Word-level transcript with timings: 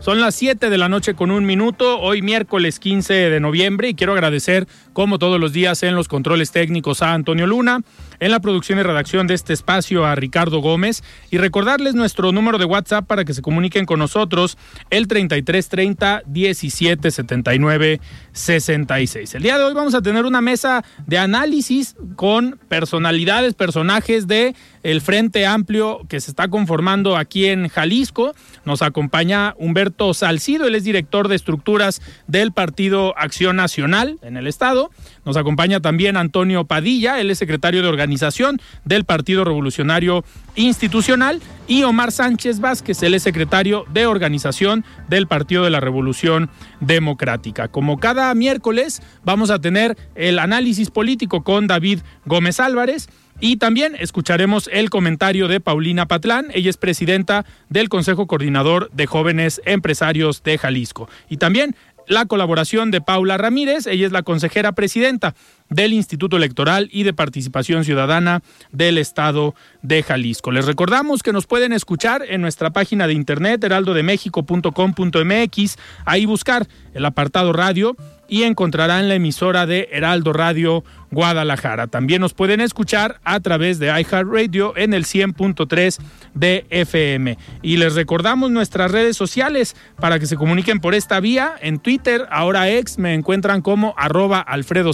Son 0.00 0.18
las 0.18 0.34
7 0.34 0.70
de 0.70 0.78
la 0.78 0.88
noche 0.88 1.12
con 1.12 1.30
un 1.30 1.44
minuto, 1.44 2.00
hoy 2.00 2.22
miércoles 2.22 2.80
15 2.80 3.12
de 3.12 3.38
noviembre, 3.38 3.90
y 3.90 3.94
quiero 3.94 4.14
agradecer, 4.14 4.66
como 4.94 5.18
todos 5.18 5.38
los 5.38 5.52
días, 5.52 5.82
en 5.82 5.94
los 5.94 6.08
controles 6.08 6.52
técnicos 6.52 7.02
a 7.02 7.12
Antonio 7.12 7.46
Luna, 7.46 7.82
en 8.18 8.30
la 8.30 8.40
producción 8.40 8.78
y 8.78 8.82
redacción 8.82 9.26
de 9.26 9.34
este 9.34 9.52
espacio 9.52 10.06
a 10.06 10.14
Ricardo 10.14 10.60
Gómez, 10.60 11.04
y 11.30 11.36
recordarles 11.36 11.94
nuestro 11.94 12.32
número 12.32 12.56
de 12.56 12.64
WhatsApp 12.64 13.06
para 13.06 13.26
que 13.26 13.34
se 13.34 13.42
comuniquen 13.42 13.84
con 13.84 13.98
nosotros, 13.98 14.56
el 14.88 15.06
3330 15.06 16.22
1779 16.26 18.00
66. 18.32 19.34
El 19.34 19.42
día 19.42 19.58
de 19.58 19.64
hoy 19.64 19.74
vamos 19.74 19.94
a 19.94 20.00
tener 20.00 20.24
una 20.24 20.40
mesa 20.40 20.82
de 21.06 21.18
análisis 21.18 21.94
con 22.16 22.58
personalidades, 22.68 23.52
personajes 23.52 24.26
de 24.26 24.54
el 24.82 25.02
Frente 25.02 25.44
Amplio 25.44 26.06
que 26.08 26.20
se 26.20 26.30
está 26.30 26.48
conformando 26.48 27.18
aquí 27.18 27.46
en 27.46 27.68
Jalisco. 27.68 28.34
Nos 28.64 28.80
acompaña 28.80 29.54
Humberto 29.58 29.89
Salcido, 30.14 30.66
él 30.66 30.74
es 30.74 30.84
director 30.84 31.28
de 31.28 31.36
estructuras 31.36 32.00
del 32.26 32.52
Partido 32.52 33.16
Acción 33.16 33.56
Nacional 33.56 34.18
en 34.22 34.36
el 34.36 34.46
Estado. 34.46 34.90
Nos 35.24 35.36
acompaña 35.36 35.80
también 35.80 36.16
Antonio 36.16 36.64
Padilla, 36.64 37.20
él 37.20 37.30
es 37.30 37.38
secretario 37.38 37.82
de 37.82 37.88
organización 37.88 38.60
del 38.84 39.04
Partido 39.04 39.44
Revolucionario 39.44 40.24
Institucional. 40.54 41.40
Y 41.66 41.84
Omar 41.84 42.10
Sánchez 42.10 42.58
Vázquez, 42.58 43.00
él 43.04 43.14
es 43.14 43.22
secretario 43.22 43.84
de 43.92 44.06
organización 44.06 44.84
del 45.08 45.28
Partido 45.28 45.62
de 45.62 45.70
la 45.70 45.78
Revolución 45.78 46.50
Democrática. 46.80 47.68
Como 47.68 48.00
cada 48.00 48.34
miércoles, 48.34 49.02
vamos 49.24 49.50
a 49.50 49.60
tener 49.60 49.96
el 50.16 50.40
análisis 50.40 50.90
político 50.90 51.44
con 51.44 51.68
David 51.68 52.00
Gómez 52.26 52.58
Álvarez. 52.58 53.08
Y 53.40 53.56
también 53.56 53.96
escucharemos 53.98 54.68
el 54.70 54.90
comentario 54.90 55.48
de 55.48 55.60
Paulina 55.60 56.06
Patlán, 56.06 56.48
ella 56.52 56.68
es 56.68 56.76
presidenta 56.76 57.46
del 57.70 57.88
Consejo 57.88 58.26
Coordinador 58.26 58.90
de 58.92 59.06
Jóvenes 59.06 59.62
Empresarios 59.64 60.42
de 60.42 60.58
Jalisco. 60.58 61.08
Y 61.30 61.38
también 61.38 61.74
la 62.06 62.26
colaboración 62.26 62.90
de 62.90 63.00
Paula 63.00 63.38
Ramírez, 63.38 63.86
ella 63.86 64.04
es 64.04 64.12
la 64.12 64.22
consejera 64.22 64.72
presidenta 64.72 65.34
del 65.68 65.94
Instituto 65.94 66.36
Electoral 66.36 66.90
y 66.92 67.04
de 67.04 67.14
Participación 67.14 67.84
Ciudadana 67.84 68.42
del 68.72 68.98
Estado 68.98 69.54
de 69.82 70.02
Jalisco. 70.02 70.50
Les 70.50 70.66
recordamos 70.66 71.22
que 71.22 71.32
nos 71.32 71.46
pueden 71.46 71.72
escuchar 71.72 72.24
en 72.28 72.42
nuestra 72.42 72.70
página 72.70 73.06
de 73.06 73.14
internet 73.14 73.64
heraldodemexico.com.mx, 73.64 75.78
ahí 76.04 76.26
buscar 76.26 76.66
el 76.94 77.06
apartado 77.06 77.52
radio 77.52 77.96
y 78.30 78.44
encontrarán 78.44 79.08
la 79.08 79.16
emisora 79.16 79.66
de 79.66 79.88
Heraldo 79.90 80.32
Radio 80.32 80.84
Guadalajara. 81.10 81.88
También 81.88 82.20
nos 82.20 82.32
pueden 82.32 82.60
escuchar 82.60 83.20
a 83.24 83.40
través 83.40 83.80
de 83.80 83.88
iHeartRadio 83.88 84.76
en 84.76 84.94
el 84.94 85.04
100.3 85.04 85.98
de 86.34 86.64
FM. 86.70 87.36
Y 87.60 87.76
les 87.76 87.96
recordamos 87.96 88.52
nuestras 88.52 88.92
redes 88.92 89.16
sociales 89.16 89.74
para 89.96 90.20
que 90.20 90.26
se 90.26 90.36
comuniquen 90.36 90.78
por 90.78 90.94
esta 90.94 91.18
vía. 91.18 91.54
En 91.60 91.80
Twitter, 91.80 92.26
ahora 92.30 92.70
ex, 92.70 92.98
me 92.98 93.14
encuentran 93.14 93.62
como 93.62 93.94
arroba 93.98 94.38
Alfredo 94.38 94.92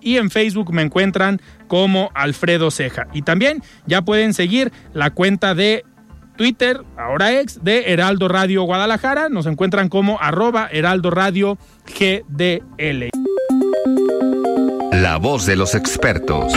y 0.00 0.16
en 0.16 0.30
Facebook 0.30 0.72
me 0.72 0.82
encuentran 0.82 1.40
como 1.68 2.10
Alfredo 2.14 2.72
Ceja. 2.72 3.06
Y 3.12 3.22
también 3.22 3.62
ya 3.86 4.02
pueden 4.02 4.34
seguir 4.34 4.72
la 4.92 5.10
cuenta 5.10 5.54
de 5.54 5.84
Twitter, 6.42 6.82
ahora 6.96 7.38
ex, 7.38 7.62
de 7.62 7.92
Heraldo 7.92 8.26
Radio 8.26 8.64
Guadalajara. 8.64 9.28
Nos 9.28 9.46
encuentran 9.46 9.88
como 9.88 10.20
arroba 10.20 10.68
Heraldo 10.72 11.12
Radio 11.12 11.56
GDL. 11.86 13.10
La 14.90 15.18
voz 15.18 15.46
de 15.46 15.54
los 15.54 15.76
expertos. 15.76 16.52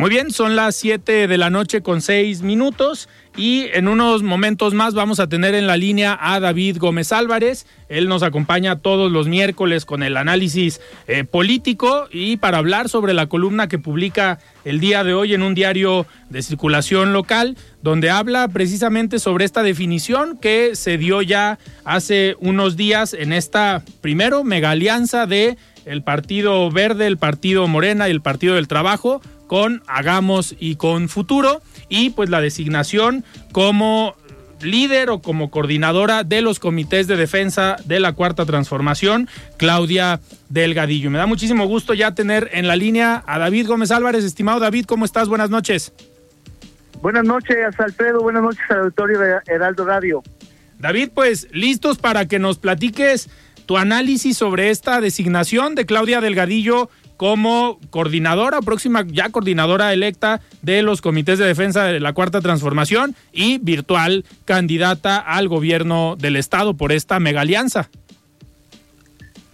Muy 0.00 0.08
bien, 0.08 0.30
son 0.30 0.56
las 0.56 0.76
7 0.76 1.28
de 1.28 1.36
la 1.36 1.50
noche 1.50 1.82
con 1.82 2.00
6 2.00 2.40
minutos 2.40 3.10
y 3.36 3.66
en 3.74 3.86
unos 3.86 4.22
momentos 4.22 4.72
más 4.72 4.94
vamos 4.94 5.20
a 5.20 5.28
tener 5.28 5.54
en 5.54 5.66
la 5.66 5.76
línea 5.76 6.18
a 6.18 6.40
David 6.40 6.78
Gómez 6.78 7.12
Álvarez. 7.12 7.66
Él 7.90 8.08
nos 8.08 8.22
acompaña 8.22 8.78
todos 8.78 9.12
los 9.12 9.28
miércoles 9.28 9.84
con 9.84 10.02
el 10.02 10.16
análisis 10.16 10.80
eh, 11.06 11.24
político 11.24 12.08
y 12.10 12.38
para 12.38 12.56
hablar 12.56 12.88
sobre 12.88 13.12
la 13.12 13.26
columna 13.26 13.68
que 13.68 13.78
publica 13.78 14.38
el 14.64 14.80
día 14.80 15.04
de 15.04 15.12
hoy 15.12 15.34
en 15.34 15.42
un 15.42 15.54
diario 15.54 16.06
de 16.30 16.40
circulación 16.40 17.12
local, 17.12 17.58
donde 17.82 18.08
habla 18.08 18.48
precisamente 18.48 19.18
sobre 19.18 19.44
esta 19.44 19.62
definición 19.62 20.38
que 20.38 20.76
se 20.76 20.96
dio 20.96 21.20
ya 21.20 21.58
hace 21.84 22.36
unos 22.40 22.78
días 22.78 23.12
en 23.12 23.34
esta, 23.34 23.82
primero, 24.00 24.44
mega 24.44 24.70
alianza 24.70 25.26
de 25.26 25.58
el 25.84 26.02
Partido 26.02 26.70
Verde, 26.70 27.06
el 27.06 27.18
Partido 27.18 27.68
Morena 27.68 28.08
y 28.08 28.12
el 28.12 28.22
Partido 28.22 28.54
del 28.54 28.66
Trabajo 28.66 29.20
con 29.50 29.82
Hagamos 29.88 30.54
y 30.60 30.76
con 30.76 31.08
Futuro 31.08 31.60
y 31.88 32.10
pues 32.10 32.30
la 32.30 32.40
designación 32.40 33.24
como 33.50 34.14
líder 34.62 35.10
o 35.10 35.22
como 35.22 35.50
coordinadora 35.50 36.22
de 36.22 36.40
los 36.40 36.60
comités 36.60 37.08
de 37.08 37.16
defensa 37.16 37.74
de 37.84 37.98
la 37.98 38.12
Cuarta 38.12 38.46
Transformación, 38.46 39.28
Claudia 39.56 40.20
Delgadillo. 40.50 41.10
Me 41.10 41.18
da 41.18 41.26
muchísimo 41.26 41.66
gusto 41.66 41.94
ya 41.94 42.14
tener 42.14 42.48
en 42.52 42.68
la 42.68 42.76
línea 42.76 43.24
a 43.26 43.40
David 43.40 43.66
Gómez 43.66 43.90
Álvarez. 43.90 44.22
Estimado 44.22 44.60
David, 44.60 44.84
¿cómo 44.84 45.04
estás? 45.04 45.28
Buenas 45.28 45.50
noches. 45.50 45.92
Buenas 47.02 47.24
noches, 47.24 47.58
Alfredo. 47.76 48.20
Buenas 48.20 48.44
noches 48.44 48.62
al 48.68 48.78
auditorio 48.78 49.18
de 49.18 49.34
Heraldo 49.48 49.84
Radio. 49.84 50.22
David, 50.78 51.10
pues 51.12 51.48
listos 51.50 51.98
para 51.98 52.28
que 52.28 52.38
nos 52.38 52.58
platiques 52.58 53.28
tu 53.66 53.78
análisis 53.78 54.36
sobre 54.36 54.70
esta 54.70 55.00
designación 55.00 55.74
de 55.74 55.86
Claudia 55.86 56.20
Delgadillo 56.20 56.88
como 57.20 57.78
coordinadora, 57.90 58.62
próxima 58.62 59.04
ya 59.06 59.28
coordinadora 59.28 59.92
electa 59.92 60.40
de 60.62 60.80
los 60.80 61.02
comités 61.02 61.38
de 61.38 61.44
defensa 61.44 61.84
de 61.84 62.00
la 62.00 62.14
Cuarta 62.14 62.40
Transformación 62.40 63.14
y 63.30 63.58
virtual 63.58 64.24
candidata 64.46 65.18
al 65.18 65.46
gobierno 65.46 66.16
del 66.16 66.36
Estado 66.36 66.78
por 66.78 66.92
esta 66.92 67.20
mega 67.20 67.42
alianza. 67.42 67.90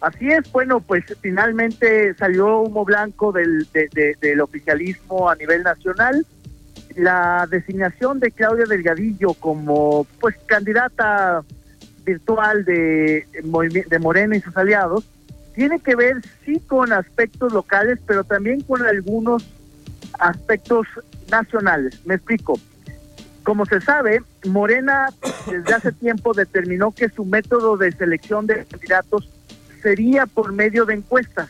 Así 0.00 0.28
es, 0.28 0.48
bueno, 0.52 0.78
pues 0.78 1.06
finalmente 1.20 2.14
salió 2.14 2.60
humo 2.60 2.84
blanco 2.84 3.32
del, 3.32 3.66
del 3.72 4.40
oficialismo 4.40 5.28
a 5.28 5.34
nivel 5.34 5.64
nacional. 5.64 6.24
La 6.94 7.48
designación 7.50 8.20
de 8.20 8.30
Claudia 8.30 8.66
Delgadillo 8.66 9.34
como 9.34 10.06
pues 10.20 10.36
candidata 10.46 11.42
virtual 12.04 12.64
de, 12.64 13.26
de 13.32 13.98
Morena 13.98 14.36
y 14.36 14.40
sus 14.40 14.56
aliados 14.56 15.04
tiene 15.56 15.80
que 15.80 15.96
ver 15.96 16.22
sí 16.44 16.60
con 16.60 16.92
aspectos 16.92 17.52
locales, 17.52 17.98
pero 18.06 18.22
también 18.24 18.60
con 18.60 18.86
algunos 18.86 19.42
aspectos 20.18 20.86
nacionales. 21.30 21.98
Me 22.04 22.14
explico. 22.14 22.60
Como 23.42 23.64
se 23.64 23.80
sabe, 23.80 24.22
Morena 24.44 25.08
desde 25.46 25.74
hace 25.74 25.92
tiempo 25.92 26.34
determinó 26.34 26.92
que 26.92 27.08
su 27.08 27.24
método 27.24 27.76
de 27.78 27.90
selección 27.92 28.46
de 28.46 28.66
candidatos 28.66 29.30
sería 29.82 30.26
por 30.26 30.52
medio 30.52 30.84
de 30.84 30.94
encuestas. 30.94 31.48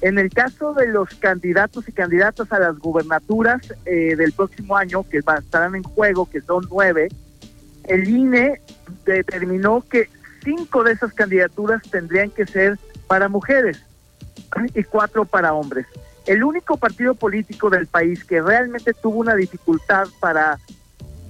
En 0.00 0.18
el 0.18 0.30
caso 0.30 0.74
de 0.74 0.88
los 0.88 1.14
candidatos 1.14 1.88
y 1.88 1.92
candidatas 1.92 2.50
a 2.50 2.58
las 2.58 2.78
gubernaturas 2.78 3.62
eh, 3.84 4.16
del 4.16 4.32
próximo 4.32 4.76
año, 4.76 5.04
que 5.08 5.18
estarán 5.18 5.76
en 5.76 5.82
juego, 5.84 6.28
que 6.28 6.40
son 6.40 6.66
nueve, 6.70 7.08
el 7.84 8.08
INE 8.08 8.60
determinó 9.04 9.84
que 9.88 10.08
cinco 10.42 10.82
de 10.82 10.92
esas 10.92 11.12
candidaturas 11.12 11.82
tendrían 11.90 12.30
que 12.30 12.46
ser 12.46 12.78
para 13.08 13.28
mujeres 13.28 13.82
y 14.74 14.84
cuatro 14.84 15.24
para 15.24 15.54
hombres. 15.54 15.86
El 16.26 16.44
único 16.44 16.76
partido 16.76 17.14
político 17.14 17.70
del 17.70 17.86
país 17.86 18.22
que 18.22 18.40
realmente 18.40 18.92
tuvo 18.92 19.20
una 19.20 19.34
dificultad 19.34 20.06
para 20.20 20.58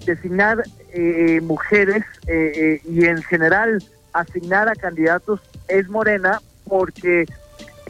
designar 0.05 0.65
eh, 0.93 1.41
mujeres 1.41 2.05
eh, 2.27 2.53
eh, 2.55 2.81
y 2.85 3.05
en 3.05 3.23
general 3.23 3.83
asignar 4.13 4.69
a 4.69 4.75
candidatos 4.75 5.41
es 5.69 5.89
Morena 5.89 6.41
porque 6.65 7.27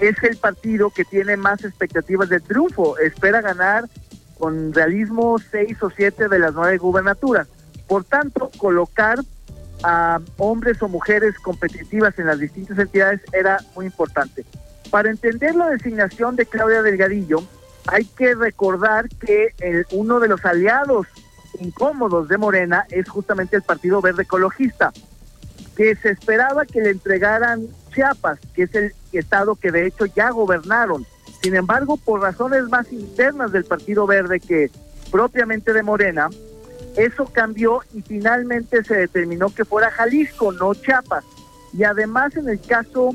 es 0.01 0.23
el 0.23 0.37
partido 0.37 0.91
que 0.91 1.05
tiene 1.05 1.37
más 1.37 1.65
expectativas 1.65 2.29
de 2.29 2.41
triunfo. 2.41 2.99
Espera 2.99 3.41
ganar 3.41 3.85
con 4.39 4.73
realismo 4.73 5.39
seis 5.51 5.83
o 5.83 5.91
siete 5.91 6.29
de 6.29 6.39
las 6.39 6.55
nueve 6.55 6.77
gubernaturas. 6.77 7.49
Por 7.87 8.05
tanto, 8.05 8.51
colocar 8.59 9.19
a 9.83 10.21
hombres 10.39 10.83
o 10.83 10.89
mujeres 10.89 11.39
competitivas 11.39 12.19
en 12.19 12.27
las 12.27 12.39
distintas 12.39 12.79
entidades 12.79 13.21
era 13.33 13.59
muy 13.75 13.87
importante. 13.87 14.45
Para 14.91 15.11
entender 15.11 15.55
la 15.55 15.69
designación 15.69 16.37
de 16.37 16.47
Claudia 16.47 16.83
Delgadillo, 16.83 17.43
hay 17.87 18.05
que 18.05 18.35
recordar 18.35 19.09
que 19.09 19.55
el, 19.61 19.87
uno 19.93 20.21
de 20.21 20.29
los 20.29 20.45
aliados 20.45 21.07
incómodos 21.61 22.29
de 22.29 22.39
Morena 22.39 22.87
es 22.91 23.09
justamente 23.09 23.57
el 23.57 23.63
Partido 23.63 24.01
Verde 24.01 24.23
Ecologista, 24.23 24.93
que 25.77 25.95
se 25.97 26.11
esperaba 26.11 26.67
que 26.67 26.81
le 26.81 26.91
entregaran 26.91 27.67
Chiapas, 27.95 28.39
que 28.55 28.65
es 28.65 28.75
el 28.75 28.93
estado 29.13 29.55
que 29.57 29.71
de 29.71 29.87
hecho 29.87 30.07
ya 30.07 30.31
gobernaron. 30.31 31.07
Sin 31.43 31.55
embargo, 31.55 31.97
por 31.97 32.21
razones 32.21 32.65
más 32.65 32.93
internas 32.93 33.53
del 33.53 33.65
Partido 33.65 34.07
Verde 34.07 34.41
que 34.41 34.71
propiamente 35.11 35.73
de 35.73 35.83
Morena, 35.83 36.29
eso 36.99 37.27
cambió 37.27 37.81
y 37.95 38.03
finalmente 38.03 38.83
se 38.83 38.97
determinó 38.97 39.55
que 39.55 39.65
fuera 39.65 39.91
Jalisco, 39.91 40.53
no 40.53 40.75
Chiapas. 40.75 41.25
Y 41.73 41.85
además 41.85 42.37
en 42.37 42.49
el 42.49 42.61
caso 42.61 43.15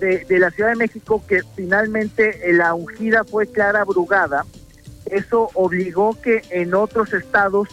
de, 0.00 0.26
la 0.38 0.50
Ciudad 0.50 0.70
de 0.70 0.76
México, 0.76 1.22
que 1.28 1.42
finalmente 1.54 2.40
la 2.52 2.74
ungida 2.74 3.24
fue 3.24 3.46
Clara 3.46 3.84
Brugada, 3.84 4.46
eso 5.06 5.50
obligó 5.54 6.18
que 6.20 6.42
en 6.50 6.74
otros 6.74 7.12
estados 7.12 7.68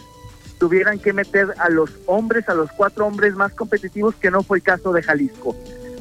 tuvieran 0.58 0.98
que 0.98 1.12
meter 1.12 1.54
a 1.58 1.70
los 1.70 1.90
hombres, 2.06 2.48
a 2.48 2.54
los 2.54 2.70
cuatro 2.72 3.06
hombres 3.06 3.34
más 3.34 3.52
competitivos, 3.54 4.16
que 4.16 4.30
no 4.30 4.42
fue 4.42 4.58
el 4.58 4.64
caso 4.64 4.92
de 4.92 5.02
Jalisco. 5.02 5.56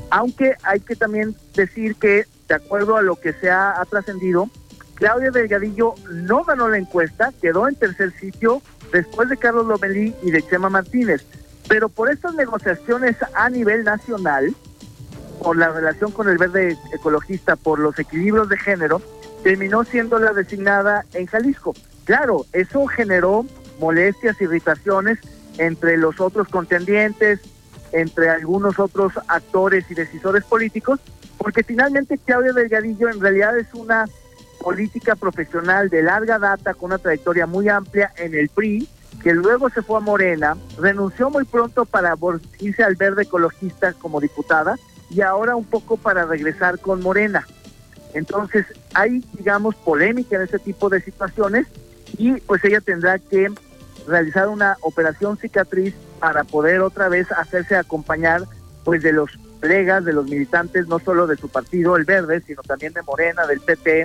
Aunque 0.10 0.56
hay 0.64 0.82
que 0.82 0.96
también 0.96 1.36
decir 1.56 1.96
que, 1.96 2.26
de 2.48 2.56
acuerdo 2.56 2.98
a 2.98 3.02
lo 3.02 3.16
que 3.16 3.34
se 3.34 3.50
ha 3.50 3.82
trascendido, 3.90 4.50
Claudia 4.98 5.30
Delgadillo 5.30 5.94
no 6.10 6.44
ganó 6.44 6.68
la 6.70 6.78
encuesta, 6.78 7.32
quedó 7.40 7.68
en 7.68 7.76
tercer 7.76 8.12
sitio 8.20 8.62
después 8.92 9.30
de 9.30 9.38
Carlos 9.38 9.68
Lomelí 9.68 10.16
y 10.24 10.32
de 10.32 10.42
Chema 10.42 10.70
Martínez. 10.70 11.24
Pero 11.70 11.88
por 11.88 12.10
estas 12.10 12.34
negociaciones 12.34 13.16
a 13.36 13.50
nivel 13.50 13.84
nacional, 13.84 14.56
por 15.42 15.56
la 15.56 15.70
relación 15.70 16.12
con 16.12 16.30
el 16.30 16.38
verde 16.40 16.78
ecologista, 16.94 17.56
por 17.56 17.78
los 17.78 18.00
equilibrios 18.00 18.50
de 18.50 18.58
género, 18.58 19.02
terminó 19.44 19.84
siendo 19.84 20.18
la 20.18 20.34
designada 20.34 21.06
en 21.14 21.28
Jalisco. 21.28 21.76
Claro, 22.06 22.46
eso 22.54 22.88
generó 22.88 23.46
molestias, 23.80 24.42
irritaciones 24.42 25.20
entre 25.60 25.98
los 25.98 26.20
otros 26.20 26.48
contendientes, 26.48 27.40
entre 27.92 28.30
algunos 28.30 28.80
otros 28.80 29.14
actores 29.28 29.86
y 29.92 29.94
decisores 29.94 30.44
políticos, 30.44 31.00
porque 31.38 31.64
finalmente 31.64 32.18
Claudia 32.18 32.54
Delgadillo 32.54 33.10
en 33.10 33.20
realidad 33.20 33.58
es 33.58 33.72
una 33.74 34.06
política 34.68 35.16
profesional 35.16 35.88
de 35.88 36.02
larga 36.02 36.40
data 36.40 36.74
con 36.74 36.88
una 36.88 36.98
trayectoria 36.98 37.46
muy 37.46 37.70
amplia 37.70 38.12
en 38.18 38.36
el 38.36 38.50
PRI, 38.50 38.86
que 39.24 39.32
luego 39.32 39.70
se 39.70 39.82
fue 39.82 39.96
a 39.96 40.02
Morena, 40.02 40.58
renunció 40.78 41.30
muy 41.30 41.46
pronto 41.46 41.86
para 41.86 42.16
irse 42.60 42.84
al 42.84 42.98
verde 42.98 43.24
ecologista 43.24 43.94
como 43.94 44.20
diputada 44.20 44.76
y 45.10 45.22
ahora 45.22 45.56
un 45.56 45.64
poco 45.64 45.96
para 45.96 46.26
regresar 46.26 46.80
con 46.80 47.02
Morena. 47.02 47.48
Entonces 48.14 48.66
hay, 48.94 49.24
digamos, 49.38 49.74
polémica 49.76 50.36
en 50.36 50.42
ese 50.42 50.60
tipo 50.60 50.90
de 50.90 51.02
situaciones 51.02 51.68
y 52.18 52.34
pues 52.42 52.62
ella 52.66 52.82
tendrá 52.82 53.20
que 53.20 53.50
realizar 54.06 54.50
una 54.50 54.76
operación 54.82 55.38
cicatriz 55.38 55.94
para 56.20 56.44
poder 56.44 56.82
otra 56.82 57.08
vez 57.08 57.32
hacerse 57.32 57.78
acompañar 57.78 58.42
pues 58.84 59.02
de 59.02 59.14
los 59.14 59.32
plegas, 59.62 60.04
de 60.04 60.12
los 60.12 60.26
militantes, 60.26 60.90
no 60.90 61.00
solo 61.00 61.26
de 61.26 61.38
su 61.38 61.48
partido, 61.48 61.96
el 61.96 62.04
verde, 62.04 62.42
sino 62.46 62.62
también 62.64 62.92
de 62.92 63.02
Morena, 63.04 63.48
del 63.48 63.62
PT, 63.62 64.04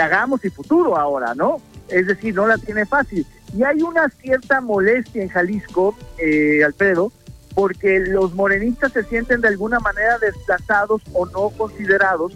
hagamos 0.00 0.44
y 0.44 0.50
futuro 0.50 0.96
ahora, 0.96 1.34
¿no? 1.34 1.60
Es 1.88 2.06
decir, 2.06 2.34
no 2.34 2.46
la 2.46 2.58
tiene 2.58 2.86
fácil. 2.86 3.26
Y 3.56 3.62
hay 3.62 3.82
una 3.82 4.08
cierta 4.08 4.60
molestia 4.60 5.22
en 5.22 5.28
Jalisco, 5.28 5.96
eh, 6.18 6.62
Alfredo, 6.64 7.12
porque 7.54 8.00
los 8.00 8.34
morenistas 8.34 8.92
se 8.92 9.02
sienten 9.04 9.40
de 9.40 9.48
alguna 9.48 9.80
manera 9.80 10.18
desplazados 10.18 11.02
o 11.12 11.26
no 11.26 11.50
considerados 11.50 12.32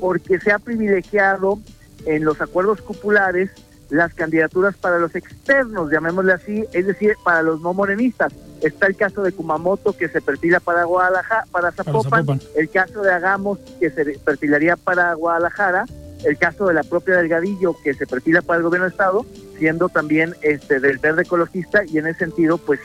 porque 0.00 0.40
se 0.40 0.50
ha 0.50 0.58
privilegiado 0.58 1.58
en 2.06 2.24
los 2.24 2.40
acuerdos 2.40 2.80
cupulares 2.80 3.50
las 3.90 4.14
candidaturas 4.14 4.74
para 4.76 4.98
los 4.98 5.14
externos, 5.14 5.90
llamémosle 5.90 6.32
así, 6.32 6.64
es 6.72 6.86
decir, 6.86 7.14
para 7.22 7.42
los 7.42 7.60
no 7.60 7.74
morenistas. 7.74 8.32
Está 8.62 8.86
el 8.86 8.96
caso 8.96 9.22
de 9.22 9.32
Kumamoto 9.32 9.94
que 9.94 10.08
se 10.08 10.22
perfila 10.22 10.60
para 10.60 10.84
Guadalajara, 10.84 11.44
para 11.50 11.72
Zapopan, 11.72 12.40
el 12.56 12.70
caso 12.70 13.02
de 13.02 13.12
Agamos 13.12 13.58
que 13.78 13.90
se 13.90 14.18
perfilaría 14.18 14.76
para 14.76 15.12
Guadalajara, 15.12 15.84
el 16.24 16.38
caso 16.38 16.66
de 16.66 16.74
la 16.74 16.82
propia 16.82 17.16
Delgadillo 17.16 17.76
que 17.82 17.94
se 17.94 18.06
perfila 18.06 18.42
para 18.42 18.58
el 18.58 18.64
gobierno 18.64 18.86
de 18.86 18.90
estado, 18.90 19.26
siendo 19.58 19.88
también 19.88 20.34
este 20.42 20.80
del 20.80 20.98
verde 20.98 21.22
ecologista 21.22 21.82
y 21.84 21.98
en 21.98 22.06
ese 22.06 22.20
sentido 22.20 22.58
pues 22.58 22.80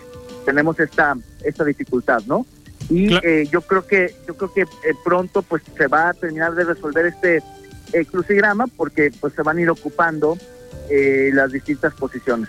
tenemos 0.45 0.79
esta 0.79 1.15
esta 1.43 1.63
dificultad, 1.63 2.21
¿no? 2.25 2.45
Y 2.89 3.13
eh, 3.15 3.47
yo 3.51 3.61
creo 3.61 3.85
que 3.85 4.13
yo 4.27 4.35
creo 4.35 4.53
que 4.53 4.61
eh, 4.61 4.93
pronto 5.03 5.41
pues 5.41 5.61
se 5.77 5.87
va 5.87 6.09
a 6.09 6.13
terminar 6.13 6.55
de 6.55 6.63
resolver 6.63 7.05
este 7.05 7.43
eh, 7.93 8.05
crucigrama 8.05 8.67
porque 8.67 9.11
pues 9.19 9.33
se 9.33 9.41
van 9.41 9.57
a 9.57 9.61
ir 9.61 9.69
ocupando 9.69 10.37
las 10.89 11.51
distintas 11.51 11.93
posiciones. 11.95 12.47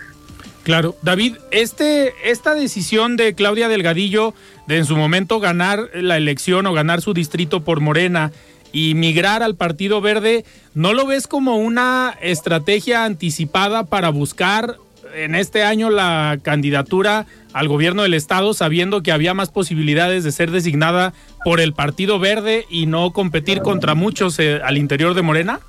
Claro, 0.63 0.95
David, 1.01 1.35
este, 1.51 2.13
esta 2.23 2.53
decisión 2.53 3.17
de 3.17 3.33
Claudia 3.33 3.67
Delgadillo 3.67 4.33
de 4.65 4.77
en 4.77 4.85
su 4.85 4.95
momento 4.95 5.41
ganar 5.41 5.89
la 5.93 6.15
elección 6.15 6.65
o 6.67 6.73
ganar 6.73 7.01
su 7.01 7.13
distrito 7.13 7.65
por 7.65 7.81
Morena, 7.81 8.31
y 8.71 8.93
migrar 8.95 9.43
al 9.43 9.55
Partido 9.55 10.01
Verde, 10.01 10.45
¿no 10.79 10.93
lo 10.93 11.05
ves 11.05 11.27
como 11.27 11.57
una 11.57 12.15
estrategia 12.21 13.03
anticipada 13.03 13.83
para 13.83 14.11
buscar 14.11 14.77
en 15.13 15.35
este 15.35 15.63
año 15.63 15.89
la 15.89 16.39
candidatura 16.41 17.25
al 17.51 17.67
gobierno 17.67 18.03
del 18.03 18.13
estado 18.13 18.53
sabiendo 18.53 19.03
que 19.03 19.11
había 19.11 19.33
más 19.33 19.49
posibilidades 19.49 20.23
de 20.23 20.31
ser 20.31 20.51
designada 20.51 21.11
por 21.43 21.59
el 21.59 21.73
Partido 21.73 22.17
Verde 22.17 22.65
y 22.69 22.85
no 22.85 23.11
competir 23.11 23.59
contra 23.61 23.93
muchos 23.93 24.39
eh, 24.39 24.61
al 24.63 24.77
interior 24.77 25.15
de 25.15 25.21
Morena? 25.21 25.59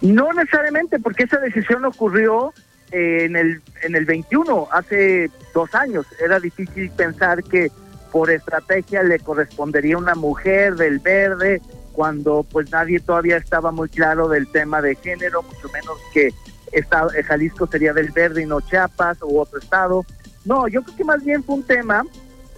No 0.00 0.32
necesariamente, 0.32 0.98
porque 0.98 1.22
esa 1.22 1.38
decisión 1.38 1.84
ocurrió 1.84 2.52
eh, 2.90 3.26
en 3.26 3.36
el 3.36 3.62
en 3.84 3.94
el 3.94 4.04
21, 4.04 4.66
hace 4.72 5.30
dos 5.54 5.72
años. 5.76 6.06
Era 6.20 6.40
difícil 6.40 6.90
pensar 6.90 7.44
que 7.44 7.70
por 8.10 8.32
estrategia 8.32 9.04
le 9.04 9.20
correspondería 9.20 9.96
una 9.96 10.16
mujer 10.16 10.74
del 10.74 10.98
verde, 10.98 11.60
cuando 11.96 12.44
pues 12.52 12.70
nadie 12.70 13.00
todavía 13.00 13.38
estaba 13.38 13.72
muy 13.72 13.88
claro 13.88 14.28
del 14.28 14.46
tema 14.52 14.82
de 14.82 14.94
género, 14.96 15.42
mucho 15.42 15.68
menos 15.72 15.96
que 16.12 16.28
estado, 16.72 17.10
eh, 17.14 17.22
Jalisco 17.22 17.66
sería 17.66 17.94
del 17.94 18.10
verde 18.10 18.42
y 18.42 18.46
no 18.46 18.60
Chiapas 18.60 19.22
u 19.22 19.40
otro 19.40 19.58
estado. 19.58 20.04
No, 20.44 20.68
yo 20.68 20.82
creo 20.82 20.96
que 20.96 21.04
más 21.04 21.24
bien 21.24 21.42
fue 21.42 21.54
un 21.54 21.62
tema 21.62 22.04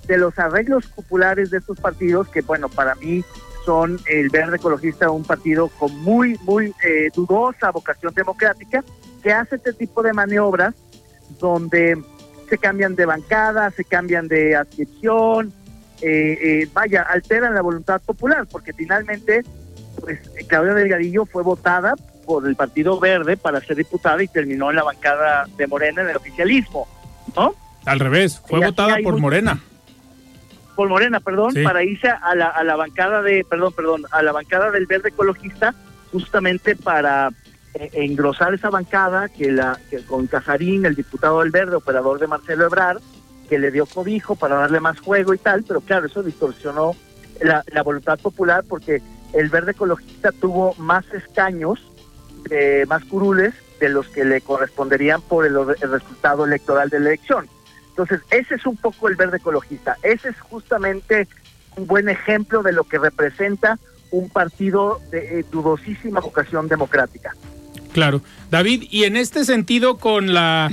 de 0.09 0.19
los 0.19 0.37
arreglos 0.41 0.87
populares 0.89 1.51
de 1.51 1.59
estos 1.59 1.79
partidos, 1.79 2.27
que 2.29 2.41
bueno, 2.41 2.69
para 2.69 2.97
mí 2.97 3.25
son 3.65 4.01
el 4.11 4.29
verde 4.29 4.57
ecologista, 4.57 5.09
un 5.11 5.23
partido 5.23 5.69
con 5.69 5.97
muy, 6.03 6.37
muy 6.43 6.75
eh, 6.85 7.09
dudosa 7.15 7.71
vocación 7.71 8.13
democrática, 8.15 8.83
que 9.23 9.33
hace 9.33 9.55
este 9.55 9.73
tipo 9.73 10.03
de 10.03 10.13
maniobras 10.13 10.75
donde 11.39 11.97
se 12.49 12.59
cambian 12.59 12.97
de 12.97 13.07
bancada, 13.07 13.71
se 13.71 13.85
cambian 13.85 14.27
de 14.27 14.57
adscripción, 14.57 15.53
eh, 16.01 16.39
eh, 16.41 16.69
vaya, 16.73 17.03
alteran 17.03 17.55
la 17.55 17.63
voluntad 17.63 18.01
popular, 18.01 18.47
porque 18.51 18.73
finalmente, 18.73 19.45
pues 20.01 20.21
Claudia 20.47 20.75
Delgadillo 20.75 21.27
fue 21.27 21.43
votada 21.43 21.95
por 22.25 22.47
el 22.47 22.57
Partido 22.57 23.01
Verde 23.01 23.37
para 23.37 23.61
ser 23.61 23.77
diputada 23.77 24.23
y 24.23 24.29
terminó 24.29 24.71
en 24.71 24.77
la 24.77 24.85
bancada 24.85 25.47
de 25.57 25.67
Morena 25.67 26.03
en 26.03 26.11
el 26.11 26.17
oficialismo, 26.17 26.87
¿no? 27.35 27.55
Al 27.87 28.01
revés, 28.01 28.43
fue 28.47 28.65
votada 28.65 28.99
por 29.03 29.19
Morena. 29.19 29.61
Por 30.77 30.89
Morena, 30.89 31.19
perdón, 31.21 31.55
para 31.65 31.83
irse 31.83 32.09
a 32.09 32.35
la, 32.37 32.49
a 32.49 32.63
la 32.63 32.77
bancada 32.77 33.23
de, 33.23 33.45
perdón, 33.49 33.73
perdón, 33.73 34.05
a 34.13 34.23
la 34.23 34.31
bancada 34.31 34.71
del 34.71 34.87
Verde 34.87 35.09
Ecologista, 35.09 35.75
justamente 36.13 36.77
para 36.77 37.31
eh, 37.75 37.91
engrosar 37.95 38.55
esa 38.55 38.71
bancada 38.71 39.29
que 39.29 39.51
la 39.51 39.79
con 40.07 40.27
Casarín, 40.27 40.87
el 40.87 40.95
diputado 40.95 41.41
del 41.41 41.51
Verde, 41.51 41.77
operador 41.77 42.19
de 42.19 42.27
Marcelo 42.27 42.67
Ebrard, 42.67 43.01
que 43.49 43.59
le 43.59 43.71
dio 43.71 43.87
cobijo 43.87 44.37
para 44.37 44.57
darle 44.57 44.81
más 44.81 45.01
juego 45.01 45.35
y 45.35 45.39
tal, 45.39 45.65
pero 45.67 45.81
claro, 45.81 46.07
eso 46.07 46.23
distorsionó 46.23 46.95
la, 47.41 47.83
voluntad 47.83 48.19
popular 48.19 48.65
porque 48.69 49.01
el 49.33 49.49
Verde 49.49 49.73
Ecologista 49.73 50.33
tuvo 50.33 50.75
más 50.75 51.05
escaños, 51.13 51.81
más 52.89 53.05
curules 53.05 53.55
de 53.81 53.89
los 53.89 54.09
que 54.09 54.25
le 54.25 54.41
corresponderían 54.41 55.21
por 55.23 55.47
el, 55.47 55.55
resultado 55.67 56.45
electoral 56.45 56.89
de 56.89 57.01
la 57.01 57.09
elección. 57.11 57.49
Entonces, 57.91 58.21
ese 58.31 58.55
es 58.57 58.67
un 58.67 58.77
poco 58.77 59.09
el 59.09 59.17
verde 59.17 59.39
ecologista. 59.39 59.97
Ese 60.03 60.29
es 60.29 60.41
justamente 60.41 61.27
un 61.77 61.87
buen 61.87 62.09
ejemplo 62.09 62.63
de 62.63 62.73
lo 62.73 62.85
que 62.85 62.99
representa 62.99 63.79
un 64.11 64.31
partido 64.31 65.01
de 65.11 65.41
eh, 65.41 65.45
dudosísima 65.51 66.21
vocación 66.21 66.69
democrática. 66.69 67.35
Claro. 67.93 68.23
David, 68.51 68.85
y 68.91 69.05
en 69.05 69.17
este 69.17 69.45
sentido, 69.45 69.99
con 69.99 70.33
la 70.33 70.71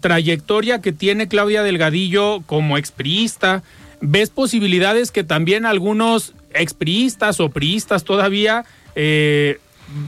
trayectoria 0.00 0.80
que 0.80 0.92
tiene 0.92 1.28
Claudia 1.28 1.62
Delgadillo 1.62 2.42
como 2.46 2.78
expriista, 2.78 3.62
¿ves 4.00 4.30
posibilidades 4.30 5.10
que 5.10 5.24
también 5.24 5.66
algunos 5.66 6.34
expriistas 6.52 7.40
o 7.40 7.50
priistas 7.50 8.04
todavía 8.04 8.64
eh, 8.94 9.60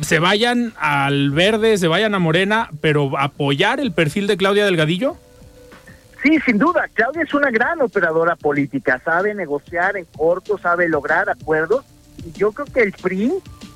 se 0.03 0.19
vayan 0.19 0.73
al 0.79 1.31
verde, 1.31 1.79
se 1.79 1.89
vayan 1.89 2.15
a 2.15 2.19
Morena, 2.19 2.71
pero 2.81 3.19
apoyar 3.19 3.81
el 3.81 3.93
perfil 3.93 4.27
de 4.27 4.37
Claudia 4.37 4.65
Delgadillo? 4.65 5.17
Sí, 6.23 6.39
sin 6.45 6.59
duda. 6.59 6.89
Claudia 6.93 7.23
es 7.23 7.33
una 7.33 7.51
gran 7.51 7.81
operadora 7.81 8.37
política, 8.37 9.01
sabe 9.03 9.35
negociar 9.35 9.97
en 9.97 10.05
corto, 10.05 10.59
sabe 10.59 10.89
lograr 10.89 11.31
acuerdos. 11.31 11.85
Y 12.25 12.33
yo 12.33 12.53
creo 12.53 12.67
que 12.67 12.83
el 12.83 12.93
PRI, 12.93 13.33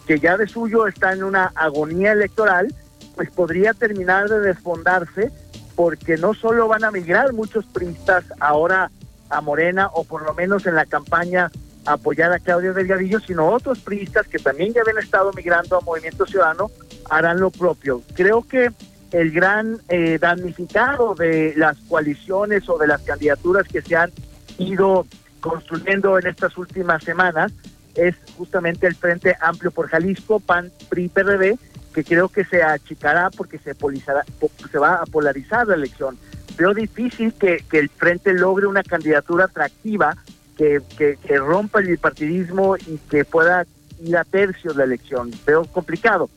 que 0.06 0.18
ya 0.18 0.36
de 0.36 0.46
suyo 0.46 0.86
está 0.86 1.14
en 1.14 1.24
una 1.24 1.52
agonía 1.54 2.12
electoral, 2.12 2.74
pues 3.14 3.30
podría 3.30 3.72
terminar 3.72 4.28
de 4.28 4.40
desfondarse 4.40 5.30
porque 5.74 6.16
no 6.16 6.34
solo 6.34 6.68
van 6.68 6.84
a 6.84 6.90
migrar 6.90 7.32
muchos 7.32 7.64
priistas 7.66 8.24
ahora 8.40 8.90
a 9.30 9.40
Morena 9.40 9.88
o 9.92 10.04
por 10.04 10.22
lo 10.22 10.34
menos 10.34 10.66
en 10.66 10.74
la 10.74 10.86
campaña 10.86 11.50
apoyar 11.86 12.32
a 12.32 12.38
Claudia 12.38 12.72
Delgadillo, 12.72 13.20
sino 13.20 13.48
otros 13.48 13.80
priistas 13.80 14.26
que 14.26 14.38
también 14.38 14.72
ya 14.72 14.82
habían 14.82 14.98
estado 14.98 15.32
migrando 15.32 15.76
a 15.76 15.80
Movimiento 15.80 16.26
Ciudadano 16.26 16.70
harán 17.10 17.40
lo 17.40 17.50
propio. 17.50 18.02
Creo 18.14 18.42
que 18.42 18.70
el 19.12 19.30
gran 19.30 19.78
eh, 19.88 20.18
damnificado 20.20 21.14
de 21.14 21.54
las 21.56 21.76
coaliciones 21.88 22.68
o 22.68 22.78
de 22.78 22.86
las 22.86 23.02
candidaturas 23.02 23.68
que 23.68 23.82
se 23.82 23.96
han 23.96 24.10
ido 24.58 25.06
construyendo 25.40 26.18
en 26.18 26.26
estas 26.26 26.56
últimas 26.56 27.04
semanas 27.04 27.52
es 27.94 28.16
justamente 28.36 28.86
el 28.86 28.96
Frente 28.96 29.36
Amplio 29.40 29.70
por 29.70 29.88
Jalisco, 29.88 30.40
PAN, 30.40 30.72
PRI, 30.88 31.08
PRD, 31.08 31.58
que 31.94 32.04
creo 32.04 32.28
que 32.28 32.44
se 32.44 32.62
achicará 32.62 33.30
porque 33.30 33.58
se, 33.58 33.74
se 33.74 34.78
va 34.78 34.94
a 34.96 35.06
polarizar 35.06 35.66
la 35.66 35.74
elección. 35.74 36.18
Veo 36.56 36.74
difícil 36.74 37.32
que, 37.34 37.64
el 37.72 37.88
Frente 37.88 38.32
logre 38.34 38.66
una 38.66 38.82
candidatura 38.82 39.44
atractiva 39.44 40.16
que, 40.56 40.80
que, 40.96 41.16
que 41.16 41.36
rompa 41.38 41.80
el 41.80 41.88
bipartidismo 41.88 42.76
y 42.76 42.98
que 43.10 43.24
pueda 43.24 43.66
ir 44.00 44.16
a 44.16 44.24
tercios 44.24 44.76
la 44.76 44.84
elección. 44.84 45.30
Veo 45.46 45.64
complicado. 45.64 46.28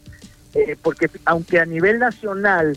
Eh, 0.53 0.77
porque 0.81 1.09
aunque 1.25 1.59
a 1.59 1.65
nivel 1.65 1.99
nacional 1.99 2.75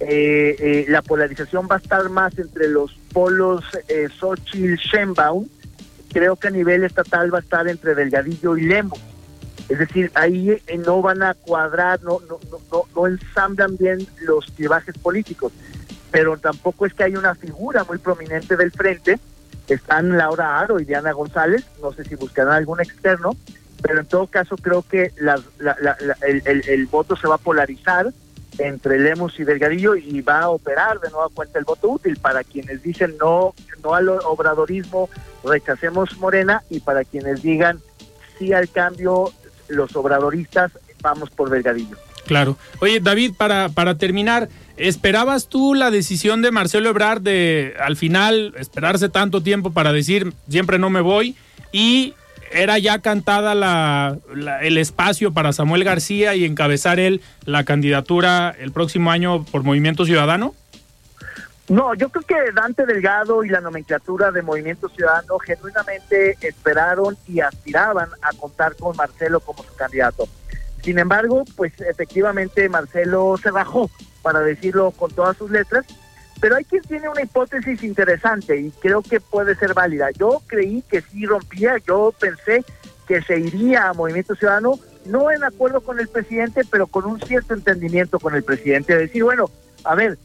eh, 0.00 0.56
eh, 0.58 0.86
la 0.88 1.02
polarización 1.02 1.68
va 1.70 1.76
a 1.76 1.78
estar 1.78 2.08
más 2.08 2.36
entre 2.38 2.68
los 2.68 2.94
polos 3.12 3.62
eh, 3.86 4.08
Xochitl, 4.18 4.76
Sheinbaum, 4.76 5.46
creo 6.10 6.36
que 6.36 6.48
a 6.48 6.50
nivel 6.50 6.84
estatal 6.84 7.32
va 7.32 7.38
a 7.38 7.42
estar 7.42 7.68
entre 7.68 7.94
Delgadillo 7.94 8.56
y 8.56 8.62
Lemo. 8.62 8.96
Es 9.70 9.78
decir, 9.78 10.10
ahí 10.14 10.60
no 10.84 11.00
van 11.00 11.22
a 11.22 11.34
cuadrar, 11.34 12.02
no, 12.02 12.18
no, 12.28 12.40
no, 12.72 12.82
no 12.94 13.06
ensamblan 13.06 13.76
bien 13.76 14.04
los 14.22 14.46
clivajes 14.46 14.98
políticos, 14.98 15.52
pero 16.10 16.36
tampoco 16.36 16.86
es 16.86 16.92
que 16.92 17.04
hay 17.04 17.14
una 17.14 17.36
figura 17.36 17.84
muy 17.84 17.98
prominente 17.98 18.56
del 18.56 18.72
frente. 18.72 19.20
Están 19.68 20.18
Laura 20.18 20.58
Aro 20.58 20.80
y 20.80 20.84
Diana 20.84 21.12
González, 21.12 21.64
no 21.80 21.92
sé 21.92 22.02
si 22.02 22.16
buscarán 22.16 22.54
algún 22.54 22.80
externo, 22.80 23.36
pero 23.80 24.00
en 24.00 24.06
todo 24.06 24.26
caso 24.26 24.56
creo 24.56 24.82
que 24.82 25.12
el, 26.66 26.86
voto 26.86 27.14
se 27.14 27.28
va 27.28 27.36
a 27.36 27.38
polarizar 27.38 28.12
entre 28.58 28.98
Lemos 28.98 29.38
y 29.38 29.44
Delgadillo 29.44 29.94
y 29.94 30.20
va 30.20 30.40
a 30.40 30.50
operar 30.50 30.98
de 30.98 31.10
nueva 31.10 31.28
cuenta 31.32 31.60
el 31.60 31.64
voto 31.64 31.90
útil. 31.90 32.16
Para 32.16 32.42
quienes 32.42 32.82
dicen 32.82 33.16
no, 33.18 33.54
no 33.84 33.94
al 33.94 34.08
obradorismo, 34.08 35.08
rechacemos 35.44 36.18
Morena 36.18 36.64
y 36.68 36.80
para 36.80 37.04
quienes 37.04 37.40
digan 37.40 37.80
sí 38.36 38.52
al 38.52 38.68
cambio, 38.68 39.32
los 39.70 39.94
obradoristas 39.96 40.72
vamos 41.02 41.30
por 41.30 41.50
Delgadillo. 41.50 41.96
Claro. 42.26 42.56
Oye, 42.80 43.00
David, 43.00 43.32
para, 43.36 43.70
para 43.70 43.96
terminar, 43.96 44.48
¿esperabas 44.76 45.48
tú 45.48 45.74
la 45.74 45.90
decisión 45.90 46.42
de 46.42 46.50
Marcelo 46.50 46.90
Ebrard 46.90 47.22
de 47.22 47.74
al 47.80 47.96
final 47.96 48.54
esperarse 48.56 49.08
tanto 49.08 49.42
tiempo 49.42 49.72
para 49.72 49.92
decir 49.92 50.32
siempre 50.48 50.78
no 50.78 50.90
me 50.90 51.00
voy 51.00 51.36
y 51.72 52.14
era 52.52 52.78
ya 52.78 52.98
cantada 52.98 53.54
la, 53.54 54.18
el 54.60 54.76
espacio 54.76 55.32
para 55.32 55.52
Samuel 55.52 55.84
García 55.84 56.34
y 56.34 56.44
encabezar 56.44 56.98
él 56.98 57.20
la 57.44 57.64
candidatura 57.64 58.54
el 58.58 58.72
próximo 58.72 59.10
año 59.10 59.44
por 59.44 59.62
Movimiento 59.62 60.04
Ciudadano? 60.04 60.54
No, 61.70 61.94
yo 61.94 62.08
creo 62.08 62.24
que 62.24 62.52
Dante 62.52 62.84
Delgado 62.84 63.44
y 63.44 63.48
la 63.48 63.60
nomenclatura 63.60 64.32
de 64.32 64.42
Movimiento 64.42 64.88
Ciudadano 64.88 65.38
genuinamente 65.38 66.36
esperaron 66.40 67.16
y 67.28 67.38
aspiraban 67.38 68.08
a 68.22 68.32
contar 68.36 68.74
con 68.74 68.96
Marcelo 68.96 69.38
como 69.38 69.62
su 69.62 69.72
candidato. 69.76 70.26
Sin 70.82 70.98
embargo, 70.98 71.44
pues 71.54 71.72
efectivamente 71.80 72.68
Marcelo 72.68 73.36
se 73.40 73.52
bajó, 73.52 73.88
para 74.20 74.40
decirlo 74.40 74.90
con 74.90 75.12
todas 75.12 75.36
sus 75.36 75.48
letras, 75.52 75.86
pero 76.40 76.56
hay 76.56 76.64
quien 76.64 76.82
tiene 76.82 77.08
una 77.08 77.22
hipótesis 77.22 77.84
interesante 77.84 78.56
y 78.56 78.72
creo 78.72 79.00
que 79.02 79.20
puede 79.20 79.54
ser 79.54 79.72
válida. 79.72 80.10
Yo 80.10 80.42
creí 80.48 80.82
que 80.82 81.02
sí 81.02 81.24
rompía, 81.24 81.76
yo 81.86 82.12
pensé 82.18 82.64
que 83.06 83.22
se 83.22 83.38
iría 83.38 83.90
a 83.90 83.94
Movimiento 83.94 84.34
Ciudadano, 84.34 84.76
no 85.04 85.30
en 85.30 85.44
acuerdo 85.44 85.82
con 85.82 86.00
el 86.00 86.08
presidente, 86.08 86.62
pero 86.68 86.88
con 86.88 87.04
un 87.04 87.20
cierto 87.20 87.54
entendimiento 87.54 88.18
con 88.18 88.34
el 88.34 88.42
presidente. 88.42 88.94
De 88.94 89.02
decir, 89.02 89.22
bueno, 89.22 89.48
a 89.84 89.94
ver, 89.94 90.18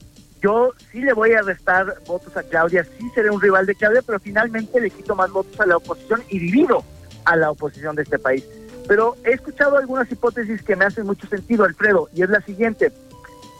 yo 0.45 0.73
sí 0.91 1.01
le 1.01 1.13
voy 1.13 1.31
a 1.31 1.41
restar 1.41 1.95
votos 2.05 2.37
a 2.37 2.43
Claudia, 2.43 2.83
sí 2.83 3.09
seré 3.15 3.31
un 3.31 3.41
rival 3.41 3.65
de 3.65 3.73
Claudia, 3.73 4.03
pero 4.05 4.19
finalmente 4.19 4.79
le 4.79 4.91
quito 4.91 5.15
más 5.15 5.31
votos 5.31 5.59
a 5.59 5.65
la 5.65 5.77
oposición 5.77 6.21
y 6.29 6.37
divido 6.37 6.83
a 7.23 7.35
la 7.35 7.49
oposición 7.49 7.95
de 7.95 8.03
este 8.03 8.19
país. 8.19 8.45
Pero 8.87 9.15
he 9.23 9.31
escuchado 9.31 9.75
algunas 9.79 10.11
hipótesis 10.11 10.61
que 10.61 10.75
me 10.75 10.85
hacen 10.85 11.07
mucho 11.07 11.25
sentido, 11.25 11.63
Alfredo, 11.63 12.09
y 12.13 12.21
es 12.21 12.29
la 12.29 12.41
siguiente 12.41 12.91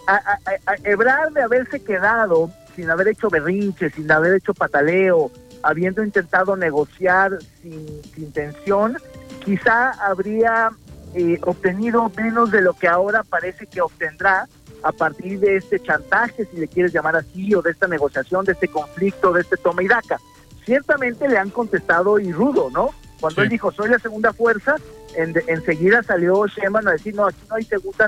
a, 0.06 0.38
a, 0.68 1.30
de 1.32 1.42
haberse 1.42 1.84
quedado 1.84 2.52
sin 2.76 2.92
haber 2.92 3.08
hecho 3.08 3.32
berrinche, 3.32 3.90
sin 3.90 4.12
haber 4.12 4.36
hecho 4.36 4.54
pataleo, 4.54 5.32
habiendo 5.64 6.04
intentado 6.04 6.56
negociar 6.56 7.40
sin, 7.64 8.00
intención, 8.16 8.98
quizá 9.44 9.90
habría 10.06 10.70
eh, 11.16 11.40
obtenido 11.42 12.12
menos 12.16 12.52
de 12.52 12.62
lo 12.62 12.76
que 12.76 12.88
ahora 12.88 13.24
parece 13.24 13.66
que 13.66 13.82
obtendrá 13.82 14.48
a 14.86 14.92
partir 14.92 15.40
de 15.40 15.58
este 15.58 15.80
chantaje, 15.80 16.46
si 16.46 16.58
le 16.58 16.68
quieres 16.68 16.94
llamar 16.94 17.16
así, 17.16 17.56
o 17.56 17.62
de 17.64 17.72
esta 17.72 17.88
negociación, 17.88 18.46
de 18.46 18.52
este 18.52 18.68
conflicto, 18.68 19.34
de 19.34 19.42
este 19.42 19.58
toma 19.58 19.82
y 19.82 19.88
daca. 19.88 20.20
Ciertamente 20.64 21.28
le 21.28 21.40
han 21.40 21.50
contestado 21.50 22.20
y 22.20 22.32
rudo, 22.32 22.70
¿no? 22.72 22.92
Cuando 23.20 23.42
él 23.42 23.50
dijo, 23.50 23.72
soy 23.72 23.90
la 23.90 23.98
segunda 23.98 24.32
fuerza, 24.32 24.76
en, 25.16 25.34
enseguida 25.48 26.04
salió 26.04 26.46
Sheinbaum 26.46 26.88
a 26.88 26.92
decir, 26.92 27.16
no, 27.16 27.26
aquí 27.26 27.42
no 27.50 27.56
hay 27.56 27.64
segunda 27.64 28.08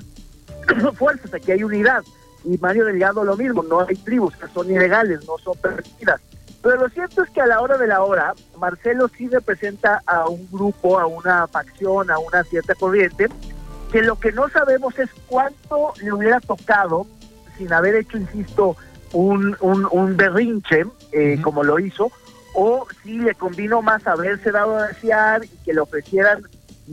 fuerzas, 0.93 1.33
aquí 1.33 1.51
hay 1.51 1.63
unidad. 1.63 2.03
Y 2.43 2.59
Mario 2.59 2.85
Delgado 2.85 3.23
lo 3.23 3.35
mismo, 3.35 3.63
no 3.63 3.79
hay 3.81 3.95
tribus 3.95 4.35
que 4.35 4.47
son 4.47 4.69
ilegales, 4.69 5.25
no 5.25 5.39
son 5.39 5.57
permitidas. 5.57 6.21
Pero 6.61 6.75
lo 6.75 6.89
cierto 6.89 7.23
es 7.23 7.29
que 7.31 7.41
a 7.41 7.47
la 7.47 7.59
hora 7.59 7.77
de 7.77 7.87
la 7.87 8.03
hora, 8.03 8.35
Marcelo 8.59 9.09
sí 9.17 9.27
representa 9.29 10.03
a 10.05 10.29
un 10.29 10.47
grupo, 10.51 10.99
a 10.99 11.07
una 11.07 11.47
facción, 11.47 12.11
a 12.11 12.19
una 12.19 12.43
cierta 12.43 12.75
corriente, 12.75 13.29
que 13.91 14.01
lo 14.01 14.19
que 14.19 14.31
no 14.31 14.49
sabemos 14.49 14.97
es 14.99 15.09
cuánto 15.27 15.93
le 16.01 16.11
hubiera 16.11 16.39
tocado, 16.39 17.07
sin 17.57 17.71
haber 17.73 17.95
hecho, 17.95 18.17
insisto, 18.17 18.75
un, 19.13 19.55
un, 19.61 20.17
berrinche, 20.17 20.85
eh, 21.11 21.39
como 21.41 21.63
lo 21.63 21.79
hizo, 21.79 22.11
o 22.53 22.85
si 23.03 23.17
le 23.19 23.35
convino 23.35 23.81
más 23.81 24.05
haberse 24.05 24.51
dado 24.51 24.77
a 24.77 24.87
desear 24.87 25.45
y 25.45 25.49
que 25.63 25.73
le 25.73 25.79
ofrecieran 25.79 26.43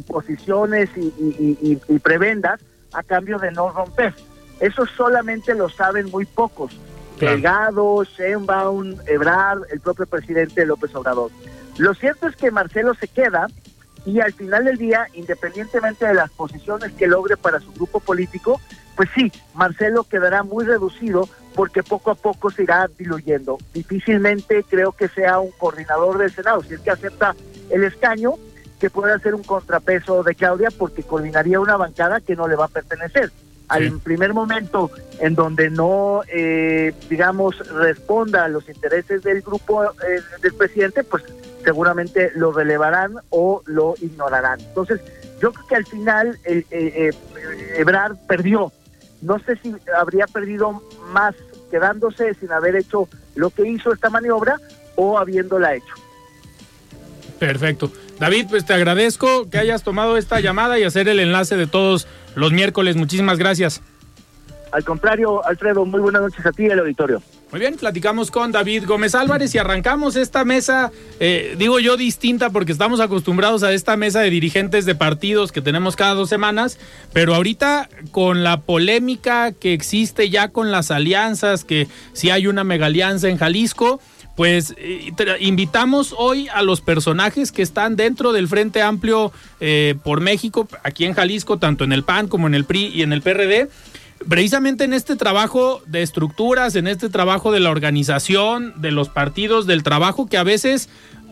posiciones 0.06 0.90
y, 0.96 1.78
y 1.88 1.98
prebendas 2.00 2.60
a 2.92 3.02
cambio 3.02 3.38
de 3.38 3.50
no 3.50 3.70
romper. 3.70 4.14
Eso 4.60 4.86
solamente 4.86 5.54
lo 5.54 5.68
saben 5.68 6.10
muy 6.10 6.24
pocos. 6.24 6.72
Delgado, 7.18 8.02
Sheinbaum, 8.04 8.96
Ebrard, 9.06 9.62
el 9.70 9.80
propio 9.80 10.06
presidente 10.06 10.66
López 10.66 10.94
Obrador. 10.94 11.30
Lo 11.78 11.94
cierto 11.94 12.28
es 12.28 12.36
que 12.36 12.50
Marcelo 12.50 12.94
se 12.94 13.08
queda 13.08 13.46
y 14.06 14.20
al 14.20 14.32
final 14.32 14.64
del 14.64 14.76
día, 14.76 15.06
independientemente 15.14 16.06
de 16.06 16.14
las 16.14 16.30
posiciones 16.30 16.92
que 16.92 17.06
logre 17.06 17.36
para 17.36 17.60
su 17.60 17.72
grupo 17.72 18.00
político, 18.00 18.60
pues 18.96 19.08
sí, 19.14 19.32
Marcelo 19.54 20.04
quedará 20.04 20.42
muy 20.42 20.64
reducido 20.64 21.28
porque 21.54 21.82
poco 21.82 22.10
a 22.10 22.14
poco 22.14 22.50
se 22.50 22.64
irá 22.64 22.88
diluyendo. 22.98 23.58
Difícilmente 23.72 24.64
creo 24.68 24.92
que 24.92 25.08
sea 25.08 25.38
un 25.38 25.50
coordinador 25.52 26.18
del 26.18 26.32
Senado, 26.32 26.62
si 26.62 26.74
es 26.74 26.80
que 26.80 26.90
acepta 26.90 27.34
el 27.70 27.84
escaño, 27.84 28.34
que 28.78 28.90
pueda 28.90 29.18
ser 29.18 29.34
un 29.34 29.42
contrapeso 29.42 30.22
de 30.22 30.34
Claudia 30.34 30.68
porque 30.76 31.02
coordinaría 31.02 31.60
una 31.60 31.76
bancada 31.76 32.20
que 32.20 32.36
no 32.36 32.48
le 32.48 32.56
va 32.56 32.66
a 32.66 32.68
pertenecer. 32.68 33.30
Al 33.68 33.98
primer 34.00 34.34
momento 34.34 34.90
en 35.20 35.34
donde 35.34 35.70
no, 35.70 36.20
eh, 36.30 36.92
digamos, 37.08 37.66
responda 37.70 38.44
a 38.44 38.48
los 38.48 38.68
intereses 38.68 39.22
del 39.22 39.40
grupo 39.40 39.84
eh, 39.84 40.20
del 40.42 40.52
presidente, 40.52 41.02
pues 41.02 41.24
seguramente 41.64 42.30
lo 42.34 42.52
relevarán 42.52 43.14
o 43.30 43.62
lo 43.66 43.94
ignorarán. 44.00 44.60
Entonces, 44.60 45.00
yo 45.40 45.52
creo 45.52 45.66
que 45.66 45.76
al 45.76 45.86
final 45.86 46.38
el, 46.44 46.64
eh, 46.70 47.10
Ebrard 47.76 48.16
perdió. 48.28 48.72
No 49.22 49.38
sé 49.40 49.56
si 49.62 49.74
habría 49.96 50.26
perdido 50.26 50.82
más 51.12 51.34
quedándose 51.70 52.34
sin 52.34 52.52
haber 52.52 52.76
hecho 52.76 53.08
lo 53.34 53.50
que 53.50 53.66
hizo 53.66 53.92
esta 53.92 54.10
maniobra 54.10 54.60
o 54.96 55.18
habiéndola 55.18 55.74
hecho. 55.74 55.94
Perfecto. 57.38 57.90
David, 58.20 58.46
pues 58.48 58.64
te 58.64 58.74
agradezco 58.74 59.50
que 59.50 59.58
hayas 59.58 59.82
tomado 59.82 60.16
esta 60.16 60.40
llamada 60.40 60.78
y 60.78 60.84
hacer 60.84 61.08
el 61.08 61.18
enlace 61.18 61.56
de 61.56 61.66
todos 61.66 62.06
los 62.36 62.52
miércoles. 62.52 62.96
Muchísimas 62.96 63.38
gracias. 63.38 63.82
Al 64.70 64.84
contrario, 64.84 65.44
Alfredo, 65.44 65.84
muy 65.84 66.00
buenas 66.00 66.22
noches 66.22 66.44
a 66.46 66.52
ti 66.52 66.66
y 66.66 66.70
al 66.70 66.80
auditorio. 66.80 67.22
Muy 67.54 67.60
bien, 67.60 67.76
platicamos 67.76 68.32
con 68.32 68.50
David 68.50 68.82
Gómez 68.84 69.14
Álvarez 69.14 69.54
y 69.54 69.58
arrancamos 69.58 70.16
esta 70.16 70.44
mesa, 70.44 70.90
eh, 71.20 71.54
digo 71.56 71.78
yo 71.78 71.96
distinta 71.96 72.50
porque 72.50 72.72
estamos 72.72 72.98
acostumbrados 72.98 73.62
a 73.62 73.72
esta 73.72 73.96
mesa 73.96 74.22
de 74.22 74.30
dirigentes 74.30 74.86
de 74.86 74.96
partidos 74.96 75.52
que 75.52 75.60
tenemos 75.60 75.94
cada 75.94 76.14
dos 76.14 76.28
semanas, 76.28 76.80
pero 77.12 77.32
ahorita 77.32 77.88
con 78.10 78.42
la 78.42 78.62
polémica 78.62 79.52
que 79.52 79.72
existe 79.72 80.30
ya 80.30 80.48
con 80.48 80.72
las 80.72 80.90
alianzas, 80.90 81.62
que 81.62 81.86
si 82.12 82.30
hay 82.30 82.48
una 82.48 82.64
mega 82.64 82.86
alianza 82.86 83.28
en 83.28 83.38
Jalisco, 83.38 84.00
pues 84.34 84.74
eh, 84.76 85.12
invitamos 85.38 86.12
hoy 86.18 86.48
a 86.48 86.60
los 86.62 86.80
personajes 86.80 87.52
que 87.52 87.62
están 87.62 87.94
dentro 87.94 88.32
del 88.32 88.48
Frente 88.48 88.82
Amplio 88.82 89.30
eh, 89.60 89.94
por 90.02 90.20
México, 90.20 90.66
aquí 90.82 91.04
en 91.04 91.14
Jalisco, 91.14 91.56
tanto 91.60 91.84
en 91.84 91.92
el 91.92 92.02
PAN 92.02 92.26
como 92.26 92.48
en 92.48 92.54
el 92.54 92.64
PRI 92.64 92.86
y 92.86 93.02
en 93.02 93.12
el 93.12 93.22
PRD 93.22 93.68
precisamente 94.28 94.84
en 94.84 94.92
este 94.92 95.16
trabajo 95.16 95.82
de 95.86 96.02
estructuras, 96.02 96.76
en 96.76 96.86
este 96.86 97.08
trabajo 97.08 97.52
de 97.52 97.60
la 97.60 97.70
organización, 97.70 98.74
de 98.80 98.90
los 98.90 99.08
partidos, 99.08 99.66
del 99.66 99.82
trabajo 99.82 100.26
que 100.26 100.36
a 100.36 100.42
veces, 100.42 100.88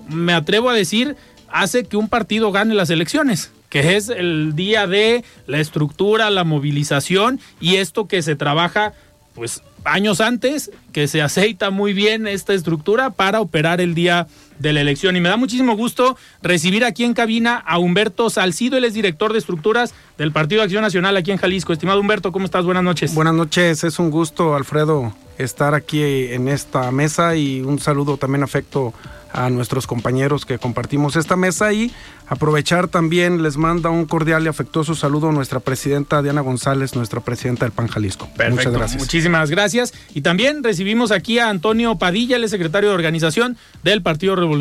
me 0.09 0.33
atrevo 0.33 0.71
a 0.71 0.75
decir, 0.75 1.17
hace 1.49 1.85
que 1.85 1.97
un 1.97 2.09
partido 2.09 2.53
gane 2.53 2.75
las 2.75 2.91
elecciones, 2.91 3.51
que 3.69 3.97
es 3.97 4.09
el 4.09 4.55
día 4.55 4.87
de 4.87 5.25
la 5.47 5.61
estructura, 5.61 6.31
la 6.31 6.45
movilización 6.45 7.41
y 7.61 7.77
esto 7.77 8.09
que 8.09 8.23
se 8.23 8.37
trabaja 8.37 8.93
pues 9.35 9.63
años 9.85 10.21
antes, 10.21 10.71
que 10.93 11.09
se 11.09 11.23
aceita 11.23 11.71
muy 11.71 11.93
bien 11.93 12.27
esta 12.27 12.55
estructura 12.55 13.11
para 13.11 13.41
operar 13.41 13.81
el 13.81 13.95
día 13.95 14.27
de 14.63 14.73
la 14.73 14.81
elección. 14.81 15.17
Y 15.17 15.21
me 15.21 15.29
da 15.29 15.37
muchísimo 15.37 15.77
gusto 15.77 16.17
recibir 16.41 16.85
aquí 16.85 17.05
en 17.05 17.13
cabina 17.13 17.57
a 17.57 17.79
Humberto 17.79 18.31
Salcido, 18.31 18.79
él 18.79 18.85
es 18.85 18.95
director 18.95 19.33
de 19.33 19.41
estructuras 19.41 19.93
del 20.17 20.33
Partido 20.33 20.63
Acción 20.63 20.83
Nacional 20.83 21.17
aquí 21.17 21.33
en 21.33 21.39
Jalisco. 21.39 21.73
Estimado 21.73 22.01
Humberto, 22.01 22.33
¿cómo 22.33 22.45
estás? 22.45 22.65
Buenas 22.65 22.85
noches. 22.85 23.15
Buenas 23.15 23.35
noches, 23.35 23.85
es 23.85 23.99
un 23.99 24.11
gusto, 24.11 24.55
Alfredo, 24.55 25.15
estar 25.37 25.75
aquí 25.75 26.03
en 26.03 26.49
esta 26.49 26.91
mesa 26.93 27.37
y 27.37 27.61
un 27.61 27.79
saludo 27.79 28.17
también 28.17 28.43
afecto 28.45 28.95
a 29.33 29.51
nuestros 29.51 29.87
compañeros 29.87 30.45
que 30.45 30.59
compartimos 30.59 31.17
esta 31.17 31.37
mesa 31.37 31.73
y 31.73 31.91
aprovechar 32.29 32.89
también 32.89 33.43
les 33.43 33.57
manda 33.57 33.91
un 33.91 34.05
cordial 34.05 34.45
y 34.45 34.49
afectuoso 34.49 34.95
saludo 34.95 35.31
a 35.31 35.33
nuestra 35.33 35.61
presidenta 35.61 36.23
Diana 36.23 36.43
González, 36.43 36.95
nuestra 36.95 37.21
presidenta 37.21 37.65
del 37.65 37.73
PAN 37.73 37.89
Jalisco. 37.89 38.29
Muchas 38.51 38.73
gracias. 38.73 39.01
Muchísimas 39.01 39.51
gracias. 39.51 39.95
Y 40.15 40.21
también 40.21 40.63
recibimos 40.63 41.13
aquí 41.13 41.39
a 41.39 41.49
Antonio 41.49 41.97
Padilla, 41.97 42.37
el 42.37 42.49
secretario 42.49 42.91
de 42.91 42.95
organización 42.95 43.57
del 43.83 44.03
Partido 44.03 44.37
Revolucionario 44.37 44.52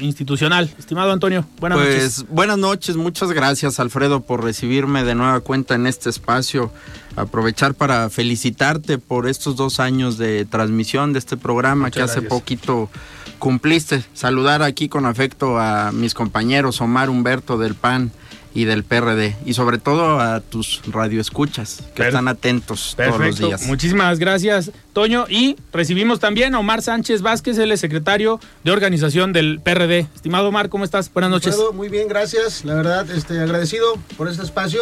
Institucional. 0.00 0.70
Estimado 0.78 1.12
Antonio, 1.12 1.44
buenas 1.58 1.78
pues, 1.78 1.94
noches. 1.94 2.26
Buenas 2.28 2.58
noches, 2.58 2.96
muchas 2.96 3.32
gracias 3.32 3.78
Alfredo 3.80 4.20
por 4.20 4.42
recibirme 4.42 5.04
de 5.04 5.14
nueva 5.14 5.40
cuenta 5.40 5.74
en 5.74 5.86
este 5.86 6.10
espacio. 6.10 6.72
Aprovechar 7.16 7.74
para 7.74 8.10
felicitarte 8.10 8.98
por 8.98 9.26
estos 9.26 9.56
dos 9.56 9.80
años 9.80 10.18
de 10.18 10.44
transmisión 10.44 11.12
de 11.12 11.18
este 11.18 11.36
programa 11.36 11.90
que 11.90 12.02
hace 12.02 12.22
poquito 12.22 12.90
cumpliste. 13.38 14.04
Saludar 14.14 14.62
aquí 14.62 14.88
con 14.88 15.06
afecto 15.06 15.58
a 15.58 15.92
mis 15.92 16.14
compañeros 16.14 16.80
Omar 16.80 17.10
Humberto 17.10 17.58
del 17.58 17.74
PAN 17.74 18.12
y 18.56 18.64
del 18.64 18.84
PRD 18.84 19.36
y 19.44 19.52
sobre 19.52 19.76
todo 19.76 20.18
a 20.18 20.40
tus 20.40 20.80
radioescuchas 20.86 21.82
que 21.94 22.06
están 22.06 22.26
atentos 22.26 22.94
todos 22.96 23.20
los 23.20 23.38
días. 23.38 23.66
Muchísimas 23.66 24.18
gracias, 24.18 24.70
Toño. 24.94 25.26
Y 25.28 25.56
recibimos 25.74 26.20
también 26.20 26.54
a 26.54 26.58
Omar 26.58 26.80
Sánchez 26.80 27.20
Vázquez, 27.20 27.58
el 27.58 27.76
secretario 27.76 28.40
de 28.64 28.70
organización 28.70 29.34
del 29.34 29.60
PRD. 29.62 30.08
Estimado 30.14 30.48
Omar, 30.48 30.70
¿cómo 30.70 30.84
estás? 30.84 31.12
Buenas 31.12 31.30
noches. 31.30 31.54
Muy 31.74 31.90
bien, 31.90 32.08
gracias. 32.08 32.64
La 32.64 32.72
verdad, 32.72 33.10
este, 33.10 33.38
agradecido 33.40 33.98
por 34.16 34.26
este 34.26 34.42
espacio. 34.42 34.80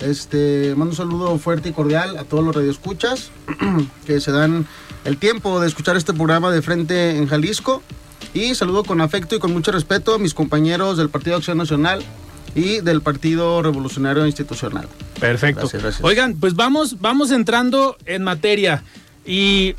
Este, 0.00 0.72
mando 0.74 0.92
un 0.92 0.96
saludo 0.96 1.38
fuerte 1.38 1.68
y 1.68 1.72
cordial 1.72 2.16
a 2.16 2.24
todos 2.24 2.42
los 2.42 2.56
radioescuchas 2.56 3.32
que 4.06 4.18
se 4.20 4.32
dan 4.32 4.66
el 5.04 5.18
tiempo 5.18 5.60
de 5.60 5.68
escuchar 5.68 5.94
este 5.98 6.14
programa 6.14 6.50
de 6.50 6.62
frente 6.62 7.18
en 7.18 7.26
Jalisco. 7.26 7.82
Y 8.32 8.54
saludo 8.54 8.82
con 8.82 9.02
afecto 9.02 9.36
y 9.36 9.40
con 9.40 9.52
mucho 9.52 9.72
respeto 9.72 10.14
a 10.14 10.18
mis 10.18 10.32
compañeros 10.32 10.96
del 10.96 11.10
Partido 11.10 11.36
Acción 11.36 11.58
Nacional 11.58 12.02
y 12.54 12.80
del 12.80 13.00
Partido 13.02 13.62
Revolucionario 13.62 14.26
Institucional. 14.26 14.88
Perfecto. 15.18 15.68
Oigan, 16.02 16.36
pues 16.36 16.54
vamos, 16.54 17.00
vamos 17.00 17.30
entrando 17.30 17.96
en 18.06 18.22
materia. 18.22 18.82
Y 19.24 19.74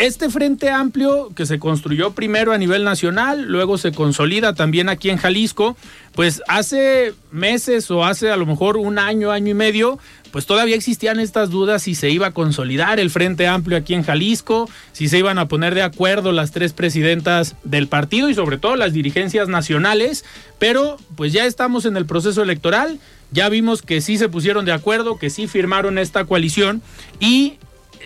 este 0.00 0.30
Frente 0.30 0.70
Amplio 0.70 1.30
que 1.36 1.44
se 1.44 1.58
construyó 1.58 2.12
primero 2.12 2.52
a 2.52 2.58
nivel 2.58 2.84
nacional, 2.84 3.44
luego 3.44 3.76
se 3.76 3.92
consolida 3.92 4.54
también 4.54 4.88
aquí 4.88 5.10
en 5.10 5.18
Jalisco, 5.18 5.76
pues 6.14 6.42
hace 6.48 7.12
meses 7.30 7.90
o 7.90 8.02
hace 8.02 8.30
a 8.30 8.38
lo 8.38 8.46
mejor 8.46 8.78
un 8.78 8.98
año, 8.98 9.30
año 9.30 9.50
y 9.50 9.54
medio, 9.54 9.98
pues 10.32 10.46
todavía 10.46 10.74
existían 10.74 11.20
estas 11.20 11.50
dudas 11.50 11.82
si 11.82 11.94
se 11.94 12.08
iba 12.08 12.28
a 12.28 12.30
consolidar 12.30 12.98
el 12.98 13.10
Frente 13.10 13.46
Amplio 13.46 13.76
aquí 13.76 13.92
en 13.92 14.02
Jalisco, 14.02 14.70
si 14.92 15.06
se 15.06 15.18
iban 15.18 15.36
a 15.36 15.48
poner 15.48 15.74
de 15.74 15.82
acuerdo 15.82 16.32
las 16.32 16.50
tres 16.50 16.72
presidentas 16.72 17.56
del 17.64 17.86
partido 17.86 18.30
y 18.30 18.34
sobre 18.34 18.56
todo 18.56 18.76
las 18.76 18.94
dirigencias 18.94 19.48
nacionales, 19.48 20.24
pero 20.58 20.96
pues 21.14 21.34
ya 21.34 21.44
estamos 21.44 21.84
en 21.84 21.98
el 21.98 22.06
proceso 22.06 22.42
electoral, 22.42 22.98
ya 23.32 23.50
vimos 23.50 23.82
que 23.82 24.00
sí 24.00 24.16
se 24.16 24.30
pusieron 24.30 24.64
de 24.64 24.72
acuerdo, 24.72 25.18
que 25.18 25.28
sí 25.28 25.46
firmaron 25.46 25.98
esta 25.98 26.24
coalición 26.24 26.80
y 27.20 27.58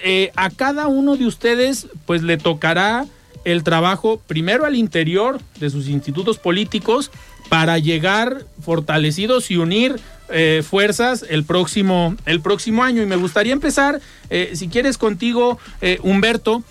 eh, 0.07 0.33
a 0.37 0.51
cada 0.51 0.87
uno 0.87 1.17
de 1.17 1.27
ustedes 1.27 1.89
pues 2.05 2.23
le 2.23 2.37
tocará 2.37 3.07
el 3.47 3.65
trabajo 3.65 4.21
primero 4.27 4.67
al 4.67 4.77
interior 4.77 5.41
de 5.59 5.71
sus 5.71 5.89
institutos 5.89 6.37
políticos 6.37 7.11
para 7.49 7.79
llegar 7.79 8.45
fortalecidos 8.61 9.51
y 9.51 9.57
unir 9.57 9.99
eh, 10.29 10.63
fuerzas 10.63 11.25
el 11.31 11.45
próximo, 11.45 12.17
el 12.27 12.43
próximo 12.43 12.85
año. 12.85 13.01
Y 13.03 13.07
me 13.07 13.17
gustaría 13.17 13.55
empezar, 13.55 14.03
eh, 14.29 14.51
si 14.53 14.69
quieres, 14.69 14.99
contigo, 14.99 15.59
Humberto, 16.03 16.63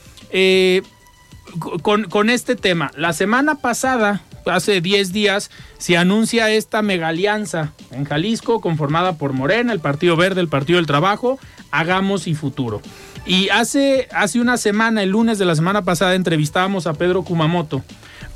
con, 1.81 2.03
con, 2.03 2.29
este 2.29 2.55
tema. 2.55 2.91
La 2.95 3.13
semana 3.13 3.55
pasada, 3.55 4.21
hace 4.45 4.79
10 4.79 5.11
días, 5.11 5.49
se 5.79 5.97
anuncia 5.97 6.51
esta 6.51 6.83
mega 6.83 7.07
alianza 7.07 7.73
en 7.89 8.05
Jalisco, 8.05 8.61
conformada 8.61 9.17
por 9.17 9.33
Morena, 9.33 9.73
el 9.73 9.79
Partido 9.79 10.15
Verde, 10.15 10.39
el 10.39 10.49
Partido 10.49 10.77
del 10.77 10.85
Trabajo, 10.85 11.39
Hagamos 11.71 12.27
y 12.27 12.35
Futuro. 12.35 12.79
Y 13.25 13.49
hace, 13.49 14.07
hace 14.11 14.39
una 14.41 14.57
semana, 14.57 15.01
el 15.03 15.09
lunes 15.09 15.37
de 15.39 15.45
la 15.45 15.55
semana 15.55 15.83
pasada, 15.83 16.15
entrevistábamos 16.15 16.87
a 16.87 16.93
Pedro 16.93 17.23
Kumamoto 17.23 17.83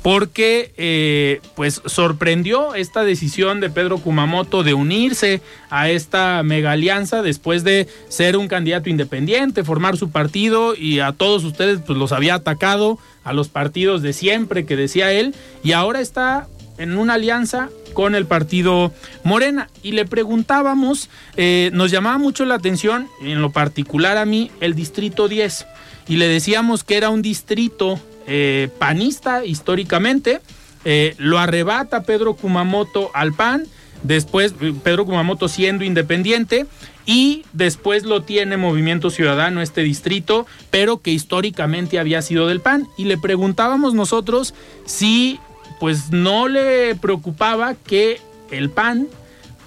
porque 0.02 0.72
eh, 0.76 1.40
pues 1.54 1.82
sorprendió 1.84 2.74
esta 2.74 3.02
decisión 3.02 3.60
de 3.60 3.68
Pedro 3.68 3.98
Kumamoto 3.98 4.62
de 4.62 4.74
unirse 4.74 5.42
a 5.70 5.90
esta 5.90 6.42
mega 6.42 6.72
alianza 6.72 7.22
después 7.22 7.64
de 7.64 7.88
ser 8.08 8.36
un 8.36 8.48
candidato 8.48 8.88
independiente, 8.88 9.64
formar 9.64 9.96
su 9.96 10.10
partido 10.10 10.74
y 10.74 11.00
a 11.00 11.12
todos 11.12 11.44
ustedes 11.44 11.80
pues 11.84 11.98
los 11.98 12.12
había 12.12 12.34
atacado 12.34 12.98
a 13.24 13.32
los 13.32 13.48
partidos 13.48 14.02
de 14.02 14.12
siempre 14.12 14.66
que 14.66 14.76
decía 14.76 15.12
él 15.12 15.34
y 15.64 15.72
ahora 15.72 16.00
está 16.00 16.46
en 16.78 16.96
una 16.96 17.14
alianza 17.14 17.68
con 17.92 18.14
el 18.14 18.26
partido 18.26 18.92
Morena. 19.24 19.68
Y 19.82 19.92
le 19.92 20.04
preguntábamos, 20.04 21.10
eh, 21.36 21.70
nos 21.72 21.90
llamaba 21.90 22.18
mucho 22.18 22.44
la 22.44 22.54
atención, 22.54 23.08
en 23.22 23.42
lo 23.42 23.50
particular 23.50 24.16
a 24.16 24.24
mí, 24.24 24.50
el 24.60 24.74
Distrito 24.74 25.28
10. 25.28 25.66
Y 26.08 26.16
le 26.16 26.28
decíamos 26.28 26.84
que 26.84 26.96
era 26.96 27.10
un 27.10 27.22
distrito 27.22 28.00
eh, 28.26 28.70
panista 28.78 29.44
históricamente. 29.44 30.40
Eh, 30.84 31.14
lo 31.18 31.38
arrebata 31.38 32.02
Pedro 32.02 32.34
Kumamoto 32.34 33.10
al 33.12 33.34
PAN, 33.34 33.66
después 34.02 34.54
Pedro 34.82 35.04
Kumamoto 35.04 35.48
siendo 35.48 35.84
independiente 35.84 36.66
y 37.04 37.44
después 37.54 38.04
lo 38.04 38.22
tiene 38.22 38.58
Movimiento 38.58 39.10
Ciudadano 39.10 39.62
este 39.62 39.82
distrito, 39.82 40.46
pero 40.70 41.00
que 41.00 41.10
históricamente 41.10 41.98
había 41.98 42.20
sido 42.20 42.46
del 42.46 42.60
PAN. 42.60 42.86
Y 42.98 43.04
le 43.04 43.16
preguntábamos 43.16 43.94
nosotros 43.94 44.54
si 44.84 45.40
pues 45.80 46.10
no 46.10 46.48
le 46.48 46.94
preocupaba 46.96 47.74
que 47.74 48.20
el 48.50 48.70
PAN 48.70 49.08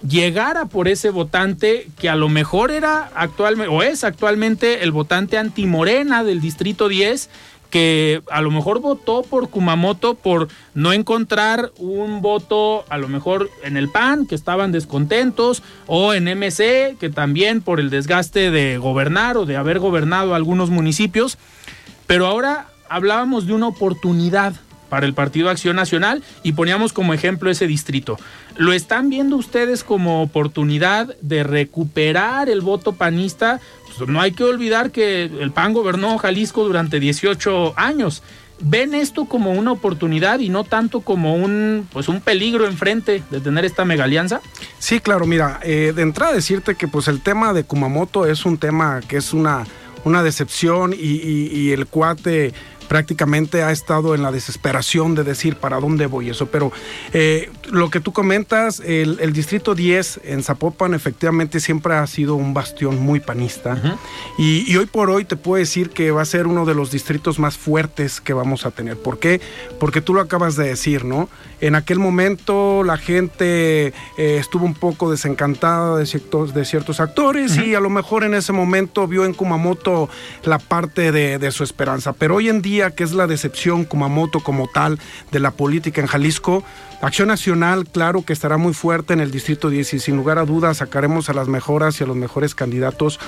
llegara 0.07 0.65
por 0.65 0.87
ese 0.87 1.09
votante 1.09 1.87
que 1.99 2.09
a 2.09 2.15
lo 2.15 2.27
mejor 2.27 2.71
era 2.71 3.11
actualmente 3.13 3.71
o 3.71 3.83
es 3.83 4.03
actualmente 4.03 4.83
el 4.83 4.91
votante 4.91 5.37
antimorena 5.37 6.23
del 6.23 6.41
distrito 6.41 6.87
10 6.87 7.29
que 7.71 8.21
a 8.29 8.41
lo 8.41 8.51
mejor 8.51 8.81
votó 8.81 9.23
por 9.23 9.49
Kumamoto 9.49 10.13
por 10.13 10.49
no 10.75 10.93
encontrar 10.93 11.71
un 11.77 12.21
voto 12.21 12.85
a 12.89 12.97
lo 12.97 13.07
mejor 13.07 13.49
en 13.63 13.77
el 13.77 13.89
PAN, 13.89 14.27
que 14.27 14.35
estaban 14.35 14.73
descontentos, 14.73 15.63
o 15.87 16.13
en 16.13 16.25
MC, 16.25 16.97
que 16.99 17.09
también 17.09 17.61
por 17.61 17.79
el 17.79 17.89
desgaste 17.89 18.51
de 18.51 18.77
gobernar 18.77 19.37
o 19.37 19.45
de 19.45 19.55
haber 19.55 19.79
gobernado 19.79 20.35
algunos 20.35 20.69
municipios. 20.69 21.37
Pero 22.07 22.27
ahora 22.27 22.67
hablábamos 22.89 23.47
de 23.47 23.53
una 23.53 23.67
oportunidad 23.67 24.53
para 24.91 25.05
el 25.05 25.13
Partido 25.13 25.49
Acción 25.49 25.77
Nacional 25.77 26.21
y 26.43 26.51
poníamos 26.51 26.91
como 26.91 27.13
ejemplo 27.13 27.49
ese 27.49 27.65
distrito. 27.65 28.19
¿Lo 28.57 28.73
están 28.73 29.09
viendo 29.09 29.37
ustedes 29.37 29.85
como 29.85 30.21
oportunidad 30.21 31.15
de 31.21 31.43
recuperar 31.43 32.49
el 32.49 32.59
voto 32.59 32.91
panista? 32.91 33.61
Pues 33.97 34.09
no 34.09 34.19
hay 34.19 34.33
que 34.33 34.43
olvidar 34.43 34.91
que 34.91 35.23
el 35.23 35.51
PAN 35.51 35.71
gobernó 35.71 36.17
Jalisco 36.17 36.65
durante 36.65 36.99
18 36.99 37.73
años. 37.77 38.21
¿Ven 38.59 38.93
esto 38.93 39.23
como 39.25 39.53
una 39.53 39.71
oportunidad 39.71 40.39
y 40.39 40.49
no 40.49 40.65
tanto 40.65 40.99
como 40.99 41.35
un, 41.35 41.87
pues 41.93 42.09
un 42.09 42.19
peligro 42.19 42.67
enfrente 42.67 43.23
de 43.31 43.39
tener 43.39 43.63
esta 43.63 43.85
mega 43.85 44.03
alianza? 44.03 44.41
Sí, 44.77 44.99
claro, 44.99 45.25
mira, 45.25 45.61
eh, 45.63 45.93
de 45.95 46.01
entrada 46.01 46.33
decirte 46.33 46.75
que 46.75 46.89
pues 46.89 47.07
el 47.07 47.21
tema 47.21 47.53
de 47.53 47.63
Kumamoto 47.63 48.25
es 48.25 48.45
un 48.45 48.57
tema 48.57 48.99
que 49.07 49.15
es 49.15 49.31
una, 49.31 49.65
una 50.03 50.21
decepción 50.21 50.93
y 50.93 51.71
el 51.71 51.87
cuate 51.87 52.53
prácticamente 52.91 53.63
ha 53.63 53.71
estado 53.71 54.15
en 54.15 54.21
la 54.21 54.33
desesperación 54.33 55.15
de 55.15 55.23
decir 55.23 55.55
para 55.55 55.79
dónde 55.79 56.07
voy 56.07 56.29
eso. 56.29 56.47
Pero 56.47 56.73
eh, 57.13 57.49
lo 57.69 57.89
que 57.89 57.99
tú 57.99 58.11
comentas, 58.13 58.79
el, 58.79 59.33
distrito 59.33 59.75
10 59.75 60.21
en 60.23 60.43
Zapopan 60.43 60.93
efectivamente 60.93 61.59
siempre 61.59 61.95
ha 61.95 62.05
sido 62.07 62.35
un 62.35 62.53
bastión 62.53 62.99
muy 62.99 63.19
panista. 63.19 63.81
y, 64.37 64.75
hoy 64.75 64.85
por 64.85 65.09
hoy 65.09 65.25
te 65.25 65.35
puedo 65.35 65.59
decir 65.59 65.89
que 65.89 66.11
va 66.11 66.21
a 66.21 66.25
ser 66.25 66.47
uno 66.47 66.65
de 66.65 66.73
los 66.73 66.91
distritos 66.91 67.39
más 67.39 67.57
fuertes 67.57 68.21
que 68.21 68.33
vamos 68.33 68.65
a 68.65 68.71
tener. 68.71 68.97
¿Por 68.97 69.19
qué? 69.19 69.41
Porque 69.79 70.01
tú 70.01 70.13
lo 70.13 70.21
acabas 70.21 70.55
de 70.55 70.67
decir, 70.67 71.05
¿no? 71.05 71.29
En 71.59 71.75
aquel 71.75 71.99
momento 71.99 72.83
la 72.83 72.97
gente 72.97 73.87
eh, 73.87 73.93
estuvo 74.17 74.65
un 74.65 74.73
poco 74.73 75.11
desencantada 75.11 75.97
de 75.97 76.05
ciertos, 76.05 76.53
de 76.53 76.65
ciertos 76.65 76.99
actores 76.99 77.57
y 77.57 77.75
a 77.75 77.79
lo 77.79 77.89
mejor 77.89 78.23
en 78.23 78.33
ese 78.33 78.51
momento 78.51 79.07
vio 79.07 79.25
en 79.25 79.33
Kumamoto 79.33 80.09
la 80.43 80.57
parte 80.57 81.11
de, 81.11 81.37
de 81.37 81.51
su 81.51 81.63
esperanza. 81.63 82.13
Pero 82.13 82.35
hoy 82.35 82.49
en 82.49 82.61
día 82.61 82.91
que 82.91 83.03
es 83.03 83.13
la 83.13 83.27
decepción 83.27 83.85
Kumamoto 83.85 84.39
como 84.39 84.67
tal 84.67 84.99
de 85.31 85.39
la 85.39 85.51
política 85.51 86.01
en 86.01 86.07
Jalisco. 86.07 86.63
Acción 87.01 87.29
Nacional, 87.29 87.60
claro 87.91 88.23
que 88.23 88.33
estará 88.33 88.57
muy 88.57 88.73
fuerte 88.73 89.13
en 89.13 89.19
el 89.19 89.31
Distrito 89.31 89.69
10 89.69 89.93
y 89.95 89.99
sin 89.99 90.15
lugar 90.15 90.37
a 90.37 90.45
dudas 90.45 90.77
sacaremos 90.77 91.29
a 91.29 91.33
las 91.33 91.47
mejoras 91.47 91.99
y 91.99 92.03
a 92.03 92.07
los 92.07 92.15
mejores 92.15 92.55
candidatos 92.55 93.19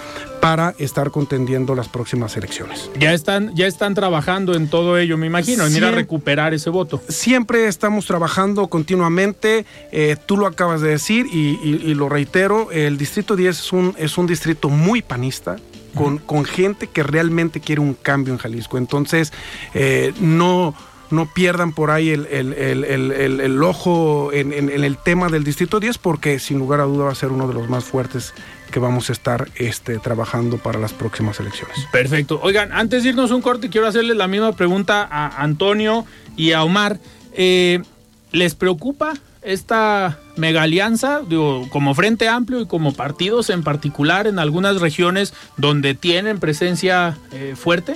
para 0.42 0.74
estar 0.78 1.12
contendiendo 1.12 1.76
las 1.76 1.88
próximas 1.88 2.36
elecciones. 2.36 2.90
Ya 3.00 3.14
están, 3.14 3.56
ya 3.56 3.68
están 3.68 3.94
trabajando 3.94 4.56
en 4.56 4.70
todo 4.70 4.98
ello, 4.98 5.18
me 5.18 5.28
imagino, 5.28 5.66
en 5.66 5.76
ir 5.76 5.86
a 5.86 5.92
recuperar 5.92 6.54
ese 6.54 6.70
voto. 6.70 7.02
Siempre 7.08 7.68
estamos 7.68 8.06
trabajando 8.06 8.68
continuamente, 8.68 9.66
eh, 9.92 10.18
tú 10.26 10.38
lo 10.38 10.48
acabas 10.48 10.82
de 10.82 10.90
decir 10.90 11.28
y, 11.32 11.94
lo 11.94 12.10
reitero, 12.10 12.72
el 12.72 12.98
Distrito 12.98 13.36
10 13.36 13.60
es 13.60 13.74
un, 13.74 13.96
es 13.98 14.18
un 14.18 14.28
distrito 14.28 14.70
muy 14.70 15.02
panista, 15.02 15.58
con, 15.94 16.46
gente 16.46 16.88
que 16.88 17.04
realmente 17.04 17.60
quiere 17.60 17.82
un 17.82 17.94
cambio 17.94 18.34
en 18.34 18.40
Jalisco. 18.40 18.78
Entonces, 18.78 19.32
eh, 19.76 20.12
no 20.20 20.74
no 21.14 21.28
pierdan 21.28 21.72
por 21.72 21.92
ahí 21.92 22.10
el, 22.10 23.64
ojo 23.64 24.32
en, 24.34 24.70
el 24.70 24.98
tema 24.98 25.30
del 25.30 25.44
Distrito 25.44 25.80
10 25.80 25.98
porque 26.00 26.40
sin 26.40 26.60
lugar 26.60 26.82
a 26.82 26.84
duda 26.84 27.06
va 27.06 27.12
a 27.12 27.16
ser 27.16 27.32
uno 27.32 27.48
de 27.48 27.54
los 27.54 27.70
más 27.70 27.86
fuertes 27.86 28.34
que 28.72 28.80
vamos 28.80 29.10
a 29.10 29.14
estar 29.14 29.50
este, 29.56 30.00
trabajando 30.00 30.58
para 30.58 30.80
las 30.80 30.94
próximas 30.94 31.40
elecciones. 31.40 31.78
Perfecto. 31.92 32.40
Oigan, 32.42 32.72
antes 32.72 33.04
de 33.04 33.10
irnos 33.10 33.30
un 33.30 33.42
corte, 33.42 33.70
quiero 33.70 33.88
hacerles 33.88 34.18
la 34.18 34.28
misma 34.28 34.54
pregunta 34.54 35.08
a 35.10 35.44
Antonio 35.44 36.06
y 36.36 36.54
a 36.54 36.64
Omar. 36.64 37.00
Eh, 37.34 37.84
¿Les 38.32 38.56
preocupa 38.56 39.14
esta 39.44 40.18
mega 40.38 40.64
alianza, 40.64 41.22
digo, 41.28 41.68
como 41.70 41.94
Frente 41.94 42.28
Amplio 42.28 42.62
y 42.62 42.66
como 42.66 42.94
partidos 42.94 43.52
en 43.52 43.62
particular 43.62 44.26
en 44.26 44.40
algunas 44.40 44.82
regiones 44.82 45.36
donde 45.58 45.94
tienen 45.94 46.40
presencia 46.40 47.16
eh, 47.32 47.54
fuerte? 47.56 47.96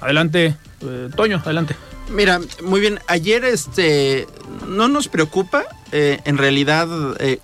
Adelante, 0.00 0.56
eh, 0.82 1.10
Toño, 1.14 1.40
adelante. 1.44 1.76
Mira, 2.10 2.40
muy 2.62 2.80
bien, 2.80 2.98
ayer 3.06 3.44
este 3.44 4.26
no 4.66 4.88
nos 4.88 5.08
preocupa, 5.08 5.64
eh, 5.92 6.20
en 6.24 6.38
realidad 6.38 6.88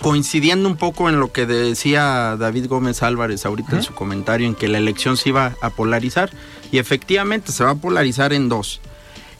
coincidiendo 0.00 0.68
un 0.68 0.76
poco 0.76 1.09
en 1.09 1.20
lo 1.20 1.33
que 1.33 1.46
decía 1.46 2.37
David 2.38 2.66
Gómez 2.66 3.02
Álvarez 3.02 3.46
ahorita 3.46 3.76
en 3.76 3.83
su 3.83 3.94
comentario, 3.94 4.46
en 4.46 4.55
que 4.55 4.68
la 4.68 4.79
elección 4.79 5.16
se 5.16 5.29
iba 5.31 5.55
a 5.61 5.70
polarizar, 5.70 6.31
y 6.72 6.79
efectivamente 6.79 7.52
se 7.52 7.64
va 7.64 7.70
a 7.70 7.74
polarizar 7.76 8.33
en 8.33 8.48
dos 8.48 8.81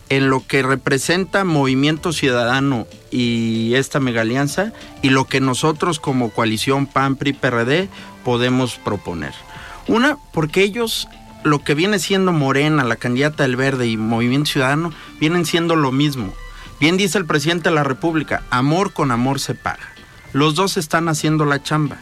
en 0.09 0.31
lo 0.31 0.47
que 0.47 0.63
representa 0.63 1.45
Movimiento 1.45 2.13
Ciudadano 2.13 2.87
y 3.11 3.75
esta 3.75 4.01
mega 4.01 4.21
alianza 4.21 4.73
y 5.03 5.11
lo 5.11 5.25
que 5.25 5.41
nosotros 5.41 5.99
como 5.99 6.31
coalición 6.31 6.87
PAN, 6.87 7.17
PRI, 7.17 7.33
PRD 7.33 7.89
podemos 8.25 8.77
proponer. 8.77 9.35
Una, 9.89 10.19
porque 10.33 10.63
ellos, 10.63 11.09
lo 11.47 11.61
que 11.61 11.75
viene 11.75 12.01
siendo 12.01 12.33
Morena, 12.33 12.83
la 12.83 12.97
candidata 12.97 13.45
del 13.45 13.55
Verde 13.55 13.87
y 13.87 13.97
Movimiento 13.97 14.51
Ciudadano, 14.51 14.93
vienen 15.21 15.47
siendo 15.47 15.77
lo 15.77 15.93
mismo. 15.93 16.35
Bien 16.81 16.97
dice 16.97 17.19
el 17.19 17.25
presidente 17.25 17.69
de 17.69 17.75
la 17.75 17.85
República, 17.85 18.43
amor 18.51 18.93
con 18.93 19.13
amor 19.13 19.39
se 19.39 19.55
paga. 19.55 19.93
Los 20.33 20.57
dos 20.57 20.77
están 20.77 21.09
haciendo 21.09 21.45
la 21.45 21.63
chamba. 21.63 21.99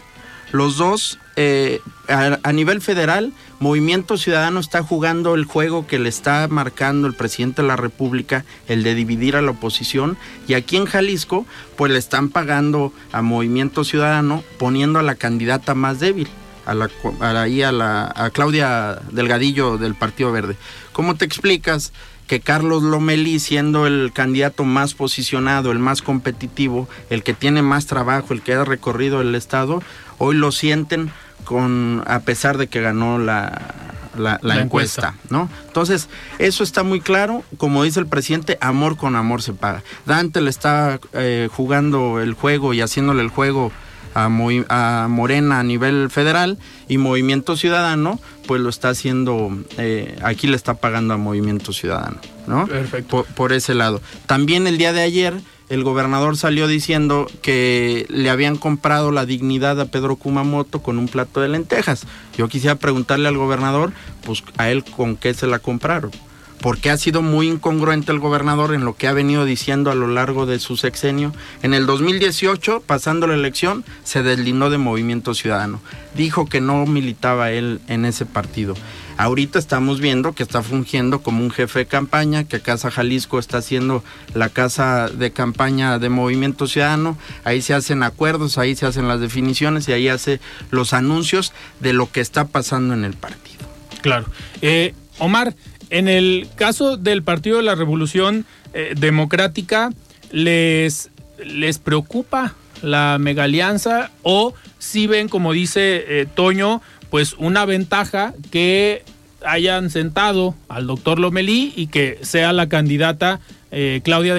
Los 0.50 0.78
dos, 0.78 1.18
eh, 1.37 1.83
a, 2.09 2.52
nivel 2.52 2.80
federal, 2.80 3.35
Movimiento 3.61 4.16
Ciudadano 4.16 4.61
está 4.61 4.83
jugando 4.83 5.35
el 5.35 5.44
juego 5.44 5.87
que 5.87 5.98
le 5.98 6.09
está 6.09 6.48
marcando 6.48 7.07
el 7.07 7.14
presidente 7.14 7.61
de 7.61 7.68
la 7.68 7.76
República, 7.76 8.46
el 8.66 8.83
de 8.83 8.94
dividir 8.94 9.37
a 9.37 9.42
la 9.42 9.50
oposición, 9.50 10.16
y 10.48 10.54
aquí 10.54 10.76
en 10.76 10.87
Jalisco, 10.87 11.44
pues 11.76 11.92
le 11.92 11.98
están 11.98 12.30
pagando 12.30 12.92
a 13.12 13.20
Movimiento 13.20 13.85
Ciudadano 13.85 14.42
poniendo 14.59 14.98
a 14.98 15.02
la 15.02 15.16
candidata 15.16 15.74
más 15.74 16.00
débil. 16.00 16.28
A, 16.66 16.74
la, 16.74 16.88
a, 17.20 17.72
la, 17.72 18.12
a 18.14 18.31
Claudia 18.31 18.98
Delgadillo 19.11 19.79
del 19.79 19.94
Partido 19.94 20.33
Verde. 20.33 20.57
¿Cómo 20.92 21.14
te 21.14 21.24
explicas 21.24 21.92
que 22.27 22.40
Carlos 22.40 22.83
Lomelí, 22.83 23.38
siendo 23.38 23.87
el 23.87 24.12
candidato 24.12 24.64
más 24.64 24.94
posicionado, 24.94 25.72
el 25.72 25.79
más 25.79 26.00
competitivo, 26.03 26.88
el 27.11 27.22
que 27.22 27.35
tiene 27.35 27.62
más 27.62 27.87
trabajo, 27.87 28.33
el 28.33 28.42
que 28.42 28.55
ha 28.55 28.64
recorrido 28.64 29.20
el 29.20 29.35
Estado, 29.35 29.83
hoy 30.18 30.37
lo 30.37 30.53
sienten 30.53 31.11
con 31.44 32.03
a 32.07 32.20
pesar 32.20 32.57
de 32.57 32.68
que 32.68 32.81
ganó 32.81 33.18
la, 33.18 33.74
la, 34.16 34.61
encuesta, 34.61 35.14
¿no? 35.29 35.50
Entonces, 35.66 36.09
eso 36.38 36.64
está 36.64 36.83
muy 36.83 37.00
claro. 37.00 37.42
Como 37.59 37.85
dice 37.85 38.00
el 38.00 38.07
presidente, 38.07 38.57
amor 38.61 38.96
con 38.96 39.16
amor 39.16 39.42
se 39.42 39.53
paga. 39.53 39.83
Dante 40.07 40.40
le 40.40 40.50
está 40.50 41.00
eh, 41.12 41.48
jugando 41.53 42.20
el 42.20 42.35
juego 42.35 42.72
y 42.72 42.81
haciéndole 42.81 43.22
el 43.22 43.29
juego 43.29 43.72
a, 44.14 44.24
a, 44.24 45.09
Morena 45.09 45.61
a 45.61 45.62
nivel 45.62 46.11
federal 46.11 46.59
y 46.88 46.98
Movimiento 46.98 47.57
Ciudadano, 47.57 48.20
pues 48.46 48.61
lo 48.61 48.68
está 48.68 48.90
haciendo, 48.90 49.57
eh, 49.79 50.16
aquí 50.22 50.46
le 50.46 50.57
está 50.57 50.74
pagando 50.74 51.14
a 51.14 51.16
Movimiento 51.16 51.72
Ciudadano, 51.72 52.18
¿no? 52.46 52.66
Perfecto. 52.66 53.27
por 53.35 53.53
ese 53.53 53.74
lado. 53.74 54.00
También 54.27 54.66
el 54.66 54.79
día 54.79 54.92
de 54.92 55.03
ayer 55.03 55.35
el 55.68 55.83
gobernador 55.83 56.37
salió 56.37 56.68
diciendo 56.68 57.27
que 57.40 58.07
le 58.11 58.29
habían 58.29 58.57
comprado 58.57 59.11
la 59.11 59.24
dignidad 59.24 59.81
a 59.81 59.87
Pedro 59.87 60.16
Kumamoto 60.16 60.83
con 60.83 60.98
un 60.98 61.09
plato 61.09 61.40
de 61.40 61.48
lentejas. 61.48 62.07
Yo 62.37 62.48
quisiera 62.48 62.77
preguntarle 62.77 63.29
al 63.29 63.38
gobernador, 63.38 63.92
pues 64.24 64.44
a 64.59 64.70
él 64.70 64.85
con 64.85 65.16
qué 65.16 65.33
se 65.33 65.46
la 65.46 65.59
compraron. 65.59 66.11
Porque 66.60 66.90
ha 66.90 66.96
sido 66.96 67.20
muy 67.20 67.48
incongruente 67.48 68.10
el 68.10 68.18
gobernador 68.18 68.74
en 68.74 68.84
lo 68.84 68.96
que 68.96 69.06
ha 69.06 69.12
venido 69.12 69.44
diciendo 69.44 69.90
a 69.90 69.94
lo 69.94 70.08
largo 70.08 70.46
de 70.46 70.58
su 70.58 70.76
sexenio. 70.76 71.32
En 71.62 71.74
el 71.74 71.86
2018, 71.86 72.82
pasando 72.86 73.26
la 73.26 73.34
elección, 73.34 73.84
se 74.02 74.22
deslindó 74.22 74.70
de 74.70 74.78
Movimiento 74.78 75.34
Ciudadano. 75.34 75.80
Dijo 76.16 76.46
que 76.46 76.60
no 76.60 76.86
militaba 76.86 77.50
él 77.50 77.80
en 77.88 78.04
ese 78.04 78.24
partido. 78.24 78.74
Ahorita 79.16 79.58
estamos 79.58 80.00
viendo 80.00 80.32
que 80.32 80.42
está 80.42 80.62
fungiendo 80.62 81.22
como 81.22 81.44
un 81.44 81.50
jefe 81.50 81.80
de 81.80 81.86
campaña, 81.86 82.44
que 82.44 82.60
Casa 82.60 82.90
Jalisco 82.90 83.38
está 83.38 83.58
haciendo 83.58 84.02
la 84.34 84.48
casa 84.48 85.08
de 85.08 85.30
campaña 85.30 85.98
de 85.98 86.08
Movimiento 86.08 86.66
Ciudadano. 86.66 87.16
Ahí 87.44 87.62
se 87.62 87.74
hacen 87.74 88.02
acuerdos, 88.02 88.58
ahí 88.58 88.74
se 88.74 88.86
hacen 88.86 89.06
las 89.06 89.20
definiciones 89.20 89.88
y 89.88 89.92
ahí 89.92 90.08
hace 90.08 90.40
los 90.70 90.92
anuncios 90.92 91.52
de 91.78 91.92
lo 91.92 92.10
que 92.10 92.20
está 92.20 92.46
pasando 92.46 92.94
en 92.94 93.04
el 93.04 93.14
partido. 93.14 93.64
Claro. 94.02 94.26
Eh, 94.62 94.94
Omar, 95.18 95.54
en 95.90 96.09
el 96.09 96.49
caso 96.57 96.97
del 96.97 97.23
Partido 97.23 97.59
de 97.59 97.62
la 97.62 97.75
Revolución 97.75 98.47
eh, 98.73 98.94
Democrática, 98.97 99.90
¿les, 100.31 101.11
¿les 101.44 101.79
preocupa 101.79 102.55
la 102.83 103.16
mega 103.18 103.44
alianza 103.44 104.11
o 104.23 104.55
si 104.79 105.07
ven, 105.07 105.29
como 105.29 105.53
dice 105.53 106.05
eh, 106.07 106.27
Toño, 106.27 106.83
pues 107.11 107.35
una 107.38 107.64
ventaja 107.64 108.35
que 108.51 109.03
hayan 109.44 109.90
sentado 109.90 110.55
al 110.68 110.87
doctor 110.87 111.18
Lomelí 111.18 111.73
y 111.77 111.87
que 111.87 112.18
sea 112.23 112.53
la 112.53 112.68
candidata 112.68 113.40
eh, 113.70 114.01
Claudia. 114.05 114.38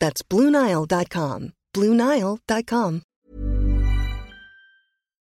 That's 0.00 0.24
BlueNile.com. 0.28 1.52
BlueNile.com. 1.72 3.02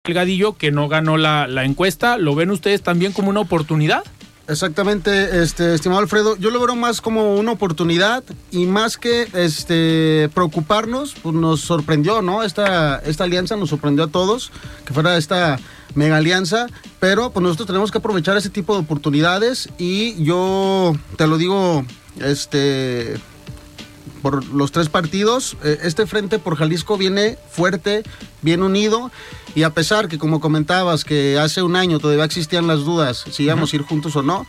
El 0.05 0.13
Gadillo 0.13 0.57
que 0.57 0.71
no 0.71 0.87
ganó 0.87 1.17
la, 1.17 1.47
la 1.47 1.65
encuesta, 1.65 2.17
¿lo 2.17 2.33
ven 2.33 2.51
ustedes 2.51 2.81
también 2.81 3.11
como 3.11 3.29
una 3.29 3.41
oportunidad? 3.41 4.03
Exactamente, 4.49 5.43
este, 5.43 5.75
estimado 5.75 6.01
Alfredo, 6.01 6.35
yo 6.37 6.49
lo 6.49 6.59
veo 6.65 6.75
más 6.75 7.01
como 7.01 7.35
una 7.35 7.51
oportunidad 7.51 8.23
y 8.49 8.65
más 8.65 8.97
que 8.97 9.27
este, 9.33 10.27
preocuparnos, 10.33 11.13
pues 11.21 11.35
nos 11.35 11.61
sorprendió, 11.61 12.23
¿no? 12.23 12.41
Esta, 12.41 12.97
esta 13.05 13.25
alianza 13.25 13.57
nos 13.57 13.69
sorprendió 13.69 14.05
a 14.05 14.07
todos, 14.07 14.51
que 14.85 14.93
fuera 14.93 15.17
esta 15.17 15.59
mega 15.93 16.17
alianza, 16.17 16.65
pero 16.99 17.29
pues 17.29 17.43
nosotros 17.43 17.67
tenemos 17.67 17.91
que 17.91 17.99
aprovechar 17.99 18.37
ese 18.37 18.49
tipo 18.49 18.73
de 18.73 18.79
oportunidades 18.79 19.69
y 19.77 20.23
yo 20.23 20.95
te 21.15 21.27
lo 21.27 21.37
digo, 21.37 21.85
este, 22.19 23.19
por 24.21 24.45
los 24.53 24.71
tres 24.71 24.89
partidos. 24.89 25.57
Eh, 25.63 25.79
este 25.83 26.05
frente 26.05 26.39
por 26.39 26.55
Jalisco 26.55 26.97
viene 26.97 27.37
fuerte, 27.49 28.03
bien 28.41 28.63
unido. 28.63 29.11
Y 29.55 29.63
a 29.63 29.71
pesar 29.71 30.07
que, 30.07 30.17
como 30.17 30.39
comentabas, 30.39 31.03
que 31.03 31.39
hace 31.39 31.61
un 31.61 31.75
año 31.75 31.99
todavía 31.99 32.23
existían 32.23 32.67
las 32.67 32.79
dudas 32.79 33.25
si 33.31 33.43
íbamos 33.43 33.73
a 33.73 33.75
ir 33.77 33.81
juntos 33.81 34.15
o 34.15 34.21
no, 34.21 34.45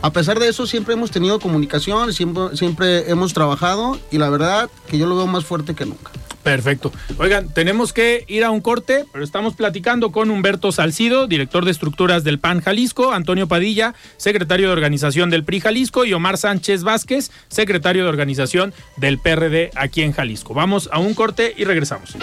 a 0.00 0.12
pesar 0.12 0.38
de 0.38 0.48
eso 0.48 0.66
siempre 0.66 0.94
hemos 0.94 1.10
tenido 1.10 1.40
comunicación, 1.40 2.12
siempre, 2.12 2.56
siempre 2.56 3.10
hemos 3.10 3.34
trabajado 3.34 3.98
y 4.10 4.18
la 4.18 4.30
verdad 4.30 4.70
que 4.88 4.96
yo 4.96 5.06
lo 5.06 5.16
veo 5.16 5.26
más 5.26 5.44
fuerte 5.44 5.74
que 5.74 5.86
nunca. 5.86 6.12
Perfecto. 6.48 6.92
Oigan, 7.18 7.52
tenemos 7.52 7.92
que 7.92 8.24
ir 8.26 8.42
a 8.42 8.50
un 8.50 8.62
corte, 8.62 9.04
pero 9.12 9.22
estamos 9.22 9.54
platicando 9.54 10.12
con 10.12 10.30
Humberto 10.30 10.72
Salcido, 10.72 11.26
director 11.26 11.66
de 11.66 11.70
estructuras 11.70 12.24
del 12.24 12.38
PAN 12.38 12.62
Jalisco, 12.62 13.12
Antonio 13.12 13.48
Padilla, 13.48 13.94
secretario 14.16 14.68
de 14.68 14.72
organización 14.72 15.28
del 15.28 15.44
PRI 15.44 15.60
Jalisco, 15.60 16.06
y 16.06 16.14
Omar 16.14 16.38
Sánchez 16.38 16.84
Vázquez, 16.84 17.30
secretario 17.48 18.04
de 18.04 18.08
organización 18.08 18.72
del 18.96 19.18
PRD 19.18 19.72
aquí 19.74 20.02
en 20.02 20.12
Jalisco. 20.12 20.54
Vamos 20.54 20.88
a 20.90 20.98
un 20.98 21.12
corte 21.12 21.52
y 21.54 21.64
regresamos. 21.64 22.16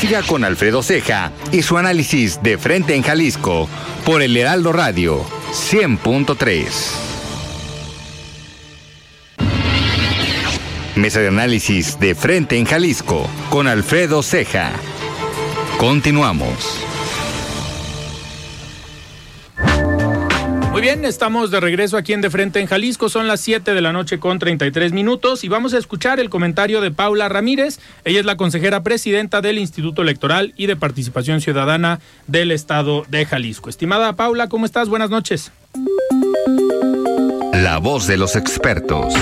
Siga 0.00 0.22
con 0.22 0.44
Alfredo 0.44 0.82
Ceja 0.84 1.32
y 1.50 1.62
su 1.62 1.78
análisis 1.78 2.40
de 2.44 2.58
frente 2.58 2.94
en 2.94 3.02
Jalisco 3.02 3.68
por 4.04 4.22
el 4.22 4.36
Heraldo 4.36 4.72
Radio 4.72 5.24
100.3. 5.52 7.11
Mesa 10.96 11.20
de 11.20 11.28
análisis 11.28 11.98
de 11.98 12.14
frente 12.14 12.58
en 12.58 12.66
Jalisco 12.66 13.26
con 13.48 13.66
Alfredo 13.66 14.22
Ceja. 14.22 14.72
Continuamos. 15.78 16.84
Muy 20.70 20.82
bien, 20.82 21.04
estamos 21.06 21.50
de 21.50 21.60
regreso 21.60 21.96
aquí 21.96 22.12
en 22.12 22.20
De 22.20 22.28
Frente 22.28 22.60
en 22.60 22.66
Jalisco. 22.66 23.08
Son 23.08 23.26
las 23.26 23.40
7 23.40 23.72
de 23.72 23.80
la 23.80 23.92
noche 23.92 24.18
con 24.18 24.38
33 24.38 24.92
minutos 24.92 25.44
y 25.44 25.48
vamos 25.48 25.72
a 25.72 25.78
escuchar 25.78 26.20
el 26.20 26.28
comentario 26.28 26.82
de 26.82 26.90
Paula 26.90 27.28
Ramírez. 27.30 27.78
Ella 28.04 28.20
es 28.20 28.26
la 28.26 28.36
consejera 28.36 28.82
presidenta 28.82 29.40
del 29.40 29.58
Instituto 29.58 30.02
Electoral 30.02 30.52
y 30.56 30.66
de 30.66 30.76
Participación 30.76 31.40
Ciudadana 31.40 32.00
del 32.26 32.50
Estado 32.50 33.06
de 33.08 33.24
Jalisco. 33.24 33.70
Estimada 33.70 34.14
Paula, 34.14 34.48
¿cómo 34.48 34.66
estás? 34.66 34.90
Buenas 34.90 35.08
noches. 35.08 35.52
La 37.54 37.78
voz 37.78 38.06
de 38.06 38.16
los 38.18 38.36
expertos. 38.36 39.14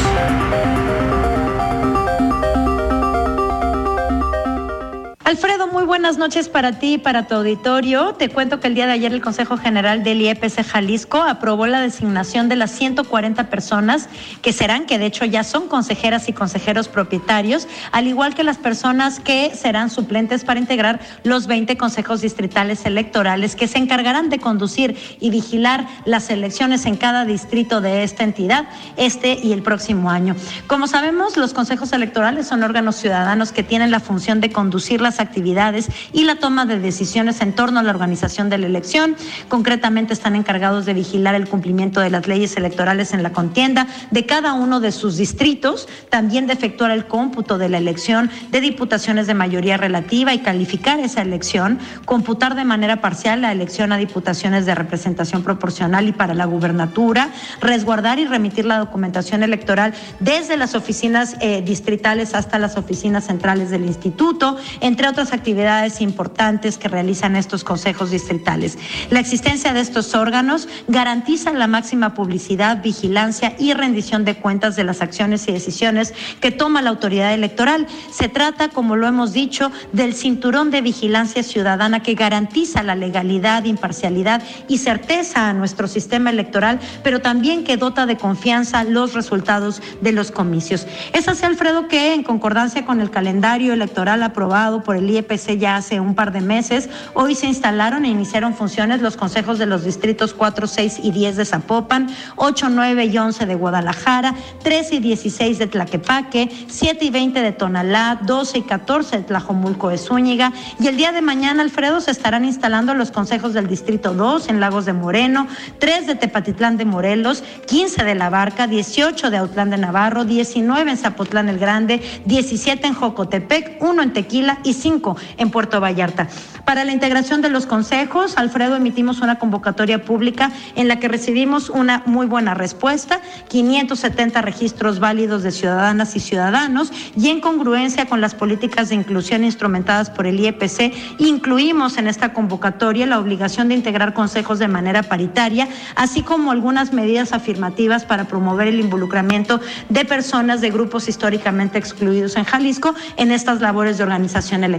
Alfredo, 5.31 5.69
muy 5.69 5.85
buenas 5.85 6.19
noches 6.19 6.49
para 6.49 6.81
ti 6.81 6.95
y 6.95 6.99
para 6.99 7.29
tu 7.29 7.37
auditorio. 7.37 8.15
Te 8.15 8.31
cuento 8.31 8.59
que 8.59 8.67
el 8.67 8.75
día 8.75 8.87
de 8.87 8.95
ayer 8.95 9.13
el 9.13 9.23
Consejo 9.23 9.57
General 9.57 10.03
del 10.03 10.21
IEPC 10.23 10.67
Jalisco 10.67 11.23
aprobó 11.23 11.69
la 11.69 11.81
designación 11.81 12.49
de 12.49 12.57
las 12.57 12.73
140 12.73 13.49
personas 13.49 14.09
que 14.43 14.53
serán, 14.53 14.87
que 14.87 14.99
de 14.99 15.07
hecho 15.07 15.25
ya 15.25 15.45
son 15.45 15.69
consejeras 15.69 16.29
y 16.29 16.33
consejeros 16.33 16.89
propietarios, 16.89 17.69
al 17.93 18.09
igual 18.09 18.35
que 18.35 18.43
las 18.43 18.59
personas 18.59 19.21
que 19.21 19.53
serán 19.55 19.89
suplentes 19.89 20.43
para 20.43 20.59
integrar 20.59 20.99
los 21.23 21.47
20 21.47 21.77
consejos 21.77 22.23
distritales 22.23 22.85
electorales 22.85 23.55
que 23.55 23.69
se 23.69 23.79
encargarán 23.79 24.31
de 24.31 24.41
conducir 24.41 24.97
y 25.21 25.31
vigilar 25.31 25.87
las 26.07 26.29
elecciones 26.31 26.87
en 26.87 26.97
cada 26.97 27.25
distrito 27.25 27.81
de 27.81 28.03
esta 28.03 28.25
entidad 28.25 28.69
este 28.97 29.39
y 29.41 29.53
el 29.53 29.63
próximo 29.63 30.11
año. 30.11 30.35
Como 30.67 30.89
sabemos, 30.89 31.37
los 31.37 31.55
consejos 31.55 31.93
electorales 31.93 32.49
son 32.49 32.65
órganos 32.65 32.97
ciudadanos 32.97 33.53
que 33.53 33.63
tienen 33.63 33.93
la 33.93 34.01
función 34.01 34.41
de 34.41 34.51
conducir 34.51 35.01
las 35.01 35.20
actividades 35.21 35.89
y 36.13 36.25
la 36.25 36.37
toma 36.37 36.67
de 36.67 36.79
decisiones 36.79 37.41
en 37.41 37.53
torno 37.53 37.81
a 37.81 37.83
la 37.83 37.91
organización 37.91 38.51
de 38.51 38.59
la 38.59 38.67
elección. 38.67 39.17
Concretamente 39.49 40.13
están 40.13 40.37
encargados 40.37 40.87
de 40.87 40.95
vigilar 40.95 41.35
el 41.35 41.49
cumplimiento 41.49 42.01
de 42.01 42.11
las 42.11 42.27
leyes 42.27 42.57
electorales 42.57 43.13
en 43.13 43.23
la 43.23 43.33
contienda 43.33 43.87
de 44.11 44.27
cada 44.27 44.55
uno 44.55 44.81
de 44.81 44.93
sus 44.93 45.17
distritos, 45.17 45.89
también 46.09 46.47
de 46.47 46.55
efectuar 46.55 46.91
el 46.91 47.07
cómputo 47.07 47.59
de 47.59 47.69
la 47.69 47.79
elección 47.79 48.31
de 48.51 48.61
diputaciones 48.61 49.27
de 49.27 49.35
mayoría 49.35 49.77
relativa 49.77 50.35
y 50.35 50.41
calificar 50.41 51.01
esa 51.01 51.23
elección, 51.23 51.79
computar 52.05 52.55
de 52.55 52.65
manera 52.65 53.01
parcial 53.01 53.43
la 53.43 53.53
elección 53.53 53.93
a 53.93 53.97
diputaciones 53.97 54.67
de 54.67 54.75
representación 54.75 55.43
proporcional 55.43 56.09
y 56.09 56.13
para 56.13 56.35
la 56.35 56.47
gubernatura, 56.47 57.31
resguardar 57.61 58.19
y 58.19 58.27
remitir 58.27 58.65
la 58.65 58.79
documentación 58.79 59.43
electoral 59.43 59.95
desde 60.21 60.57
las 60.57 60.75
oficinas 60.75 61.37
eh, 61.41 61.63
distritales 61.63 62.35
hasta 62.35 62.59
las 62.59 62.77
oficinas 62.77 63.25
centrales 63.25 63.71
del 63.71 63.85
instituto, 63.85 64.57
entre 64.81 65.07
otras 65.11 65.33
actividades 65.33 66.01
importantes 66.01 66.79
que 66.79 66.89
realizan 66.89 67.37
estos 67.37 67.65
consejos 67.65 68.11
distritales. 68.11 68.79
La 69.11 69.21
existencia 69.21 69.73
de 69.73 69.81
estos 69.81 70.15
órganos 70.15 70.69
garantiza 70.89 71.53
la 71.53 71.67
máxima 71.67 72.15
publicidad, 72.15 72.83
vigilancia 72.83 73.55
y 73.59 73.75
rendición 73.75 74.25
de 74.25 74.37
cuentas 74.37 74.77
de 74.77 74.85
las 74.85 75.03
acciones 75.03 75.47
y 75.49 75.53
decisiones 75.53 76.15
que 76.41 76.51
toma 76.51 76.83
la 76.83 76.91
autoridad 76.91 77.35
electoral. 77.35 77.87
Se 78.13 78.29
trata, 78.29 78.69
como 78.69 78.97
lo 78.97 79.07
hemos 79.07 79.33
dicho, 79.33 79.71
del 79.93 80.15
cinturón 80.15 80.71
de 80.71 80.81
vigilancia 80.81 81.43
ciudadana 81.43 82.03
que 82.03 82.15
garantiza 82.15 82.83
la 82.83 82.95
legalidad, 82.95 83.65
imparcialidad 83.65 84.43
y 84.69 84.79
certeza 84.79 85.49
a 85.49 85.53
nuestro 85.53 85.89
sistema 85.89 86.31
electoral, 86.31 86.81
pero 87.03 87.21
también 87.21 87.65
que 87.65 87.77
dota 87.77 88.07
de 88.07 88.17
confianza 88.17 88.85
los 88.85 89.15
resultados 89.15 89.83
de 90.01 90.13
los 90.13 90.31
comicios. 90.31 90.87
Es 91.13 91.29
así, 91.29 91.45
Alfredo, 91.45 91.89
que 91.89 92.15
en 92.15 92.23
concordancia 92.23 92.85
con 92.85 93.01
el 93.01 93.11
calendario 93.11 93.73
electoral 93.73 94.23
aprobado 94.23 94.83
por 94.83 94.97
el 94.97 95.00
IEPC 95.09 95.31
IEPC 95.31 95.59
ya 95.59 95.77
hace 95.77 96.01
un 96.01 96.15
par 96.15 96.33
de 96.33 96.41
meses. 96.41 96.89
Hoy 97.15 97.35
se 97.35 97.47
instalaron 97.47 98.05
e 98.05 98.09
iniciaron 98.09 98.55
funciones 98.55 99.01
los 99.01 99.17
consejos 99.17 99.59
de 99.59 99.67
los 99.67 99.85
distritos 99.85 100.35
4, 100.35 100.67
6 100.67 101.01
y 101.03 101.11
10 101.13 101.37
de 101.37 101.45
Zapopan, 101.45 102.09
8, 102.37 102.69
9 102.71 103.05
y 103.07 103.19
11 103.19 103.47
de 103.47 103.55
Guadalajara, 103.55 104.35
13 104.63 104.97
y 104.97 105.01
16 105.01 105.59
de 105.59 105.67
Tlaquepaque, 105.67 106.49
7 106.69 107.05
y 107.05 107.11
20 107.11 107.41
de 107.41 107.53
Tonalá, 107.53 108.21
12 108.23 108.59
y 108.59 108.63
14 108.63 109.19
de 109.19 109.23
Tlajomulco 109.25 109.89
de 109.89 109.99
Zúñiga. 109.99 110.53
Y 110.79 110.89
el 110.89 110.97
día 110.97 111.13
de 111.13 111.23
mañana, 111.23 111.63
Alfredo, 111.63 112.01
se 112.01 112.11
estarán 112.11 112.45
instalando 112.45 112.95
los 112.95 113.11
consejos 113.11 113.53
del 113.55 113.69
distrito 113.69 114.15
2 114.15 114.49
en 114.49 114.61
Lagos 114.61 114.85
de 114.85 114.93
Moreno, 114.93 115.47
3 115.79 116.07
de 116.07 116.15
Tepatitlán 116.15 116.77
de 116.77 116.85
Morelos, 116.85 117.45
15 117.67 118.05
de 118.05 118.15
La 118.15 118.31
Barca, 118.31 118.67
18 118.67 119.31
de 119.31 119.37
Autlán 119.37 119.71
de 119.71 119.79
Navarro, 119.79 120.25
19 120.25 120.91
en 120.91 120.97
Zapotlán 120.97 121.49
el 121.49 121.59
Grande, 121.59 122.01
17 122.27 122.87
en 122.87 122.95
Jocotepec, 122.95 123.83
1 123.83 124.03
en 124.03 124.13
Tequila 124.13 124.59
y 124.65 124.75
5 124.75 124.90
en 125.39 125.51
Puerto 125.51 125.81
Vallarta. 125.81 126.29
Para 126.65 126.85
la 126.85 126.93
integración 126.93 127.43
de 127.43 127.49
los 127.49 127.67
consejos, 127.67 128.37
Alfredo, 128.37 128.75
emitimos 128.75 129.21
una 129.21 129.39
convocatoria 129.39 130.05
pública 130.05 130.51
en 130.75 130.89
la 130.89 130.99
que 130.99 131.07
recibimos 131.07 131.71
una 131.71 132.03
muy 132.07 132.27
buena 132.27 132.55
respuesta, 132.55 133.21
570 133.49 134.43
registros 134.43 134.99
válidos 134.99 135.45
de 135.45 135.53
ciudadanas 135.53 136.17
y 136.17 136.21
ciudadanos 136.21 136.93
y 137.17 137.29
en 137.29 137.41
congruencia 137.41 138.07
con 138.07 138.21
las 138.21 138.35
políticas 138.35 138.89
de 138.89 138.97
inclusión 138.97 139.45
instrumentadas 139.45 140.11
por 140.11 140.27
el 140.27 140.41
IEPC, 140.41 140.93
incluimos 141.19 141.97
en 141.97 142.09
esta 142.09 142.33
convocatoria 142.33 143.07
la 143.07 143.21
obligación 143.21 143.69
de 143.69 143.77
integrar 143.77 144.13
consejos 144.13 144.59
de 144.59 144.67
manera 144.67 145.05
paritaria, 145.05 145.69
así 145.95 146.23
como 146.23 146.51
algunas 146.51 146.93
medidas 146.93 147.33
afirmativas 147.33 148.05
para 148.05 148.25
promover 148.25 148.67
el 148.67 148.81
involucramiento 148.81 149.61
de 149.89 150.05
personas 150.05 150.61
de 150.61 150.71
grupos 150.71 151.09
históricamente 151.09 151.79
excluidos 151.79 152.37
en 152.37 152.45
Jalisco 152.45 152.95
en 153.17 153.31
estas 153.31 153.61
labores 153.61 153.99
de 153.99 154.05
organización 154.05 154.65
electoral. 154.65 154.70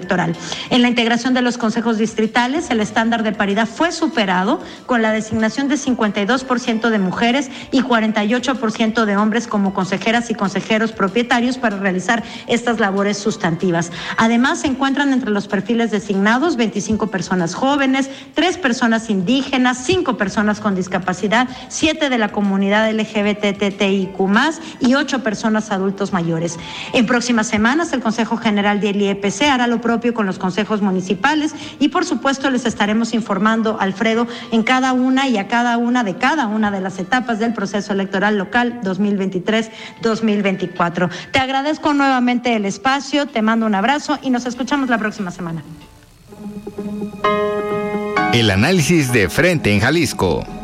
En 0.69 0.81
la 0.81 0.87
integración 0.87 1.33
de 1.33 1.41
los 1.41 1.57
consejos 1.57 1.97
distritales, 1.97 2.69
el 2.69 2.79
estándar 2.79 3.23
de 3.23 3.31
paridad 3.31 3.67
fue 3.67 3.91
superado 3.91 4.59
con 4.85 5.01
la 5.01 5.11
designación 5.11 5.67
de 5.67 5.75
52% 5.75 6.89
de 6.89 6.99
mujeres 6.99 7.49
y 7.71 7.81
48% 7.81 9.05
de 9.05 9.17
hombres 9.17 9.47
como 9.47 9.73
consejeras 9.73 10.29
y 10.29 10.35
consejeros 10.35 10.91
propietarios 10.91 11.57
para 11.57 11.77
realizar 11.77 12.23
estas 12.47 12.79
labores 12.79 13.17
sustantivas. 13.17 13.91
Además, 14.17 14.59
se 14.61 14.67
encuentran 14.67 15.13
entre 15.13 15.31
los 15.31 15.47
perfiles 15.47 15.91
designados 15.91 16.55
25 16.55 17.07
personas 17.07 17.53
jóvenes, 17.55 18.09
3 18.33 18.57
personas 18.57 19.09
indígenas, 19.09 19.77
5 19.85 20.17
personas 20.17 20.59
con 20.59 20.75
discapacidad, 20.75 21.47
7 21.69 22.09
de 22.09 22.17
la 22.17 22.29
comunidad 22.29 22.91
LGBTTIQ 22.91 24.19
y 24.79 24.95
8 24.95 25.23
personas 25.23 25.71
adultos 25.71 26.13
mayores. 26.13 26.57
En 26.93 27.05
próximas 27.05 27.47
semanas, 27.47 27.91
el 27.93 28.01
Consejo 28.01 28.37
General 28.37 28.79
del 28.79 29.01
IEPC 29.01 29.43
hará 29.43 29.67
lo 29.67 29.80
propio 29.81 30.13
con 30.13 30.25
los 30.25 30.39
consejos 30.39 30.81
municipales 30.81 31.53
y, 31.79 31.89
por 31.89 32.05
supuesto, 32.05 32.49
les 32.49 32.65
estaremos 32.65 33.13
informando, 33.13 33.77
Alfredo, 33.79 34.27
en 34.51 34.63
cada 34.63 34.93
una 34.93 35.27
y 35.27 35.37
a 35.37 35.47
cada 35.47 35.77
una 35.77 36.03
de 36.03 36.15
cada 36.15 36.47
una 36.47 36.71
de 36.71 36.81
las 36.81 36.97
etapas 36.99 37.37
del 37.39 37.53
proceso 37.53 37.93
electoral 37.93 38.37
local 38.37 38.81
2023-2024. 38.83 41.09
Te 41.31 41.39
agradezco 41.39 41.93
nuevamente 41.93 42.55
el 42.55 42.65
espacio, 42.65 43.25
te 43.25 43.41
mando 43.41 43.65
un 43.65 43.75
abrazo 43.75 44.19
y 44.21 44.29
nos 44.29 44.45
escuchamos 44.45 44.89
la 44.89 44.97
próxima 44.97 45.31
semana. 45.31 45.63
El 48.33 48.49
análisis 48.49 49.11
de 49.11 49.27
frente 49.29 49.73
en 49.73 49.81
Jalisco. 49.81 50.60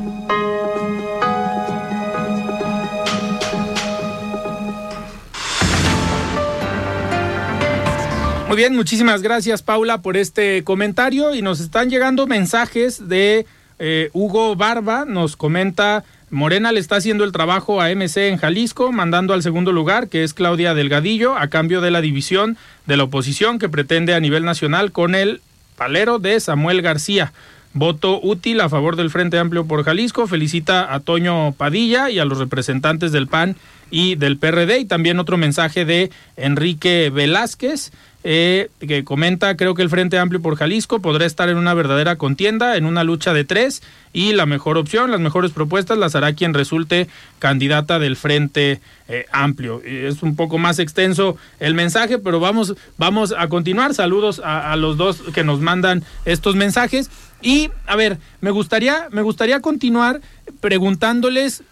Muy 8.48 8.56
bien, 8.56 8.78
muchísimas 8.78 9.22
gracias 9.22 9.62
Paula 9.62 10.02
por 10.02 10.16
este 10.16 10.64
comentario 10.64 11.36
y 11.36 11.42
nos 11.42 11.60
están 11.60 11.90
llegando 11.90 12.28
mensajes 12.28 13.10
de 13.10 13.46
eh, 13.78 14.10
Hugo 14.14 14.56
Barba, 14.56 15.04
nos 15.06 15.36
comenta 15.36 16.06
Morena 16.30 16.72
le 16.72 16.80
está 16.80 16.96
haciendo 16.96 17.26
el 17.26 17.34
trabajo 17.34 17.82
a 17.82 17.90
MC 17.94 18.30
en 18.30 18.38
Jalisco, 18.38 18.94
mandando 18.94 19.34
al 19.34 19.44
segundo 19.44 19.74
lugar, 19.74 20.08
que 20.08 20.24
es 20.24 20.34
Claudia 20.34 20.74
Delgadillo, 20.74 21.38
a 21.38 21.50
cambio 21.50 21.82
de 21.82 21.92
la 21.92 22.00
división 22.00 22.58
de 22.86 22.96
la 22.96 23.04
oposición 23.04 23.60
que 23.60 23.68
pretende 23.68 24.14
a 24.14 24.20
nivel 24.22 24.46
nacional 24.46 24.94
con 24.94 25.14
el 25.14 25.42
palero 25.76 26.18
de 26.20 26.40
Samuel 26.40 26.82
García. 26.82 27.34
Voto 27.74 28.20
útil 28.22 28.60
a 28.62 28.70
favor 28.70 28.96
del 28.96 29.10
Frente 29.10 29.38
Amplio 29.38 29.66
por 29.66 29.84
Jalisco. 29.84 30.26
Felicita 30.26 30.94
a 30.94 31.00
Toño 31.00 31.52
Padilla 31.52 32.10
y 32.10 32.18
a 32.18 32.26
los 32.26 32.40
representantes 32.40 33.12
del 33.12 33.28
PAN 33.28 33.56
y 33.92 34.16
del 34.16 34.38
PRD. 34.38 34.80
Y 34.80 34.86
también 34.86 35.20
otro 35.20 35.38
mensaje 35.38 35.86
de 35.86 36.10
Enrique 36.38 37.12
Velázquez 37.14 37.92
eh, 38.30 38.70
que 38.86 39.06
comenta, 39.06 39.56
creo 39.56 39.74
que 39.74 39.82
el 39.82 39.90
Frente 39.90 40.18
Amplio 40.18 40.42
por 40.42 40.58
Jalisco 40.58 41.00
podrá 41.00 41.26
estar 41.26 41.48
en 41.48 41.56
una 41.56 41.74
verdadera 41.74 42.18
contienda, 42.18 42.76
en 42.76 42.86
una 42.86 43.06
lucha 43.06 43.32
de 43.32 43.46
tres, 43.46 43.82
y 44.12 44.34
la 44.34 44.46
mejor 44.46 44.78
opción, 44.78 45.12
las 45.12 45.22
mejores 45.22 45.52
propuestas 45.52 45.98
las 45.98 46.14
hará 46.14 46.34
quien 46.34 46.54
resulte 46.54 47.08
candidata 47.40 48.00
del 48.00 48.18
Frente 48.18 48.82
eh, 49.08 49.28
Amplio. 49.32 49.82
Es 49.82 50.24
un 50.24 50.36
poco 50.36 50.58
más 50.58 50.78
extenso 50.80 51.38
el 51.62 51.74
mensaje, 51.74 52.18
pero 52.18 52.42
vamos, 52.42 52.76
vamos 52.98 53.34
a 53.38 53.48
continuar. 53.48 53.94
Saludos 53.94 54.42
a, 54.44 54.74
a 54.74 54.76
los 54.76 54.98
dos 54.98 55.22
que 55.34 55.46
nos 55.46 55.62
mandan 55.62 56.04
estos 56.26 56.58
mensajes. 56.58 57.10
Y, 57.42 57.70
a 57.86 57.96
ver, 57.96 58.18
me 58.42 58.52
gustaría, 58.52 59.08
me 59.12 59.22
gustaría 59.22 59.62
continuar 59.62 60.20
preguntándoles 60.60 61.64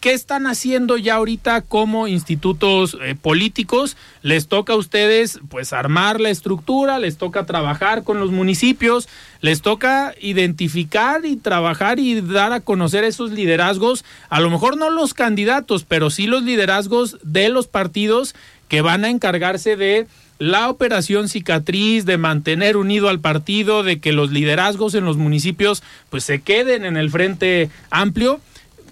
¿Qué 0.00 0.12
están 0.12 0.46
haciendo 0.46 0.98
ya 0.98 1.14
ahorita 1.14 1.62
como 1.62 2.06
institutos 2.06 2.96
eh, 3.02 3.14
políticos? 3.14 3.96
Les 4.22 4.46
toca 4.46 4.74
a 4.74 4.76
ustedes 4.76 5.40
pues 5.48 5.72
armar 5.72 6.20
la 6.20 6.30
estructura, 6.30 6.98
les 6.98 7.16
toca 7.16 7.46
trabajar 7.46 8.04
con 8.04 8.20
los 8.20 8.30
municipios, 8.30 9.08
les 9.40 9.62
toca 9.62 10.14
identificar 10.20 11.24
y 11.24 11.36
trabajar 11.36 11.98
y 11.98 12.20
dar 12.20 12.52
a 12.52 12.60
conocer 12.60 13.04
esos 13.04 13.32
liderazgos, 13.32 14.04
a 14.28 14.40
lo 14.40 14.50
mejor 14.50 14.76
no 14.76 14.90
los 14.90 15.14
candidatos, 15.14 15.84
pero 15.84 16.10
sí 16.10 16.26
los 16.26 16.42
liderazgos 16.42 17.18
de 17.22 17.48
los 17.48 17.66
partidos 17.66 18.34
que 18.68 18.82
van 18.82 19.04
a 19.04 19.10
encargarse 19.10 19.76
de 19.76 20.06
la 20.38 20.68
operación 20.68 21.28
cicatriz, 21.28 22.04
de 22.04 22.18
mantener 22.18 22.76
unido 22.76 23.08
al 23.08 23.20
partido, 23.20 23.82
de 23.82 24.00
que 24.00 24.12
los 24.12 24.30
liderazgos 24.30 24.94
en 24.94 25.06
los 25.06 25.16
municipios 25.16 25.82
pues 26.10 26.24
se 26.24 26.42
queden 26.42 26.84
en 26.84 26.96
el 26.96 27.10
frente 27.10 27.70
amplio 27.90 28.40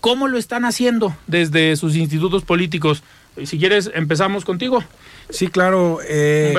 ¿Cómo 0.04 0.28
lo 0.28 0.36
están 0.36 0.66
haciendo 0.66 1.16
desde 1.26 1.76
sus 1.76 1.96
institutos 1.96 2.44
políticos? 2.44 3.02
Si 3.42 3.58
quieres, 3.58 3.90
empezamos 3.94 4.44
contigo. 4.44 4.84
Sí, 5.30 5.48
claro. 5.48 5.98
Eh, 6.06 6.54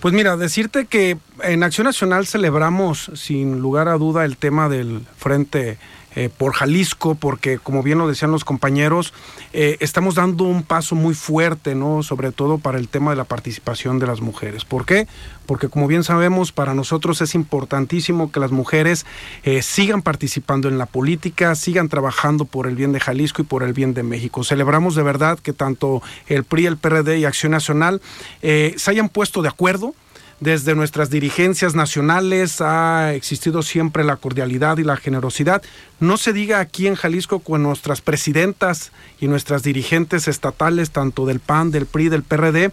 pues 0.00 0.14
mira, 0.14 0.38
decirte 0.38 0.86
que 0.86 1.18
en 1.42 1.62
Acción 1.62 1.84
Nacional 1.86 2.26
celebramos 2.26 3.10
sin 3.14 3.60
lugar 3.60 3.88
a 3.88 3.98
duda 3.98 4.24
el 4.24 4.36
tema 4.36 4.68
del 4.68 5.06
Frente 5.16 5.78
eh, 6.14 6.30
por 6.34 6.54
Jalisco, 6.54 7.14
porque 7.14 7.58
como 7.58 7.82
bien 7.82 7.98
lo 7.98 8.08
decían 8.08 8.30
los 8.30 8.42
compañeros, 8.42 9.12
eh, 9.52 9.76
estamos 9.80 10.14
dando 10.14 10.44
un 10.44 10.62
paso 10.62 10.94
muy 10.94 11.14
fuerte, 11.14 11.74
¿no? 11.74 12.02
Sobre 12.02 12.32
todo 12.32 12.56
para 12.56 12.78
el 12.78 12.88
tema 12.88 13.10
de 13.10 13.18
la 13.18 13.24
participación 13.24 13.98
de 13.98 14.06
las 14.06 14.22
mujeres. 14.22 14.64
¿Por 14.64 14.86
qué? 14.86 15.06
Porque 15.44 15.68
como 15.68 15.86
bien 15.86 16.04
sabemos, 16.04 16.52
para 16.52 16.72
nosotros 16.72 17.20
es 17.20 17.34
importantísimo 17.34 18.32
que 18.32 18.40
las 18.40 18.50
mujeres 18.50 19.04
eh, 19.42 19.60
sigan 19.60 20.00
participando 20.00 20.68
en 20.68 20.78
la 20.78 20.86
política, 20.86 21.54
sigan 21.54 21.90
trabajando 21.90 22.46
por 22.46 22.66
el 22.66 22.76
bien 22.76 22.92
de 22.92 23.00
Jalisco 23.00 23.42
y 23.42 23.44
por 23.44 23.62
el 23.62 23.74
bien 23.74 23.92
de 23.92 24.02
México. 24.02 24.42
Celebramos 24.42 24.94
de 24.94 25.02
verdad 25.02 25.38
que 25.38 25.52
tanto 25.52 26.02
el 26.28 26.44
PRI, 26.44 26.64
el 26.64 26.78
PRD 26.78 27.18
y 27.18 27.26
Acción 27.26 27.52
Nacional 27.52 28.00
se 28.40 28.90
hayan 28.90 29.10
puesto 29.10 29.42
de 29.42 29.48
acuerdo 29.48 29.94
desde 30.40 30.74
nuestras 30.74 31.08
dirigencias 31.08 31.74
nacionales 31.74 32.60
ha 32.60 33.14
existido 33.14 33.62
siempre 33.62 34.04
la 34.04 34.16
cordialidad 34.16 34.76
y 34.78 34.84
la 34.84 34.96
generosidad. 34.96 35.62
No 35.98 36.18
se 36.18 36.32
diga 36.32 36.60
aquí 36.60 36.86
en 36.86 36.94
Jalisco 36.94 37.40
con 37.40 37.62
nuestras 37.62 38.02
presidentas 38.02 38.92
y 39.18 39.28
nuestras 39.28 39.62
dirigentes 39.62 40.28
estatales, 40.28 40.90
tanto 40.90 41.24
del 41.24 41.40
PAN, 41.40 41.70
del 41.70 41.86
PRI, 41.86 42.10
del 42.10 42.22
PRD, 42.22 42.70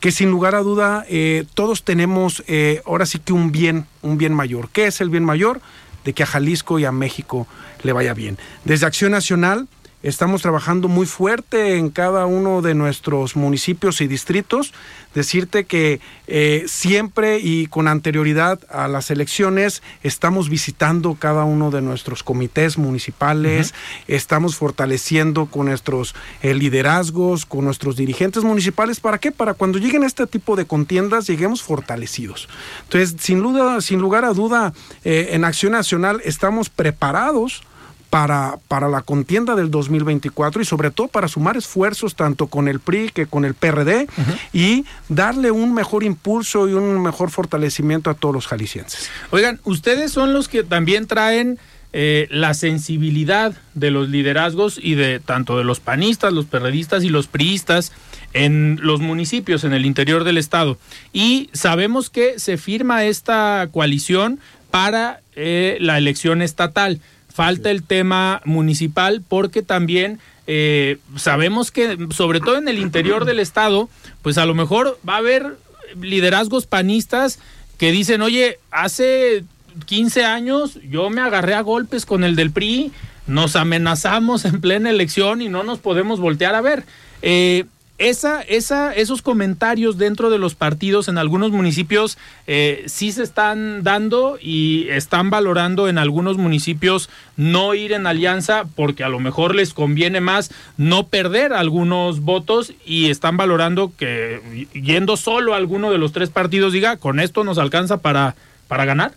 que 0.00 0.10
sin 0.10 0.30
lugar 0.30 0.56
a 0.56 0.60
duda 0.60 1.04
eh, 1.08 1.44
todos 1.54 1.84
tenemos 1.84 2.42
eh, 2.48 2.82
ahora 2.86 3.06
sí 3.06 3.20
que 3.20 3.32
un 3.32 3.52
bien, 3.52 3.86
un 4.02 4.18
bien 4.18 4.34
mayor. 4.34 4.68
¿Qué 4.70 4.86
es 4.86 5.00
el 5.00 5.10
bien 5.10 5.24
mayor? 5.24 5.60
De 6.04 6.12
que 6.12 6.24
a 6.24 6.26
Jalisco 6.26 6.78
y 6.78 6.84
a 6.84 6.92
México 6.92 7.46
le 7.82 7.92
vaya 7.92 8.14
bien. 8.14 8.36
Desde 8.64 8.86
Acción 8.86 9.12
Nacional 9.12 9.68
Estamos 10.06 10.40
trabajando 10.40 10.86
muy 10.86 11.04
fuerte 11.04 11.78
en 11.78 11.90
cada 11.90 12.26
uno 12.26 12.62
de 12.62 12.76
nuestros 12.76 13.34
municipios 13.34 14.00
y 14.00 14.06
distritos. 14.06 14.72
Decirte 15.16 15.64
que 15.64 15.98
eh, 16.28 16.62
siempre 16.68 17.40
y 17.40 17.66
con 17.66 17.88
anterioridad 17.88 18.60
a 18.70 18.86
las 18.86 19.10
elecciones 19.10 19.82
estamos 20.04 20.48
visitando 20.48 21.16
cada 21.16 21.42
uno 21.42 21.72
de 21.72 21.82
nuestros 21.82 22.22
comités 22.22 22.78
municipales, 22.78 23.74
estamos 24.06 24.54
fortaleciendo 24.54 25.46
con 25.46 25.66
nuestros 25.66 26.14
eh, 26.40 26.54
liderazgos, 26.54 27.44
con 27.44 27.64
nuestros 27.64 27.96
dirigentes 27.96 28.44
municipales. 28.44 29.00
¿Para 29.00 29.18
qué? 29.18 29.32
Para 29.32 29.54
cuando 29.54 29.80
lleguen 29.80 30.04
este 30.04 30.28
tipo 30.28 30.54
de 30.54 30.66
contiendas 30.66 31.26
lleguemos 31.26 31.64
fortalecidos. 31.64 32.48
Entonces, 32.84 33.16
sin, 33.18 33.42
duda, 33.42 33.80
sin 33.80 33.98
lugar 33.98 34.24
a 34.24 34.32
duda, 34.32 34.72
eh, 35.02 35.30
en 35.32 35.44
Acción 35.44 35.72
Nacional 35.72 36.20
estamos 36.24 36.70
preparados 36.70 37.64
para, 38.10 38.58
para 38.68 38.88
la 38.88 39.02
contienda 39.02 39.54
del 39.54 39.70
2024 39.70 40.62
y 40.62 40.64
sobre 40.64 40.90
todo 40.90 41.08
para 41.08 41.28
sumar 41.28 41.56
esfuerzos 41.56 42.14
tanto 42.14 42.46
con 42.46 42.68
el 42.68 42.80
PRI 42.80 43.10
que 43.10 43.26
con 43.26 43.44
el 43.44 43.54
PRD 43.54 44.06
y 44.52 44.84
darle 45.08 45.50
un 45.50 45.74
mejor 45.74 46.04
impulso 46.04 46.68
y 46.68 46.72
un 46.72 47.02
mejor 47.02 47.30
fortalecimiento 47.30 48.10
a 48.10 48.14
todos 48.14 48.34
los 48.34 48.46
jaliscienses. 48.46 49.10
Oigan, 49.30 49.60
ustedes 49.64 50.12
son 50.12 50.32
los 50.32 50.48
que 50.48 50.62
también 50.62 51.06
traen 51.06 51.58
eh, 51.92 52.28
la 52.30 52.52
sensibilidad 52.52 53.54
de 53.74 53.90
los 53.90 54.10
liderazgos 54.10 54.78
y 54.82 54.96
de 54.96 55.18
tanto 55.18 55.56
de 55.56 55.64
los 55.64 55.80
panistas, 55.80 56.32
los 56.32 56.44
perredistas 56.44 57.04
y 57.04 57.08
los 57.08 57.26
priistas 57.26 57.92
en 58.34 58.78
los 58.82 59.00
municipios 59.00 59.64
en 59.64 59.72
el 59.72 59.86
interior 59.86 60.24
del 60.24 60.36
estado. 60.36 60.78
Y 61.12 61.48
sabemos 61.54 62.10
que 62.10 62.38
se 62.38 62.58
firma 62.58 63.04
esta 63.04 63.68
coalición 63.72 64.40
para 64.70 65.20
eh, 65.36 65.78
la 65.80 65.96
elección 65.96 66.42
estatal. 66.42 67.00
Falta 67.36 67.70
el 67.70 67.82
tema 67.82 68.40
municipal 68.46 69.22
porque 69.28 69.60
también 69.60 70.20
eh, 70.46 70.96
sabemos 71.16 71.70
que, 71.70 71.98
sobre 72.08 72.40
todo 72.40 72.56
en 72.56 72.66
el 72.66 72.78
interior 72.78 73.26
del 73.26 73.40
estado, 73.40 73.90
pues 74.22 74.38
a 74.38 74.46
lo 74.46 74.54
mejor 74.54 74.98
va 75.06 75.16
a 75.16 75.18
haber 75.18 75.58
liderazgos 76.00 76.64
panistas 76.64 77.38
que 77.76 77.92
dicen, 77.92 78.22
oye, 78.22 78.58
hace 78.70 79.44
15 79.84 80.24
años 80.24 80.78
yo 80.88 81.10
me 81.10 81.20
agarré 81.20 81.52
a 81.52 81.60
golpes 81.60 82.06
con 82.06 82.24
el 82.24 82.36
del 82.36 82.52
PRI, 82.52 82.90
nos 83.26 83.54
amenazamos 83.54 84.46
en 84.46 84.62
plena 84.62 84.88
elección 84.88 85.42
y 85.42 85.50
no 85.50 85.62
nos 85.62 85.78
podemos 85.78 86.20
voltear 86.20 86.54
a 86.54 86.62
ver. 86.62 86.84
Eh, 87.20 87.66
esa, 87.98 88.42
esa, 88.42 88.94
esos 88.94 89.22
comentarios 89.22 89.96
dentro 89.96 90.28
de 90.28 90.38
los 90.38 90.54
partidos 90.54 91.08
en 91.08 91.16
algunos 91.16 91.50
municipios 91.50 92.18
eh, 92.46 92.84
sí 92.86 93.10
se 93.12 93.22
están 93.22 93.82
dando 93.82 94.38
y 94.40 94.88
están 94.90 95.30
valorando 95.30 95.88
en 95.88 95.96
algunos 95.96 96.36
municipios 96.36 97.08
no 97.36 97.74
ir 97.74 97.92
en 97.92 98.06
alianza 98.06 98.64
porque 98.74 99.02
a 99.02 99.08
lo 99.08 99.18
mejor 99.18 99.54
les 99.54 99.72
conviene 99.72 100.20
más 100.20 100.50
no 100.76 101.06
perder 101.06 101.54
algunos 101.54 102.20
votos 102.20 102.74
y 102.84 103.08
están 103.08 103.36
valorando 103.36 103.92
que 103.96 104.66
yendo 104.74 105.16
solo 105.16 105.54
a 105.54 105.56
alguno 105.56 105.90
de 105.90 105.98
los 105.98 106.12
tres 106.12 106.28
partidos 106.28 106.74
diga 106.74 106.98
con 106.98 107.18
esto 107.18 107.44
nos 107.44 107.58
alcanza 107.58 107.98
para, 107.98 108.36
para 108.68 108.84
ganar. 108.84 109.12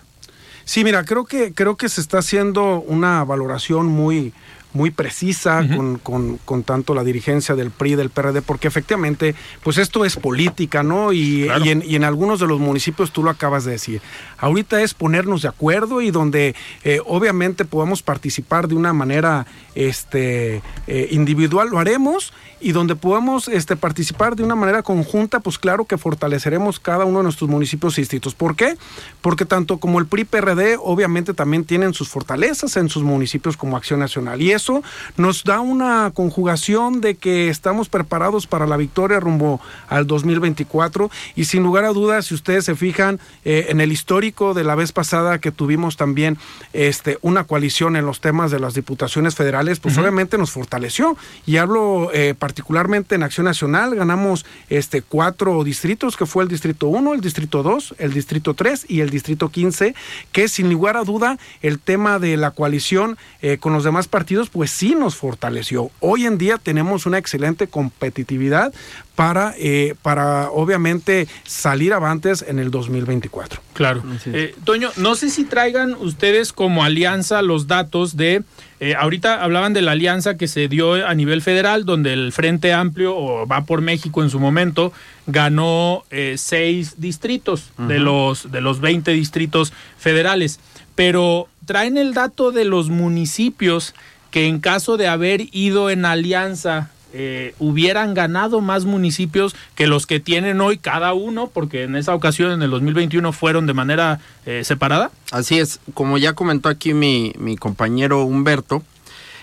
Sí, 0.69 0.83
mira, 0.83 1.03
creo 1.03 1.25
que, 1.25 1.51
creo 1.51 1.77
que 1.77 1.89
se 1.89 1.99
está 1.99 2.19
haciendo 2.19 2.79
una 2.81 3.23
valoración 3.23 3.87
muy, 3.87 4.33
muy 4.73 4.91
precisa 4.91 5.65
con, 5.75 5.97
con, 5.97 6.37
con, 6.45 6.63
tanto 6.63 6.93
la 6.93 7.03
dirigencia 7.03 7.55
del 7.55 7.71
PRI, 7.71 7.95
del 7.95 8.09
PRD, 8.09 8.41
porque 8.41 8.67
efectivamente, 8.67 9.33
pues 9.63 9.77
esto 9.77 10.05
es 10.05 10.15
política, 10.15 10.83
¿no? 10.83 11.11
Y, 11.11 11.49
y, 11.63 11.69
en, 11.69 11.83
y, 11.85 11.95
en, 11.95 12.03
algunos 12.03 12.39
de 12.39 12.47
los 12.47 12.59
municipios 12.59 13.11
tú 13.11 13.23
lo 13.23 13.31
acabas 13.31 13.65
de 13.65 13.71
decir. 13.71 14.01
Ahorita 14.37 14.81
es 14.81 14.93
ponernos 14.93 15.41
de 15.41 15.47
acuerdo 15.47 16.01
y 16.01 16.11
donde 16.11 16.55
eh, 16.83 16.99
obviamente 17.05 17.65
podamos 17.65 18.03
participar 18.03 18.67
de 18.67 18.75
una 18.75 18.93
manera 18.93 19.47
este, 19.73 20.61
eh, 20.87 21.07
individual, 21.11 21.69
lo 21.69 21.79
haremos 21.79 22.33
y 22.59 22.73
donde 22.73 22.95
podamos 22.95 23.47
este, 23.47 23.75
participar 23.75 24.35
de 24.35 24.43
una 24.43 24.55
manera 24.55 24.83
conjunta, 24.83 25.39
pues 25.39 25.57
claro 25.57 25.85
que 25.85 25.97
fortaleceremos 25.97 26.79
cada 26.79 27.05
uno 27.05 27.19
de 27.19 27.23
nuestros 27.23 27.49
municipios 27.49 27.97
y 27.97 28.01
distritos. 28.01 28.35
¿Por 28.35 28.55
qué? 28.55 28.77
Porque 29.21 29.45
tanto 29.45 29.77
como 29.77 29.99
el 29.99 30.05
PRI 30.05 30.25
PRD 30.25 30.77
obviamente 30.79 31.33
también 31.33 31.63
tienen 31.63 31.93
sus 31.93 32.09
fortalezas 32.09 32.75
en 32.77 32.89
sus 32.89 33.03
municipios 33.03 33.55
como 33.55 33.77
Acción 33.77 33.99
Nacional 33.99 34.41
y 34.41 34.51
eso 34.59 34.83
nos 35.17 35.43
da 35.43 35.61
una 35.61 36.11
conjugación 36.13 37.01
de 37.01 37.15
que 37.15 37.49
estamos 37.49 37.87
preparados 37.87 38.45
para 38.45 38.67
la 38.67 38.77
victoria 38.77 39.19
rumbo 39.19 39.61
al 39.87 40.05
2024 40.05 41.09
y 41.35 41.45
sin 41.45 41.63
lugar 41.63 41.85
a 41.85 41.93
dudas, 41.93 42.27
si 42.27 42.35
ustedes 42.35 42.65
se 42.65 42.75
fijan 42.75 43.19
eh, 43.45 43.67
en 43.69 43.79
el 43.79 43.91
histórico 43.91 44.53
de 44.53 44.63
la 44.63 44.75
vez 44.75 44.91
pasada 44.91 45.39
que 45.39 45.51
tuvimos 45.51 45.95
también 45.95 46.37
este, 46.73 47.17
una 47.21 47.45
coalición 47.45 47.95
en 47.95 48.05
los 48.05 48.19
temas 48.19 48.51
de 48.51 48.59
las 48.59 48.73
diputaciones 48.73 49.35
federales, 49.35 49.79
pues 49.79 49.95
uh 49.95 49.97
-huh. 49.97 50.01
obviamente 50.01 50.37
nos 50.37 50.51
fortaleció 50.51 51.17
y 51.45 51.57
hablo 51.57 52.11
eh, 52.13 52.35
particularmente 52.37 53.15
en 53.15 53.23
Acción 53.23 53.45
Nacional, 53.45 53.95
ganamos 53.95 54.45
este, 54.69 55.01
cuatro 55.01 55.63
distritos, 55.63 56.17
que 56.17 56.25
fue 56.25 56.43
el 56.43 56.49
Distrito 56.49 56.87
1, 56.87 57.13
el 57.13 57.21
Distrito 57.21 57.63
2, 57.63 57.95
el 57.97 58.13
Distrito 58.13 58.53
3 58.53 58.85
y 58.89 58.99
el 58.99 59.09
Distrito 59.09 59.49
15, 59.49 59.95
que 60.31 60.47
sin 60.47 60.69
lugar 60.69 60.97
a 60.97 61.03
duda 61.03 61.37
el 61.61 61.79
tema 61.79 62.19
de 62.19 62.37
la 62.37 62.51
coalición 62.51 63.17
eh, 63.41 63.57
con 63.57 63.73
los 63.73 63.83
demás 63.83 64.07
partidos, 64.07 64.48
pues 64.51 64.71
sí 64.71 64.95
nos 64.95 65.15
fortaleció. 65.15 65.91
Hoy 65.99 66.25
en 66.25 66.37
día 66.37 66.57
tenemos 66.57 67.05
una 67.05 67.17
excelente 67.17 67.67
competitividad 67.67 68.73
para, 69.15 69.53
eh, 69.57 69.95
para 70.01 70.49
obviamente 70.49 71.27
salir 71.43 71.93
avantes 71.93 72.43
en 72.47 72.59
el 72.59 72.71
2024. 72.71 73.61
Claro. 73.73 74.03
Eh, 74.25 74.55
Toño, 74.63 74.91
no 74.97 75.15
sé 75.15 75.29
si 75.29 75.43
traigan 75.43 75.93
ustedes 75.93 76.53
como 76.53 76.83
alianza 76.83 77.41
los 77.41 77.67
datos 77.67 78.15
de, 78.15 78.43
eh, 78.79 78.95
ahorita 78.95 79.43
hablaban 79.43 79.73
de 79.73 79.81
la 79.81 79.91
alianza 79.91 80.37
que 80.37 80.47
se 80.47 80.67
dio 80.67 81.05
a 81.05 81.13
nivel 81.13 81.41
federal, 81.41 81.85
donde 81.85 82.13
el 82.13 82.31
Frente 82.31 82.71
Amplio 82.71 83.15
o 83.15 83.45
Va 83.45 83.65
por 83.65 83.81
México 83.81 84.23
en 84.23 84.29
su 84.29 84.39
momento 84.39 84.93
ganó 85.27 86.03
eh, 86.11 86.35
seis 86.37 86.95
distritos 86.97 87.71
uh 87.77 87.83
-huh. 87.83 87.87
de, 87.87 87.99
los, 87.99 88.51
de 88.51 88.61
los 88.61 88.79
20 88.79 89.11
distritos 89.11 89.73
federales, 89.97 90.59
pero 90.95 91.47
traen 91.65 91.97
el 91.97 92.13
dato 92.13 92.51
de 92.51 92.65
los 92.65 92.89
municipios 92.89 93.93
que 94.31 94.47
en 94.47 94.59
caso 94.59 94.97
de 94.97 95.07
haber 95.07 95.47
ido 95.51 95.89
en 95.89 96.05
alianza 96.05 96.91
eh, 97.11 97.55
hubieran 97.57 98.13
ganado 98.13 98.61
más 98.61 98.85
municipios 98.85 99.55
que 99.73 99.87
los 99.87 100.05
que 100.05 100.19
tienen 100.19 100.61
hoy 100.61 100.77
cada 100.77 101.13
uno, 101.13 101.47
porque 101.47 101.83
en 101.83 101.95
esa 101.95 102.13
ocasión, 102.13 102.51
en 102.51 102.61
el 102.61 102.69
2021, 102.69 103.33
fueron 103.33 103.65
de 103.65 103.73
manera 103.73 104.19
eh, 104.45 104.63
separada? 104.63 105.09
Así 105.31 105.57
es, 105.57 105.79
como 105.95 106.19
ya 106.19 106.33
comentó 106.33 106.69
aquí 106.69 106.93
mi, 106.93 107.33
mi 107.39 107.57
compañero 107.57 108.23
Humberto, 108.25 108.83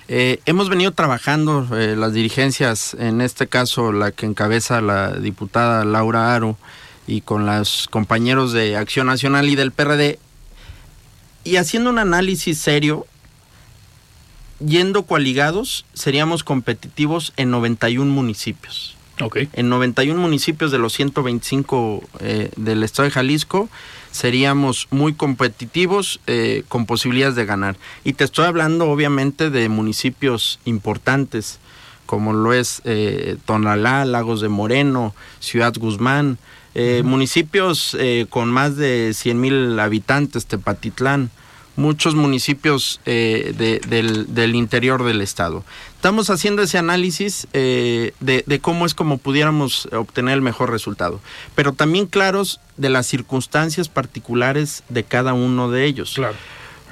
eh, 0.07 0.39
hemos 0.47 0.69
venido 0.69 0.93
trabajando 0.93 1.67
las 1.71 2.13
dirigencias, 2.13 2.95
en 2.95 3.21
este 3.21 3.49
caso 3.49 3.91
la 3.91 4.13
que 4.13 4.27
encabeza 4.27 4.81
la 4.81 5.11
diputada 5.15 5.85
Laura 5.85 6.37
Aro 6.37 6.57
y 7.09 7.23
con 7.23 7.47
los 7.47 7.89
compañeros 7.89 8.53
de 8.53 8.77
Acción 8.77 9.09
Nacional 9.09 9.49
y 9.49 9.57
del 9.57 9.73
PRD, 9.73 10.21
y 11.43 11.57
haciendo 11.57 11.91
un 11.91 11.99
análisis 11.99 12.59
serio 12.59 13.07
yendo 14.61 15.05
coaligados, 15.05 15.85
seríamos 15.95 16.45
competitivos 16.45 17.33
en 17.37 17.51
91 17.51 18.11
municipios. 18.11 18.97
Okay. 19.21 19.49
En 19.55 19.71
91 19.71 20.21
municipios 20.21 20.71
de 20.71 20.79
los 20.79 20.93
125 20.93 22.03
eh, 22.21 22.51
del 22.57 22.83
estado 22.83 23.05
de 23.05 23.13
Jalisco 23.13 23.71
seríamos 24.11 24.89
muy 24.91 25.15
competitivos 25.15 26.21
eh, 26.27 26.65
con 26.69 26.85
posibilidades 26.85 27.35
de 27.35 27.47
ganar. 27.47 27.77
Y 28.05 28.13
te 28.13 28.25
estoy 28.25 28.45
hablando 28.45 28.91
obviamente 28.91 29.49
de 29.49 29.69
municipios 29.69 30.59
importantes 30.67 31.61
como 32.05 32.33
lo 32.33 32.53
es 32.53 32.83
eh, 32.85 33.37
Tonalá, 33.47 34.05
Lagos 34.05 34.41
de 34.41 34.49
Moreno, 34.49 35.15
Ciudad 35.41 35.75
Guzmán, 35.77 36.39
uh 36.75 36.79
-huh. 36.79 37.03
municipios 37.03 37.97
con 38.29 38.51
más 38.53 38.77
de 38.77 39.13
100 39.13 39.41
mil 39.41 39.81
habitantes, 39.81 40.47
Tepatitlán 40.47 41.31
muchos 41.77 42.15
municipios 42.15 43.01
eh, 43.07 43.55
de, 43.57 43.81
del, 43.87 44.35
del, 44.35 44.55
interior 44.55 45.05
del 45.05 45.21
estado. 45.21 45.65
Estamos 45.95 46.31
haciendo 46.31 46.63
ese 46.63 46.79
análisis 46.79 47.47
eh, 47.53 48.13
de, 48.21 48.45
de, 48.47 48.61
cómo 48.61 48.87
es 48.87 48.95
como 48.95 49.19
pudiéramos 49.19 49.89
obtener 49.93 50.35
el 50.35 50.43
mejor 50.43 50.71
resultado, 50.71 51.21
pero 51.55 51.73
también 51.73 52.07
claros 52.07 52.61
de 52.77 52.89
las 52.89 53.07
circunstancias 53.07 53.89
particulares 53.89 54.83
de 54.89 55.05
cada 55.05 55.35
uno 55.35 55.71
de 55.71 55.85
ellos. 55.85 56.15
Claro. 56.15 56.37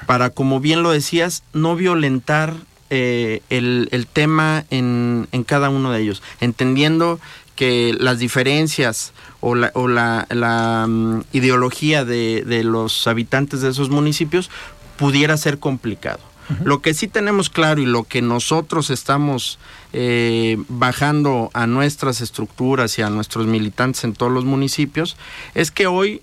Para, 0.06 0.30
como 0.30 0.60
bien 0.60 0.82
lo 0.82 0.90
decías, 0.90 1.42
no 1.54 1.76
violentar 1.76 2.54
eh, 2.90 3.40
el, 3.48 3.88
el, 3.90 4.06
tema 4.06 4.64
en, 4.70 5.28
en 5.32 5.44
cada 5.44 5.70
uno 5.70 5.90
de 5.90 6.02
ellos, 6.02 6.22
entendiendo 6.40 7.18
que 7.56 7.94
las 7.98 8.18
diferencias 8.18 9.12
o 9.40 9.54
la, 9.54 9.70
o 9.74 9.88
la, 9.88 10.26
la 10.30 10.84
um, 10.86 11.22
ideología 11.32 12.04
de, 12.04 12.44
de, 12.46 12.64
los 12.64 13.06
habitantes 13.06 13.60
de 13.60 13.70
esos 13.70 13.90
municipios 13.90 14.50
pudiera 14.96 15.36
ser 15.36 15.58
complicado. 15.58 16.20
Uh 16.48 16.52
-huh. 16.52 16.64
Lo 16.64 16.80
que 16.80 16.94
sí 16.94 17.08
tenemos 17.08 17.48
claro 17.50 17.80
y 17.80 17.86
lo 17.86 18.04
que 18.04 18.20
nosotros 18.20 18.90
estamos 18.90 19.58
eh, 19.92 20.58
bajando 20.68 21.50
a 21.54 21.66
nuestras 21.66 22.20
estructuras 22.20 22.98
y 22.98 23.02
a 23.02 23.10
nuestros 23.10 23.46
militantes 23.46 24.04
en 24.04 24.12
todos 24.12 24.32
los 24.32 24.44
municipios 24.44 25.16
es 25.54 25.70
que 25.70 25.86
hoy 25.86 26.20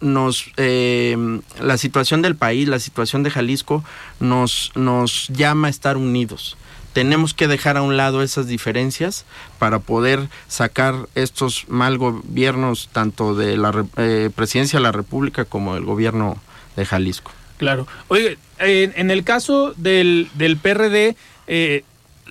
nos 0.00 0.46
eh, 0.56 1.16
la 1.60 1.76
situación 1.78 2.22
del 2.22 2.36
país, 2.36 2.68
la 2.68 2.80
situación 2.80 3.22
de 3.22 3.30
Jalisco 3.30 3.84
nos, 4.20 4.72
nos 4.74 5.28
llama 5.28 5.68
a 5.68 5.70
estar 5.70 5.96
unidos 5.96 6.56
tenemos 6.92 7.34
que 7.34 7.48
dejar 7.48 7.76
a 7.76 7.82
un 7.82 7.96
lado 7.96 8.22
esas 8.22 8.46
diferencias 8.46 9.24
para 9.58 9.78
poder 9.78 10.28
sacar 10.48 11.08
estos 11.14 11.66
mal 11.68 11.98
gobiernos 11.98 12.88
tanto 12.92 13.34
de 13.34 13.56
la 13.56 13.84
eh, 13.96 14.30
presidencia 14.34 14.78
de 14.78 14.82
la 14.82 14.92
República 14.92 15.44
como 15.44 15.74
del 15.74 15.84
gobierno 15.84 16.36
de 16.76 16.84
Jalisco. 16.84 17.32
Claro. 17.62 17.86
Oye, 18.08 18.38
en, 18.58 18.92
en 18.96 19.12
el 19.12 19.22
caso 19.22 19.72
del, 19.76 20.28
del 20.34 20.56
PRD, 20.56 21.14
eh, 21.46 21.84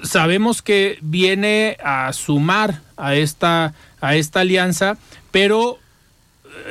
sabemos 0.03 0.61
que 0.61 0.99
viene 0.99 1.77
a 1.81 2.11
sumar 2.11 2.81
a 2.97 3.15
esta, 3.15 3.73
a 4.01 4.15
esta 4.17 4.41
alianza, 4.41 4.97
pero 5.31 5.79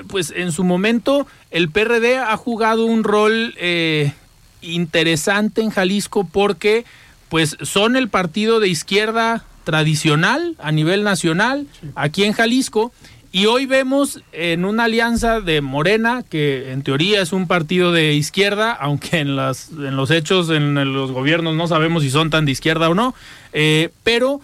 pues 0.09 0.31
en 0.37 0.53
su 0.53 0.63
momento 0.63 1.27
el 1.51 1.71
PRD 1.71 2.19
ha 2.19 2.37
jugado 2.37 2.85
un 2.85 3.03
rol 3.03 3.55
eh, 3.57 4.13
interesante 4.61 5.63
en 5.63 5.71
Jalisco 5.71 6.25
porque 6.25 6.85
pues 7.31 7.57
son 7.63 7.97
el 7.97 8.11
partido 8.11 8.61
de 8.61 8.69
izquierda 8.69 9.45
tradicional 9.65 10.55
a 10.59 10.71
nivel 10.71 11.03
nacional 11.03 11.67
aquí 11.95 12.25
en 12.25 12.33
Jalisco 12.35 12.93
y 13.33 13.47
hoy 13.47 13.67
vemos 13.67 14.23
en 14.33 14.65
una 14.65 14.85
alianza 14.85 15.41
de 15.41 15.61
Morena, 15.61 16.25
que 16.29 16.73
en 16.73 16.83
teoría 16.83 17.23
es 17.23 17.33
un 17.33 17.47
partido 17.47 17.93
de 17.93 18.15
izquierda, 18.15 18.73
aunque 18.73 19.19
en, 19.19 19.37
las, 19.37 19.71
en 19.71 19.97
los 19.97 20.11
hechos, 20.11 20.51
en 20.51 20.75
los 20.93 21.13
gobiernos 21.13 21.55
no 21.55 21.69
sabemos 21.69 22.03
si 22.03 22.11
son 22.11 22.31
tan 22.31 22.45
de 22.45 22.53
izquierda 22.53 22.89
o 22.89 22.95
no, 22.95 23.15
eh, 23.53 23.91
pero 24.03 24.41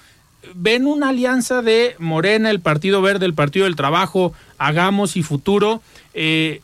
ven 0.54 0.86
una 0.86 1.08
alianza 1.08 1.62
de 1.62 1.96
Morena, 1.98 2.50
el 2.50 2.60
Partido 2.60 3.02
Verde, 3.02 3.26
el 3.26 3.34
Partido 3.34 3.64
del 3.64 3.76
Trabajo, 3.76 4.32
Hagamos 4.58 5.16
y 5.16 5.22
Futuro. 5.22 5.82
Eh, 6.14 6.60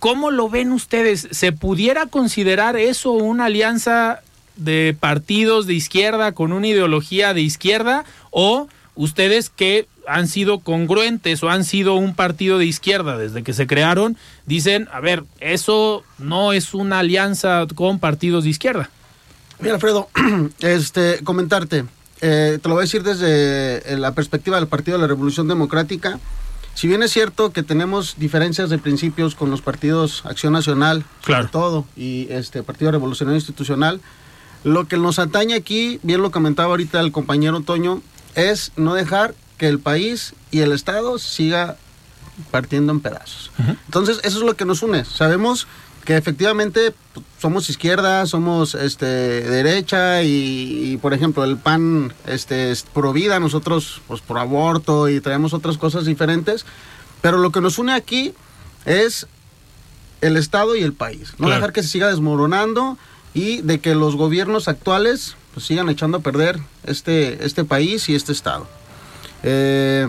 ¿Cómo 0.00 0.30
lo 0.30 0.50
ven 0.50 0.72
ustedes? 0.72 1.28
¿Se 1.30 1.52
pudiera 1.52 2.06
considerar 2.06 2.76
eso 2.76 3.12
una 3.12 3.46
alianza 3.46 4.20
de 4.56 4.94
partidos 4.98 5.66
de 5.66 5.74
izquierda 5.74 6.32
con 6.32 6.52
una 6.52 6.66
ideología 6.66 7.32
de 7.32 7.40
izquierda 7.40 8.04
o 8.30 8.68
ustedes 8.96 9.50
que 9.50 9.86
han 10.08 10.26
sido 10.28 10.60
congruentes 10.60 11.42
o 11.42 11.50
han 11.50 11.64
sido 11.64 11.94
un 11.94 12.14
partido 12.14 12.58
de 12.58 12.66
izquierda 12.66 13.16
desde 13.16 13.42
que 13.42 13.52
se 13.52 13.66
crearon, 13.66 14.16
dicen, 14.46 14.88
a 14.92 15.00
ver, 15.00 15.24
eso 15.40 16.02
no 16.18 16.52
es 16.52 16.74
una 16.74 17.00
alianza 17.00 17.66
con 17.74 17.98
partidos 17.98 18.44
de 18.44 18.50
izquierda. 18.50 18.90
Mira, 19.60 19.74
Alfredo, 19.74 20.08
este, 20.60 21.22
comentarte, 21.24 21.84
eh, 22.20 22.58
te 22.60 22.68
lo 22.68 22.74
voy 22.74 22.82
a 22.82 22.86
decir 22.86 23.02
desde 23.02 23.96
la 23.98 24.12
perspectiva 24.12 24.56
del 24.56 24.66
Partido 24.66 24.96
de 24.96 25.02
la 25.02 25.08
Revolución 25.08 25.48
Democrática. 25.48 26.18
Si 26.74 26.86
bien 26.86 27.02
es 27.02 27.10
cierto 27.10 27.52
que 27.52 27.62
tenemos 27.62 28.14
diferencias 28.18 28.70
de 28.70 28.78
principios 28.78 29.34
con 29.34 29.50
los 29.50 29.62
partidos 29.62 30.24
Acción 30.24 30.52
Nacional, 30.52 31.04
claro. 31.24 31.48
todo, 31.50 31.86
y 31.96 32.28
este 32.30 32.62
Partido 32.62 32.92
Revolucionario 32.92 33.36
Institucional, 33.36 34.00
lo 34.64 34.86
que 34.86 34.96
nos 34.96 35.18
atañe 35.18 35.54
aquí, 35.54 35.98
bien 36.02 36.22
lo 36.22 36.30
comentaba 36.30 36.70
ahorita 36.70 37.00
el 37.00 37.12
compañero 37.12 37.60
Toño, 37.62 38.00
es 38.36 38.72
no 38.76 38.94
dejar 38.94 39.34
que 39.58 39.68
el 39.68 39.78
país 39.78 40.34
y 40.50 40.60
el 40.60 40.72
Estado 40.72 41.18
siga 41.18 41.76
partiendo 42.50 42.92
en 42.92 43.00
pedazos. 43.00 43.50
Entonces, 43.86 44.20
eso 44.22 44.38
es 44.38 44.44
lo 44.44 44.54
que 44.54 44.64
nos 44.64 44.82
une. 44.82 45.04
Sabemos 45.04 45.66
que 46.08 46.16
efectivamente 46.16 46.94
pues, 47.12 47.26
somos 47.38 47.68
izquierda, 47.68 48.24
somos 48.24 48.74
este 48.74 49.04
derecha 49.04 50.22
y, 50.22 50.98
por 51.02 51.12
ejemplo 51.12 51.44
el 51.44 51.58
PAN 51.58 52.14
este 52.26 52.70
es 52.70 52.82
pro 52.82 53.12
vida, 53.12 53.38
nosotros 53.40 54.00
pues 54.08 54.22
por 54.22 54.38
aborto 54.38 55.10
y 55.10 55.20
traemos 55.20 55.52
otras 55.52 55.76
cosas 55.76 56.06
diferentes, 56.06 56.64
pero 57.20 57.36
lo 57.36 57.52
que 57.52 57.60
nos 57.60 57.78
une 57.78 57.92
aquí 57.92 58.32
es 58.86 59.26
el 60.22 60.38
Estado 60.38 60.76
y 60.76 60.82
el 60.82 60.94
país, 60.94 61.34
no 61.36 61.50
dejar 61.50 61.74
que 61.74 61.82
se 61.82 61.90
siga 61.90 62.08
desmoronando 62.08 62.96
y 63.34 63.60
de 63.60 63.78
que 63.80 63.94
los 63.94 64.16
gobiernos 64.16 64.66
actuales 64.66 65.36
pues, 65.52 65.66
sigan 65.66 65.90
echando 65.90 66.18
a 66.18 66.20
perder 66.20 66.58
este, 66.84 67.44
este 67.44 67.64
país 67.64 68.08
y 68.08 68.14
este 68.14 68.32
Estado. 68.32 68.66
Eh, 69.42 70.08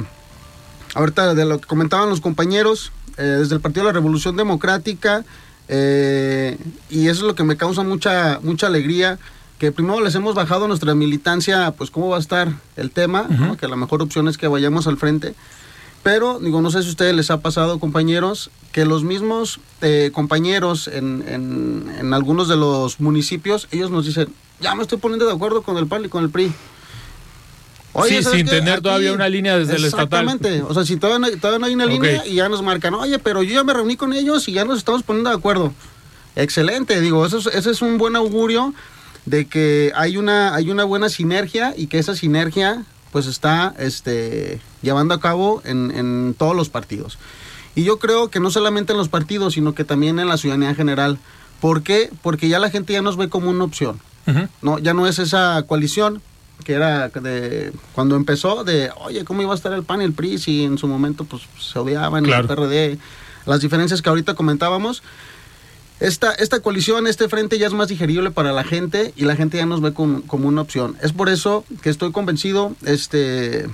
ahorita 0.95 1.35
de 1.35 1.45
lo 1.45 1.59
que 1.59 1.67
comentaban 1.67 2.09
los 2.09 2.21
compañeros, 2.21 2.91
eh, 3.17 3.23
desde 3.23 3.55
el 3.55 3.61
Partido 3.61 3.85
de 3.85 3.89
la 3.89 3.93
Revolución 3.93 4.35
Democrática, 4.35 5.23
eh, 5.67 6.57
y 6.89 7.07
eso 7.07 7.21
es 7.21 7.27
lo 7.27 7.35
que 7.35 7.43
me 7.43 7.57
causa 7.57 7.83
mucha, 7.83 8.39
mucha 8.41 8.67
alegría, 8.67 9.19
que 9.59 9.71
primero 9.71 10.01
les 10.01 10.15
hemos 10.15 10.35
bajado 10.35 10.67
nuestra 10.67 10.95
militancia, 10.95 11.71
pues 11.77 11.91
cómo 11.91 12.09
va 12.09 12.17
a 12.17 12.21
estar 12.21 12.53
el 12.77 12.91
tema, 12.91 13.27
que 13.59 13.67
la 13.67 13.75
mejor 13.75 14.01
opción 14.01 14.27
es 14.29 14.37
que 14.37 14.47
vayamos 14.47 14.87
al 14.87 14.97
frente. 14.97 15.35
Pero, 16.01 16.39
digo, 16.39 16.61
no 16.61 16.71
sé 16.71 16.81
si 16.81 16.87
a 16.87 16.91
ustedes 16.91 17.13
les 17.13 17.29
ha 17.29 17.41
pasado, 17.41 17.77
compañeros, 17.77 18.51
que 18.71 18.85
los 18.85 19.03
mismos 19.03 19.59
compañeros 20.13 20.87
en, 20.87 21.25
en, 21.27 21.93
en, 21.99 22.13
algunos 22.13 22.47
de 22.47 22.55
los 22.55 23.01
municipios, 23.01 23.67
ellos 23.71 23.91
nos 23.91 24.05
dicen, 24.05 24.29
ya 24.61 24.75
me 24.75 24.83
estoy 24.83 24.97
poniendo 24.97 25.25
de 25.25 25.33
acuerdo 25.33 25.61
con 25.61 25.75
el 25.75 25.87
PAN 25.87 26.05
y 26.05 26.07
con 26.07 26.23
el 26.23 26.29
PRI 26.29 26.53
sí, 28.07 28.23
sin 28.23 28.45
tener 28.45 28.81
todavía 28.81 29.13
una 29.13 29.29
línea 29.29 29.57
desde 29.57 29.75
el 29.75 29.85
estatal. 29.85 30.23
Exactamente, 30.25 30.61
o 30.61 30.73
sea, 30.73 30.85
si 30.85 30.97
todavía 30.97 31.29
no, 31.29 31.37
todavía 31.37 31.59
no 31.59 31.65
hay 31.65 31.73
una 31.73 31.85
línea 31.85 32.25
y 32.25 32.35
ya 32.35 32.49
nos 32.49 32.61
marcan, 32.61 32.93
oye, 32.93 33.19
pero 33.19 33.43
yo 33.43 33.53
ya 33.53 33.63
me 33.63 33.73
reuní 33.73 33.97
con 33.97 34.13
ellos 34.13 34.47
y 34.47 34.53
ya 34.53 34.65
nos 34.65 34.77
estamos 34.77 35.03
poniendo 35.03 35.29
de 35.29 35.35
acuerdo. 35.35 35.73
Excelente, 36.35 37.01
digo, 37.01 37.25
eso 37.25 37.37
es, 37.39 37.47
ese 37.47 37.71
es 37.71 37.81
un 37.81 37.97
buen 37.97 38.15
augurio 38.15 38.73
de 39.25 39.45
que 39.47 39.91
hay 39.95 40.17
una, 40.17 40.55
hay 40.55 40.69
una 40.69 40.83
buena 40.83 41.09
sinergia 41.09 41.73
y 41.75 41.87
que 41.87 41.99
esa 41.99 42.15
sinergia 42.15 42.83
pues 43.11 43.25
está 43.25 43.73
este, 43.79 44.61
llevando 44.81 45.13
a 45.13 45.19
cabo 45.19 45.61
en, 45.65 45.91
en 45.91 46.35
todos 46.37 46.55
los 46.55 46.69
partidos. 46.69 47.17
Y 47.75 47.83
yo 47.83 47.99
creo 47.99 48.29
que 48.29 48.39
no 48.39 48.51
solamente 48.51 48.91
en 48.93 48.97
los 48.97 49.09
partidos, 49.09 49.53
sino 49.53 49.73
que 49.73 49.83
también 49.83 50.19
en 50.19 50.27
la 50.27 50.37
ciudadanía 50.37 50.69
en 50.69 50.75
general. 50.75 51.19
¿Por 51.61 51.83
qué? 51.83 52.09
Porque 52.21 52.49
ya 52.49 52.59
la 52.59 52.69
gente 52.69 52.93
ya 52.93 53.01
nos 53.01 53.17
ve 53.17 53.29
como 53.29 53.49
una 53.49 53.63
opción. 53.63 53.99
no, 54.61 54.79
ya 54.79 54.93
no 54.93 55.07
es 55.07 55.17
esa 55.17 55.63
coalición, 55.67 56.21
que 56.63 56.73
era 56.73 57.09
de 57.09 57.71
cuando 57.93 58.15
empezó 58.15 58.63
de, 58.63 58.91
oye, 58.97 59.23
¿cómo 59.23 59.41
iba 59.41 59.53
a 59.53 59.55
estar 59.55 59.73
el 59.73 59.83
PAN 59.83 60.01
y 60.01 60.05
el 60.05 60.13
PRI 60.13 60.37
si 60.37 60.63
en 60.63 60.77
su 60.77 60.87
momento 60.87 61.23
pues 61.23 61.43
se 61.59 61.79
odiaban 61.79 62.25
el 62.25 62.47
PRD? 62.47 62.97
Las 63.45 63.61
diferencias 63.61 64.01
que 64.01 64.09
ahorita 64.09 64.33
comentábamos. 64.33 65.01
Esta, 65.99 66.31
esta 66.31 66.61
coalición, 66.61 67.07
este 67.07 67.27
frente 67.27 67.59
ya 67.59 67.67
es 67.67 67.73
más 67.73 67.89
digerible 67.89 68.31
para 68.31 68.53
la 68.53 68.63
gente 68.63 69.13
y 69.17 69.25
la 69.25 69.35
gente 69.35 69.57
ya 69.57 69.65
nos 69.65 69.81
ve 69.81 69.93
como, 69.93 70.23
una 70.31 70.61
opción. 70.61 70.95
Es 71.01 71.11
por 71.11 71.27
eso 71.27 71.65
que 71.81 71.89
estoy 71.89 72.13
convencido, 72.13 72.73
este, 72.85 73.67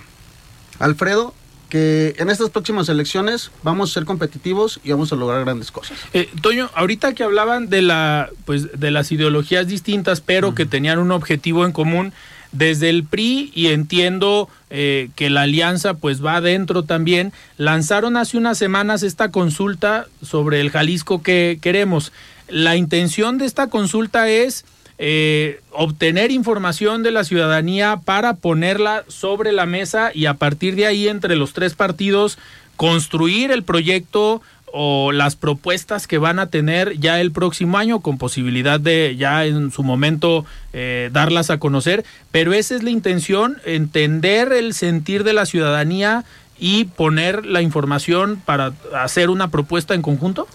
Alfredo, 0.79 1.35
que 1.69 2.15
en 2.17 2.31
estas 2.31 2.49
próximas 2.49 2.89
elecciones 2.89 3.51
vamos 3.61 3.91
a 3.91 3.93
ser 3.93 4.05
competitivos 4.05 4.79
y 4.83 4.91
vamos 4.91 5.11
a 5.13 5.15
lograr 5.15 5.43
grandes 5.43 5.71
cosas. 5.71 5.99
Eh, 6.13 6.29
Toño, 6.41 6.71
ahorita 6.73 7.13
que 7.13 7.23
hablaban 7.23 7.69
de 7.69 7.83
la, 7.83 8.29
pues, 8.45 8.79
de 8.79 8.89
las 8.89 9.11
ideologías 9.11 9.67
distintas, 9.67 10.19
pero 10.19 10.55
que 10.55 10.65
tenían 10.65 10.97
un 10.97 11.11
objetivo 11.11 11.63
en 11.63 11.73
común, 11.73 12.11
desde 12.51 12.89
el 12.89 13.03
PRI 13.03 13.51
y 13.53 13.67
entiendo 13.67 14.49
eh, 14.69 15.09
que 15.15 15.29
la 15.29 15.41
alianza 15.41 15.95
pues 15.95 16.23
va 16.23 16.37
adentro 16.37 16.83
también, 16.83 17.33
lanzaron 17.57 18.17
hace 18.17 18.37
unas 18.37 18.57
semanas 18.57 19.03
esta 19.03 19.31
consulta 19.31 20.07
sobre 20.21 20.61
el 20.61 20.71
Jalisco 20.71 21.21
que 21.21 21.59
queremos. 21.61 22.11
La 22.47 22.75
intención 22.75 23.37
de 23.37 23.45
esta 23.45 23.67
consulta 23.67 24.29
es 24.29 24.65
eh, 24.97 25.59
obtener 25.71 26.31
información 26.31 27.03
de 27.03 27.11
la 27.11 27.25
ciudadanía 27.25 27.99
para 28.05 28.35
ponerla 28.35 29.03
sobre 29.07 29.51
la 29.51 29.65
mesa 29.65 30.11
y 30.13 30.25
a 30.25 30.35
partir 30.35 30.75
de 30.75 30.85
ahí 30.85 31.09
entre 31.09 31.35
los 31.35 31.53
tres 31.53 31.73
partidos 31.73 32.37
construir 32.77 33.51
el 33.51 33.63
proyecto 33.63 34.41
o 34.77 35.13
las 35.13 35.37
propuestas 35.37 36.05
que 36.05 36.17
van 36.17 36.37
a 36.37 36.49
tener 36.49 36.99
ya 36.99 37.21
el 37.21 37.31
próximo 37.31 37.77
año 37.77 38.01
con 38.01 38.17
posibilidad 38.17 38.77
de 38.77 39.15
ya 39.17 39.45
en 39.45 39.71
su 39.71 39.83
momento 39.83 40.45
eh, 40.73 41.09
darlas 41.13 41.49
a 41.49 41.59
conocer, 41.59 42.03
pero 42.31 42.51
esa 42.51 42.75
es 42.75 42.83
la 42.83 42.89
intención, 42.89 43.55
entender 43.63 44.51
el 44.51 44.73
sentir 44.73 45.23
de 45.23 45.31
la 45.31 45.45
ciudadanía 45.45 46.25
y 46.59 46.85
poner 46.85 47.45
la 47.45 47.61
información 47.61 48.41
para 48.43 48.73
hacer 48.93 49.29
una 49.29 49.49
propuesta 49.49 49.93
en 49.93 50.01
conjunto. 50.01 50.45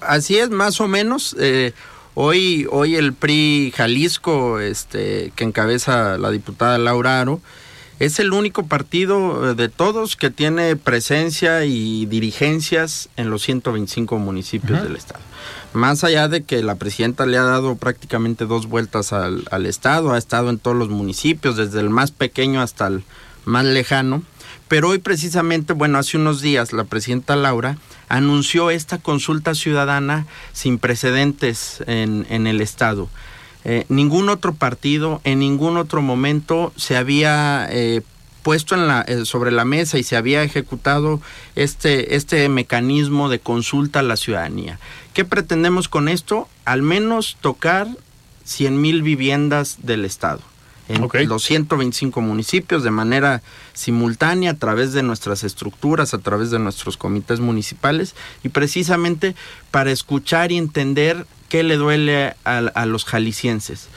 Así 0.00 0.36
es, 0.36 0.50
más 0.50 0.80
o 0.80 0.88
menos. 0.88 1.36
Eh, 1.38 1.74
hoy, 2.14 2.66
hoy 2.72 2.96
el 2.96 3.12
PRI 3.12 3.72
Jalisco, 3.76 4.58
este, 4.58 5.32
que 5.36 5.44
encabeza 5.44 6.18
la 6.18 6.32
diputada 6.32 6.76
Laura 6.76 7.20
Aro, 7.20 7.40
es 7.98 8.18
el 8.18 8.32
único 8.32 8.66
partido 8.66 9.50
eh, 9.50 9.54
de 9.54 9.68
todos 9.68 10.16
que 10.16 10.30
tiene 10.30 10.76
presencia 10.76 11.64
y 11.64 12.06
dirigencias 12.06 13.08
en 13.16 13.30
los 13.30 13.42
125 13.42 14.18
municipios 14.18 14.82
del 14.82 14.96
estado. 14.96 15.20
Más 15.72 16.04
allá 16.04 16.28
de 16.28 16.44
que 16.44 16.62
la 16.62 16.76
presidenta 16.76 17.26
le 17.26 17.36
ha 17.38 17.42
dado 17.42 17.76
prácticamente 17.76 18.46
dos 18.46 18.66
vueltas 18.66 19.12
al, 19.12 19.44
al 19.50 19.66
estado, 19.66 20.12
ha 20.12 20.18
estado 20.18 20.50
en 20.50 20.58
todos 20.58 20.76
los 20.76 20.88
municipios, 20.88 21.56
desde 21.56 21.80
el 21.80 21.90
más 21.90 22.10
pequeño 22.10 22.62
hasta 22.62 22.86
el 22.86 23.04
más 23.44 23.64
lejano. 23.64 24.22
Pero 24.68 24.90
hoy 24.90 24.98
precisamente, 24.98 25.72
bueno, 25.72 25.98
hace 25.98 26.18
unos 26.18 26.40
días 26.40 26.72
la 26.72 26.84
presidenta 26.84 27.36
Laura 27.36 27.78
anunció 28.08 28.70
esta 28.70 28.98
consulta 28.98 29.54
ciudadana 29.54 30.26
sin 30.52 30.78
precedentes 30.78 31.82
en, 31.86 32.26
en 32.28 32.46
el 32.46 32.60
estado. 32.60 33.08
Eh, 33.70 33.84
ningún 33.90 34.30
otro 34.30 34.54
partido 34.54 35.20
en 35.24 35.40
ningún 35.40 35.76
otro 35.76 36.00
momento 36.00 36.72
se 36.76 36.96
había 36.96 37.68
eh, 37.70 38.00
puesto 38.42 38.74
en 38.74 38.88
la, 38.88 39.02
eh, 39.02 39.26
sobre 39.26 39.50
la 39.50 39.66
mesa 39.66 39.98
y 39.98 40.04
se 40.04 40.16
había 40.16 40.42
ejecutado 40.42 41.20
este, 41.54 42.16
este 42.16 42.48
mecanismo 42.48 43.28
de 43.28 43.40
consulta 43.40 43.98
a 43.98 44.02
la 44.02 44.16
ciudadanía. 44.16 44.78
¿Qué 45.12 45.26
pretendemos 45.26 45.90
con 45.90 46.08
esto? 46.08 46.48
Al 46.64 46.80
menos 46.80 47.36
tocar 47.42 47.88
100 48.44 48.80
mil 48.80 49.02
viviendas 49.02 49.76
del 49.82 50.06
Estado 50.06 50.40
en 50.88 51.28
los 51.28 51.42
125 51.42 52.20
municipios 52.20 52.82
de 52.82 52.90
manera 52.90 53.42
simultánea 53.74 54.52
a 54.52 54.54
través 54.54 54.92
de 54.92 55.02
nuestras 55.02 55.44
estructuras, 55.44 56.14
a 56.14 56.18
través 56.18 56.50
de 56.50 56.58
nuestros 56.58 56.96
comités 56.96 57.40
municipales 57.40 58.14
y 58.42 58.48
precisamente 58.48 59.34
para 59.70 59.90
escuchar 59.90 60.50
y 60.50 60.56
entender 60.56 61.26
qué 61.48 61.62
le 61.62 61.76
duele 61.76 62.34
a, 62.44 62.86
los 62.86 63.04
jaliscienses. 63.04 63.88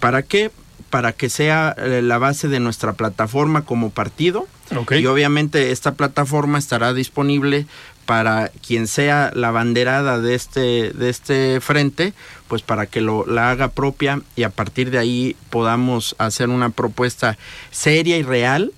¿Para 0.00 0.22
qué? 0.22 0.50
para 0.90 1.12
que 1.12 1.28
sea 1.28 1.74
eh, 1.76 2.00
la 2.02 2.16
base 2.16 2.48
de 2.48 2.60
nuestra 2.60 2.94
plataforma 2.94 3.66
como 3.66 3.90
partido. 3.90 4.46
Y 4.90 5.04
obviamente 5.04 5.70
esta 5.70 5.94
plataforma 5.94 6.58
estará 6.58 6.94
disponible 6.94 7.66
para 8.08 8.50
quien 8.66 8.86
sea 8.86 9.30
la 9.34 9.50
banderada 9.50 10.18
de 10.18 10.34
este, 10.34 10.94
de 10.94 11.10
este 11.10 11.60
frente, 11.60 12.14
pues 12.48 12.62
para 12.62 12.86
que 12.86 13.02
lo, 13.02 13.26
la 13.26 13.50
haga 13.50 13.68
propia 13.68 14.22
y 14.34 14.44
a 14.44 14.48
partir 14.48 14.90
de 14.90 14.96
ahí 14.96 15.36
podamos 15.50 16.16
hacer 16.16 16.48
una 16.48 16.70
propuesta 16.70 17.36
seria 17.70 18.16
y 18.16 18.22
real 18.22 18.72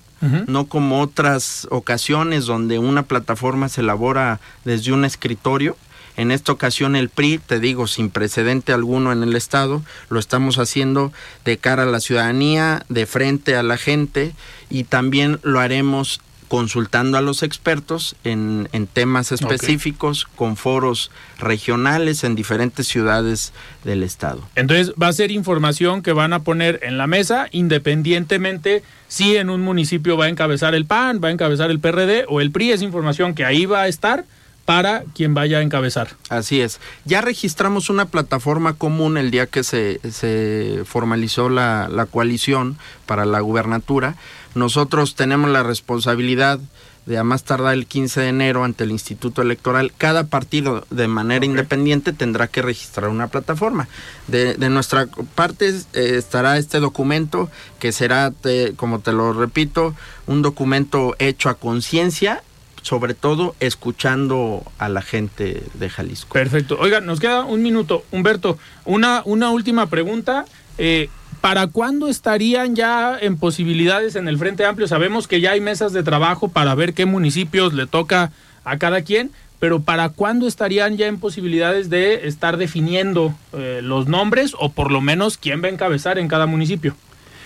no 0.47 0.67
como 0.67 1.01
otras 1.01 1.67
ocasiones 1.71 2.45
donde 2.45 2.77
una 2.77 3.03
plataforma 3.03 3.69
se 3.69 3.81
elabora 3.81 4.39
desde 4.65 4.91
un 4.91 5.03
escritorio. 5.03 5.75
En 6.15 6.29
esta 6.29 6.51
ocasión 6.51 6.95
el 6.95 7.09
PRI, 7.09 7.39
te 7.39 7.59
digo, 7.59 7.87
sin 7.87 8.11
precedente 8.11 8.71
alguno 8.71 9.11
en 9.11 9.23
el 9.23 9.35
Estado, 9.35 9.81
lo 10.09 10.19
estamos 10.19 10.59
haciendo 10.59 11.11
de 11.43 11.57
cara 11.57 11.83
a 11.83 11.87
la 11.87 12.01
ciudadanía, 12.01 12.85
de 12.87 13.07
frente 13.07 13.55
a 13.55 13.63
la 13.63 13.77
gente 13.77 14.33
y 14.69 14.83
también 14.83 15.39
lo 15.41 15.59
haremos 15.59 16.21
consultando 16.51 17.17
a 17.17 17.21
los 17.21 17.43
expertos 17.43 18.17
en, 18.25 18.67
temas 18.91 19.31
específicos, 19.31 20.27
con 20.35 20.57
foros 20.57 21.09
regionales 21.39 22.25
en 22.25 22.35
diferentes 22.35 22.89
ciudades 22.89 23.53
del 23.85 24.03
estado. 24.03 24.41
Entonces 24.55 24.93
va 25.01 25.07
a 25.07 25.13
ser 25.13 25.31
información 25.31 26.01
que 26.01 26.11
van 26.11 26.33
a 26.33 26.43
poner 26.43 26.81
en 26.83 26.97
la 26.97 27.07
mesa 27.07 27.47
independientemente 27.51 28.83
si 29.07 29.37
en 29.37 29.49
un 29.49 29.61
municipio 29.61 30.17
va 30.17 30.25
a 30.25 30.27
encabezar 30.27 30.75
el 30.75 30.85
PAN, 30.85 31.21
va 31.23 31.29
a 31.29 31.31
encabezar 31.31 31.71
el 31.71 31.79
PRD 31.79 32.25
o 32.27 32.41
el 32.41 32.51
PRI, 32.51 32.73
es 32.73 32.81
información 32.81 33.33
que 33.33 33.45
ahí 33.45 33.65
va 33.65 33.83
a 33.83 33.87
estar 33.87 34.25
para 34.65 35.05
quien 35.15 35.33
vaya 35.33 35.59
a 35.59 35.61
encabezar. 35.61 36.09
Así 36.27 36.59
es. 36.59 36.81
Ya 37.05 37.21
registramos 37.21 37.89
una 37.89 38.05
plataforma 38.07 38.73
común 38.73 39.17
el 39.17 39.31
día 39.31 39.47
que 39.47 39.63
se, 39.63 40.01
se 40.11 40.83
formalizó 40.85 41.47
la, 41.49 41.87
la 41.89 42.07
coalición 42.07 42.77
para 43.05 43.23
la 43.23 43.39
gubernatura 43.39 44.15
nosotros 44.55 45.15
tenemos 45.15 45.49
la 45.49 45.63
responsabilidad 45.63 46.59
de 47.05 47.17
a 47.17 47.23
más 47.23 47.43
tardar 47.43 47.73
el 47.73 47.87
15 47.87 48.21
de 48.21 48.27
enero 48.27 48.63
ante 48.63 48.83
el 48.83 48.91
Instituto 48.91 49.41
Electoral, 49.41 49.91
cada 49.97 50.25
partido 50.25 50.85
de 50.91 51.07
manera 51.07 51.45
independiente 51.45 52.13
tendrá 52.13 52.47
que 52.47 52.61
registrar 52.61 53.09
una 53.09 53.27
plataforma. 53.27 53.87
De, 54.27 54.55
nuestra 54.69 55.07
parte 55.35 55.69
eh, 55.69 56.15
estará 56.17 56.57
este 56.57 56.79
documento 56.79 57.49
que 57.79 57.91
será, 57.91 58.31
como 58.75 58.99
te 58.99 59.13
lo 59.13 59.33
repito, 59.33 59.95
un 60.27 60.41
documento 60.41 61.15
hecho 61.19 61.49
a 61.49 61.55
conciencia 61.55 62.43
sobre 62.83 63.13
todo 63.13 63.55
escuchando 63.59 64.63
a 64.79 64.89
la 64.89 65.03
gente 65.03 65.63
de 65.75 65.89
Jalisco. 65.89 66.33
Perfecto. 66.33 66.77
Oiga, 66.79 66.99
nos 66.99 67.19
queda 67.19 67.43
un 67.43 67.61
minuto. 67.61 68.03
Humberto, 68.11 68.57
una, 68.85 69.21
una 69.25 69.51
última 69.51 69.87
pregunta. 69.87 70.45
Eh, 70.79 71.09
¿Para 71.41 71.65
cuándo 71.65 72.07
estarían 72.07 72.75
ya 72.75 73.17
en 73.19 73.35
posibilidades 73.35 74.15
en 74.15 74.27
el 74.27 74.37
Frente 74.37 74.63
Amplio? 74.63 74.87
Sabemos 74.87 75.27
que 75.27 75.41
ya 75.41 75.51
hay 75.51 75.59
mesas 75.59 75.91
de 75.91 76.03
trabajo 76.03 76.49
para 76.49 76.75
ver 76.75 76.93
qué 76.93 77.07
municipios 77.07 77.73
le 77.73 77.87
toca 77.87 78.31
a 78.63 78.77
cada 78.77 79.01
quien, 79.01 79.31
pero 79.59 79.81
¿para 79.81 80.09
cuándo 80.09 80.45
estarían 80.45 80.97
ya 80.97 81.07
en 81.07 81.19
posibilidades 81.19 81.89
de 81.89 82.27
estar 82.27 82.57
definiendo 82.57 83.33
eh, 83.53 83.79
los 83.81 84.07
nombres 84.07 84.55
o 84.59 84.69
por 84.69 84.91
lo 84.91 85.01
menos 85.01 85.39
quién 85.39 85.63
va 85.63 85.67
a 85.67 85.71
encabezar 85.71 86.19
en 86.19 86.27
cada 86.27 86.45
municipio? 86.45 86.95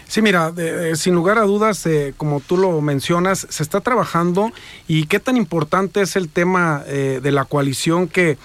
Sí, 0.10 0.22
mira, 0.22 0.54
sin 0.96 1.16
lugar 1.16 1.40
a 1.40 1.44
dudas, 1.44 1.86
eh, 1.86 2.14
como 2.18 2.42
tú 2.42 2.58
lo 2.58 2.80
mencionas, 2.82 3.48
se 3.50 3.64
está 3.64 3.80
trabajando 3.80 4.52
y 4.90 5.06
qué 5.06 5.22
tan 5.22 5.38
importante 5.38 6.02
es 6.02 6.18
el 6.18 6.28
tema 6.28 6.84
eh, 6.86 7.22
de 7.24 7.32
la 7.32 7.46
coalición 7.46 8.10
que 8.10 8.38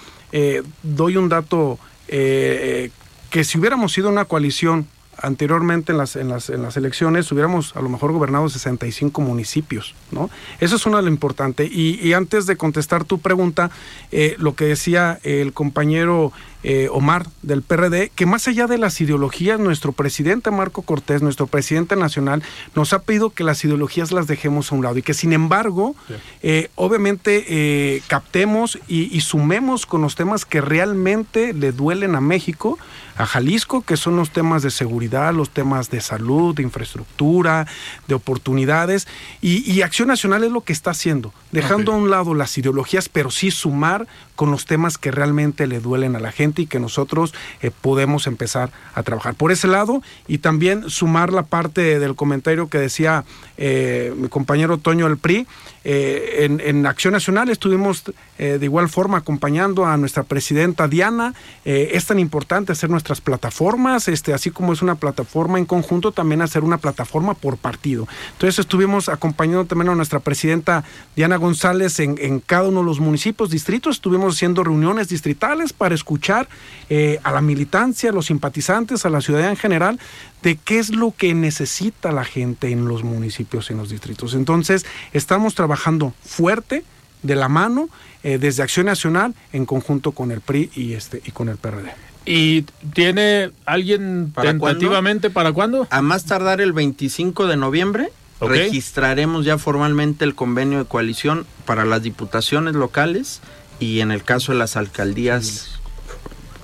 doy 0.81 1.17
un 1.17 1.27
dato 1.27 1.77
que 2.07 3.43
si 3.43 3.57
hubiéramos 3.57 3.91
sido 3.91 4.07
una 4.07 4.23
coalición 4.25 4.87
anteriormente 5.21 5.91
en 5.91 5.97
las, 5.97 6.15
en 6.15 6.29
las, 6.29 6.49
en 6.49 6.61
las 6.61 6.77
elecciones 6.77 7.31
hubiéramos 7.31 7.75
a 7.75 7.81
lo 7.81 7.89
mejor 7.89 8.11
gobernado 8.11 8.49
65 8.49 9.21
municipios, 9.21 9.95
¿no? 10.11 10.29
Eso 10.59 10.75
es 10.75 10.85
una 10.85 10.97
de 10.97 11.03
lo 11.03 11.09
importante. 11.09 11.65
Y, 11.65 12.11
antes 12.13 12.45
de 12.45 12.57
contestar 12.57 13.05
tu 13.05 13.19
pregunta, 13.19 13.71
eh, 14.11 14.35
lo 14.37 14.53
que 14.53 14.65
decía 14.65 15.19
el 15.23 15.53
compañero 15.53 16.33
eh, 16.63 16.89
Omar 16.91 17.25
del 17.41 17.61
PRD, 17.61 18.11
que 18.13 18.25
más 18.25 18.47
allá 18.47 18.67
de 18.67 18.77
las 18.77 18.99
ideologías, 18.99 19.59
nuestro 19.59 19.93
presidente 19.93 20.51
Marco 20.51 20.81
Cortés, 20.81 21.21
nuestro 21.21 21.47
presidente 21.47 21.95
nacional, 21.95 22.43
nos 22.75 22.93
ha 22.93 23.03
pedido 23.03 23.29
que 23.29 23.43
las 23.43 23.63
ideologías 23.63 24.11
las 24.11 24.27
dejemos 24.27 24.71
a 24.71 24.75
un 24.75 24.83
lado 24.83 24.97
y 24.97 25.01
que 25.01 25.13
sin 25.13 25.33
embargo, 25.33 25.95
eh, 26.43 26.69
obviamente 26.75 28.01
captemos 28.07 28.77
y, 28.87 29.15
y 29.15 29.21
sumemos 29.21 29.85
con 29.85 30.01
los 30.01 30.15
temas 30.15 30.45
que 30.45 30.61
realmente 30.61 31.53
le 31.53 31.71
duelen 31.71 32.15
a 32.15 32.21
México 32.21 32.77
a 33.21 33.25
Jalisco, 33.27 33.81
que 33.83 33.97
son 33.97 34.15
los 34.15 34.31
temas 34.31 34.63
de 34.63 34.71
seguridad, 34.71 35.33
los 35.33 35.51
temas 35.51 35.91
de 35.91 36.01
salud, 36.01 36.55
de 36.55 36.63
infraestructura, 36.63 37.67
de 38.07 38.15
oportunidades. 38.15 39.07
Y, 39.41 39.81
Acción 39.81 40.07
Nacional 40.07 40.43
es 40.43 40.51
lo 40.51 40.61
que 40.61 40.73
está 40.73 40.91
haciendo, 40.91 41.33
dejando 41.51 41.93
a 41.93 41.95
un 41.95 42.09
lado 42.09 42.33
las 42.33 42.57
ideologías, 42.57 43.09
pero 43.09 43.29
sí 43.31 43.51
sumar 43.51 44.07
con 44.35 44.49
los 44.49 44.65
temas 44.65 44.97
que 44.97 45.11
realmente 45.11 45.67
le 45.67 45.79
duelen 45.79 46.15
a 46.15 46.19
la 46.19 46.31
gente 46.31 46.63
y 46.63 46.65
que 46.65 46.79
nosotros 46.79 47.31
eh, 47.61 47.69
podemos 47.69 48.25
empezar 48.25 48.71
a 48.95 49.03
trabajar. 49.03 49.35
Por 49.35 49.51
ese 49.51 49.67
lado, 49.67 50.01
y 50.27 50.39
también 50.39 50.89
sumar 50.89 51.31
la 51.31 51.43
parte 51.43 51.99
del 51.99 52.15
comentario 52.15 52.67
que 52.67 52.79
decía 52.79 53.23
eh, 53.57 54.13
mi 54.17 54.29
compañero 54.29 54.79
Toño 54.79 55.07
del 55.07 55.17
PRI, 55.17 55.45
eh, 55.83 56.47
en, 56.59 56.85
Acción 56.87 57.13
Nacional 57.13 57.49
estuvimos 57.49 58.03
de 58.37 58.59
igual 58.65 58.89
forma 58.89 59.19
acompañando 59.19 59.85
a 59.85 59.97
nuestra 59.97 60.23
presidenta 60.23 60.87
Diana. 60.87 61.35
es 61.63 62.05
tan 62.07 62.17
importante 62.17 62.71
hacer 62.71 62.89
plataformas, 63.19 64.07
este, 64.07 64.33
así 64.33 64.51
como 64.51 64.71
es 64.71 64.81
una 64.81 64.95
plataforma 64.95 65.57
en 65.57 65.65
conjunto, 65.65 66.13
también 66.13 66.41
hacer 66.41 66.63
una 66.63 66.77
plataforma 66.77 67.33
por 67.33 67.57
partido. 67.57 68.07
Entonces 68.33 68.59
estuvimos 68.59 69.09
acompañando 69.09 69.65
también 69.65 69.89
a 69.89 69.95
nuestra 69.95 70.19
presidenta 70.19 70.85
Diana 71.15 71.35
González 71.35 71.99
en, 71.99 72.39
cada 72.39 72.69
uno 72.69 72.79
de 72.79 72.85
los 72.85 72.99
municipios, 72.99 73.49
distritos. 73.49 73.97
Estuvimos 73.97 74.35
haciendo 74.35 74.63
reuniones 74.63 75.09
distritales 75.09 75.73
para 75.73 75.95
escuchar 75.95 76.47
eh, 76.89 77.19
a 77.23 77.31
la 77.31 77.41
militancia, 77.41 78.11
a 78.11 78.13
los 78.13 78.27
simpatizantes, 78.27 79.05
a 79.05 79.09
la 79.09 79.19
ciudadanía 79.19 79.51
en 79.51 79.57
general, 79.57 79.99
de 80.43 80.55
qué 80.55 80.79
es 80.79 80.89
lo 80.89 81.13
que 81.15 81.33
necesita 81.33 82.11
la 82.11 82.23
gente 82.23 82.69
en 82.69 82.87
los 82.87 83.03
municipios, 83.03 83.71
en 83.71 83.77
los 83.77 83.89
distritos. 83.89 84.33
Entonces, 84.35 84.85
estamos 85.11 85.55
trabajando 85.55 86.13
fuerte, 86.23 86.83
de 87.23 87.35
la 87.35 87.49
mano, 87.49 87.89
eh, 88.23 88.37
desde 88.37 88.63
Acción 88.63 88.85
Nacional, 88.85 89.35
en 89.53 89.65
conjunto 89.65 90.11
con 90.11 90.31
el 90.31 90.41
PRI 90.41 90.71
y, 90.75 90.93
este, 90.93 91.21
y 91.25 91.31
con 91.31 91.49
el 91.49 91.57
PRD. 91.57 91.91
¿Y 92.25 92.63
tiene 92.93 93.51
alguien 93.65 94.31
tentativamente 94.39 95.29
para 95.29 95.51
cuándo? 95.51 95.87
A 95.89 96.01
más 96.01 96.25
tardar 96.25 96.61
el 96.61 96.71
25 96.73 97.47
de 97.47 97.57
noviembre 97.57 98.11
registraremos 98.47 99.45
ya 99.45 99.57
formalmente 99.57 100.25
el 100.25 100.35
convenio 100.35 100.79
de 100.79 100.85
coalición 100.85 101.45
para 101.65 101.85
las 101.85 102.01
diputaciones 102.01 102.75
locales 102.75 103.41
y 103.79 103.99
en 103.99 104.11
el 104.11 104.23
caso 104.23 104.51
de 104.51 104.57
las 104.57 104.77
alcaldías 104.77 105.79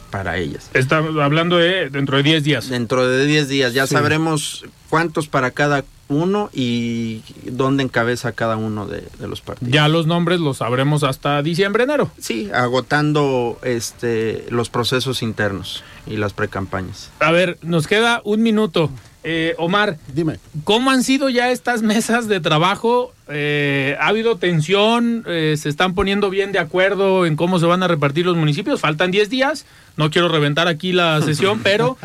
para 0.09 0.37
ellas. 0.37 0.69
Está 0.73 0.97
hablando 0.97 1.57
de 1.57 1.89
dentro 1.89 2.17
de 2.17 2.23
10 2.23 2.43
días. 2.43 2.69
Dentro 2.69 3.07
de 3.07 3.25
10 3.25 3.49
días 3.49 3.73
ya 3.73 3.87
sabremos 3.87 4.65
cuántos 4.89 5.27
para 5.27 5.51
cada 5.51 5.83
uno 6.09 6.49
y 6.53 7.21
dónde 7.43 7.83
encabeza 7.83 8.31
cada 8.31 8.55
uno 8.57 8.87
de, 8.87 9.03
los 9.19 9.41
partidos. 9.41 9.73
Ya 9.73 9.87
los 9.87 10.07
nombres 10.07 10.39
los 10.39 10.57
sabremos 10.57 11.03
hasta 11.03 11.41
diciembre, 11.41 11.83
enero. 11.83 12.09
Sí, 12.19 12.49
agotando 12.53 13.59
este 13.63 14.45
los 14.49 14.69
procesos 14.69 15.21
internos 15.21 15.83
y 16.05 16.17
las 16.17 16.33
precampañas. 16.33 17.11
A 17.19 17.31
ver, 17.31 17.57
nos 17.61 17.87
queda 17.87 18.21
un 18.23 18.41
minuto. 18.41 18.89
Eh, 19.29 19.55
Omar, 19.57 19.97
dime. 20.13 20.39
¿Cómo 20.63 20.89
han 20.89 21.03
sido 21.03 21.27
ya 21.27 21.51
estas 21.51 21.81
mesas 21.81 22.29
de 22.29 22.39
trabajo? 22.39 23.13
Eh, 23.27 23.97
¿Ha 23.99 24.07
habido 24.07 24.37
tensión? 24.37 25.25
Eh, 25.27 25.57
¿Se 25.59 25.67
están 25.67 25.95
poniendo 25.95 26.29
bien 26.29 26.53
de 26.53 26.59
acuerdo 26.59 27.25
en 27.25 27.35
cómo 27.35 27.59
se 27.59 27.65
van 27.65 27.83
a 27.83 27.89
repartir 27.89 28.25
los 28.25 28.37
municipios? 28.37 28.79
Faltan 28.79 29.11
10 29.11 29.29
días. 29.29 29.65
No 29.97 30.09
quiero 30.11 30.29
reventar 30.29 30.69
aquí 30.69 30.93
la 30.93 31.21
sesión, 31.21 31.59
pero 31.61 31.97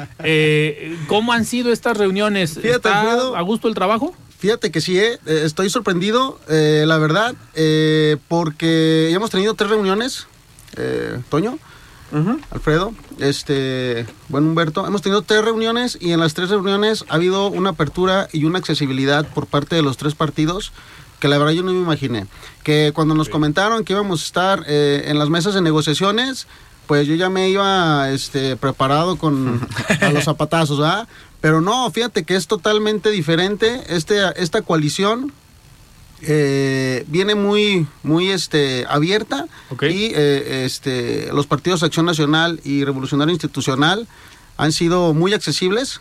¿cómo 1.06 1.32
han 1.32 1.44
sido 1.44 1.72
estas 1.72 1.96
reuniones? 1.96 2.56
¿Está 2.56 3.12
a 3.12 3.42
gusto 3.42 3.68
el 3.68 3.74
trabajo? 3.74 4.16
Fíjate 4.40 4.72
que 4.72 4.80
sí, 4.80 4.98
estoy 5.24 5.70
sorprendido, 5.70 6.40
la 6.48 6.98
verdad, 6.98 7.36
porque 8.26 9.06
ya 9.10 9.16
hemos 9.16 9.30
tenido 9.30 9.54
tres 9.54 9.70
reuniones, 9.70 10.26
Toño. 11.28 11.60
Alfredo, 12.50 12.92
este, 13.18 14.06
bueno 14.28 14.48
Humberto, 14.48 14.86
hemos 14.86 15.00
tenido 15.00 15.22
tres 15.22 15.44
reuniones 15.44 15.96
y 16.00 16.12
en 16.12 16.20
las 16.20 16.34
tres 16.34 16.50
reuniones 16.50 17.04
ha 17.08 17.14
habido 17.14 17.48
una 17.48 17.70
apertura 17.70 18.28
y 18.32 18.44
una 18.44 18.58
accesibilidad 18.58 19.26
por 19.26 19.46
parte 19.46 19.76
de 19.76 19.82
los 19.82 19.96
tres 19.96 20.14
partidos 20.14 20.72
que 21.22 21.28
la 21.28 21.38
verdad 21.38 21.52
yo 21.52 21.62
no 21.62 21.72
me 21.72 21.78
imaginé. 21.78 22.26
Que 22.64 22.90
cuando 22.92 23.14
nos 23.14 23.28
comentaron 23.28 23.84
que 23.84 23.92
íbamos 23.92 24.22
a 24.22 24.24
estar 24.24 24.64
eh, 24.66 25.04
en 25.06 25.20
las 25.20 25.30
mesas 25.30 25.54
de 25.54 25.62
negociaciones, 25.62 26.48
pues 26.88 27.06
yo 27.06 27.14
ya 27.14 27.30
me 27.30 27.48
iba 27.48 28.10
este, 28.10 28.56
preparado 28.56 29.16
con 29.16 29.60
los 30.12 30.24
zapatazos, 30.24 30.80
¿verdad? 30.80 31.06
Pero 31.40 31.60
no, 31.60 31.88
fíjate 31.92 32.24
que 32.24 32.34
es 32.34 32.48
totalmente 32.48 33.10
diferente. 33.10 33.84
Este, 33.88 34.18
esta 34.34 34.62
coalición 34.62 35.32
eh, 36.22 37.04
viene 37.08 37.34
muy, 37.34 37.86
muy 38.02 38.30
este, 38.30 38.84
abierta 38.88 39.46
y 39.80 40.12
eh, 40.14 40.64
este, 40.64 41.32
los 41.32 41.46
partidos 41.46 41.82
Acción 41.82 42.06
Nacional 42.06 42.60
y 42.64 42.84
Revolucionario 42.84 43.32
Institucional 43.32 44.06
han 44.56 44.72
sido 44.72 45.14
muy 45.14 45.34
accesibles 45.34 46.00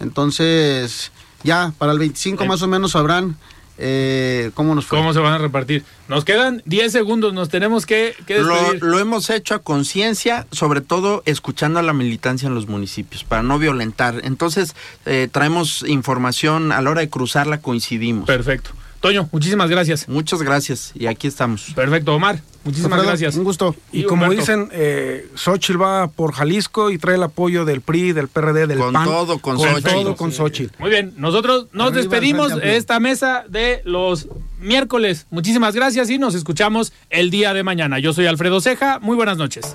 Entonces, 0.00 1.12
ya 1.42 1.72
para 1.78 1.92
el 1.92 1.98
25 1.98 2.44
más 2.46 2.62
o 2.62 2.68
menos 2.68 2.92
sabrán 2.92 3.36
eh, 3.82 4.50
cómo 4.52 4.74
nos 4.74 4.86
¿Cómo 4.86 5.14
se 5.14 5.20
van 5.20 5.32
a 5.32 5.38
repartir? 5.38 5.84
Nos 6.06 6.26
quedan 6.26 6.62
10 6.66 6.92
segundos, 6.92 7.32
nos 7.32 7.48
tenemos 7.48 7.86
que, 7.86 8.14
lo, 8.28 8.74
lo, 8.74 8.98
hemos 8.98 9.30
hecho 9.30 9.54
a 9.54 9.60
conciencia, 9.60 10.46
sobre 10.52 10.82
todo 10.82 11.22
escuchando 11.24 11.78
a 11.78 11.82
la 11.82 11.94
militancia 11.94 12.46
en 12.46 12.54
los 12.54 12.68
municipios, 12.68 13.24
para 13.24 13.42
no 13.42 13.58
violentar. 13.58 14.20
Entonces, 14.22 14.74
eh, 15.06 15.28
traemos 15.32 15.82
información, 15.88 16.72
a 16.72 16.82
la 16.82 16.90
hora 16.90 17.00
de 17.00 17.08
cruzarla 17.08 17.62
coincidimos. 17.62 18.26
Perfecto. 18.26 18.72
Toño, 19.00 19.28
muchísimas 19.32 19.70
gracias. 19.70 20.08
Muchas 20.08 20.42
gracias 20.42 20.92
y 20.94 21.06
aquí 21.06 21.26
estamos. 21.26 21.72
Perfecto, 21.74 22.14
Omar. 22.14 22.40
Muchísimas 22.64 23.02
gracias. 23.02 23.36
Un 23.36 23.44
gusto. 23.44 23.74
Y, 23.90 24.04
como 24.04 24.30
dicen, 24.30 24.68
eh, 24.72 25.26
Xochitl 25.34 25.80
va 25.80 26.08
por 26.08 26.32
Jalisco 26.32 26.90
y 26.90 26.98
trae 26.98 27.16
el 27.16 27.22
apoyo 27.22 27.64
del 27.64 27.80
PRI, 27.80 28.12
del 28.12 28.28
PRD, 28.28 28.66
del 28.66 28.78
con 28.78 28.92
PAN. 28.92 29.06
Todo, 29.06 29.38
con, 29.38 29.56
con 29.56 29.82
todo 29.82 30.16
con 30.16 30.32
Xochitl. 30.32 30.74
Muy 30.78 30.90
bien, 30.90 31.14
nosotros 31.16 31.68
nos 31.72 31.94
despedimos 31.94 32.54
de 32.54 32.76
esta 32.76 33.00
mesa 33.00 33.44
de 33.48 33.80
los 33.86 34.28
miércoles. 34.60 35.26
Muchísimas 35.30 35.74
gracias 35.74 36.10
y 36.10 36.18
nos 36.18 36.34
escuchamos 36.34 36.92
el 37.08 37.30
día 37.30 37.54
de 37.54 37.62
mañana. 37.62 37.98
Yo 37.98 38.12
soy 38.12 38.26
Alfredo 38.26 38.60
Ceja. 38.60 38.98
Muy 38.98 39.16
buenas 39.16 39.38
noches. 39.38 39.74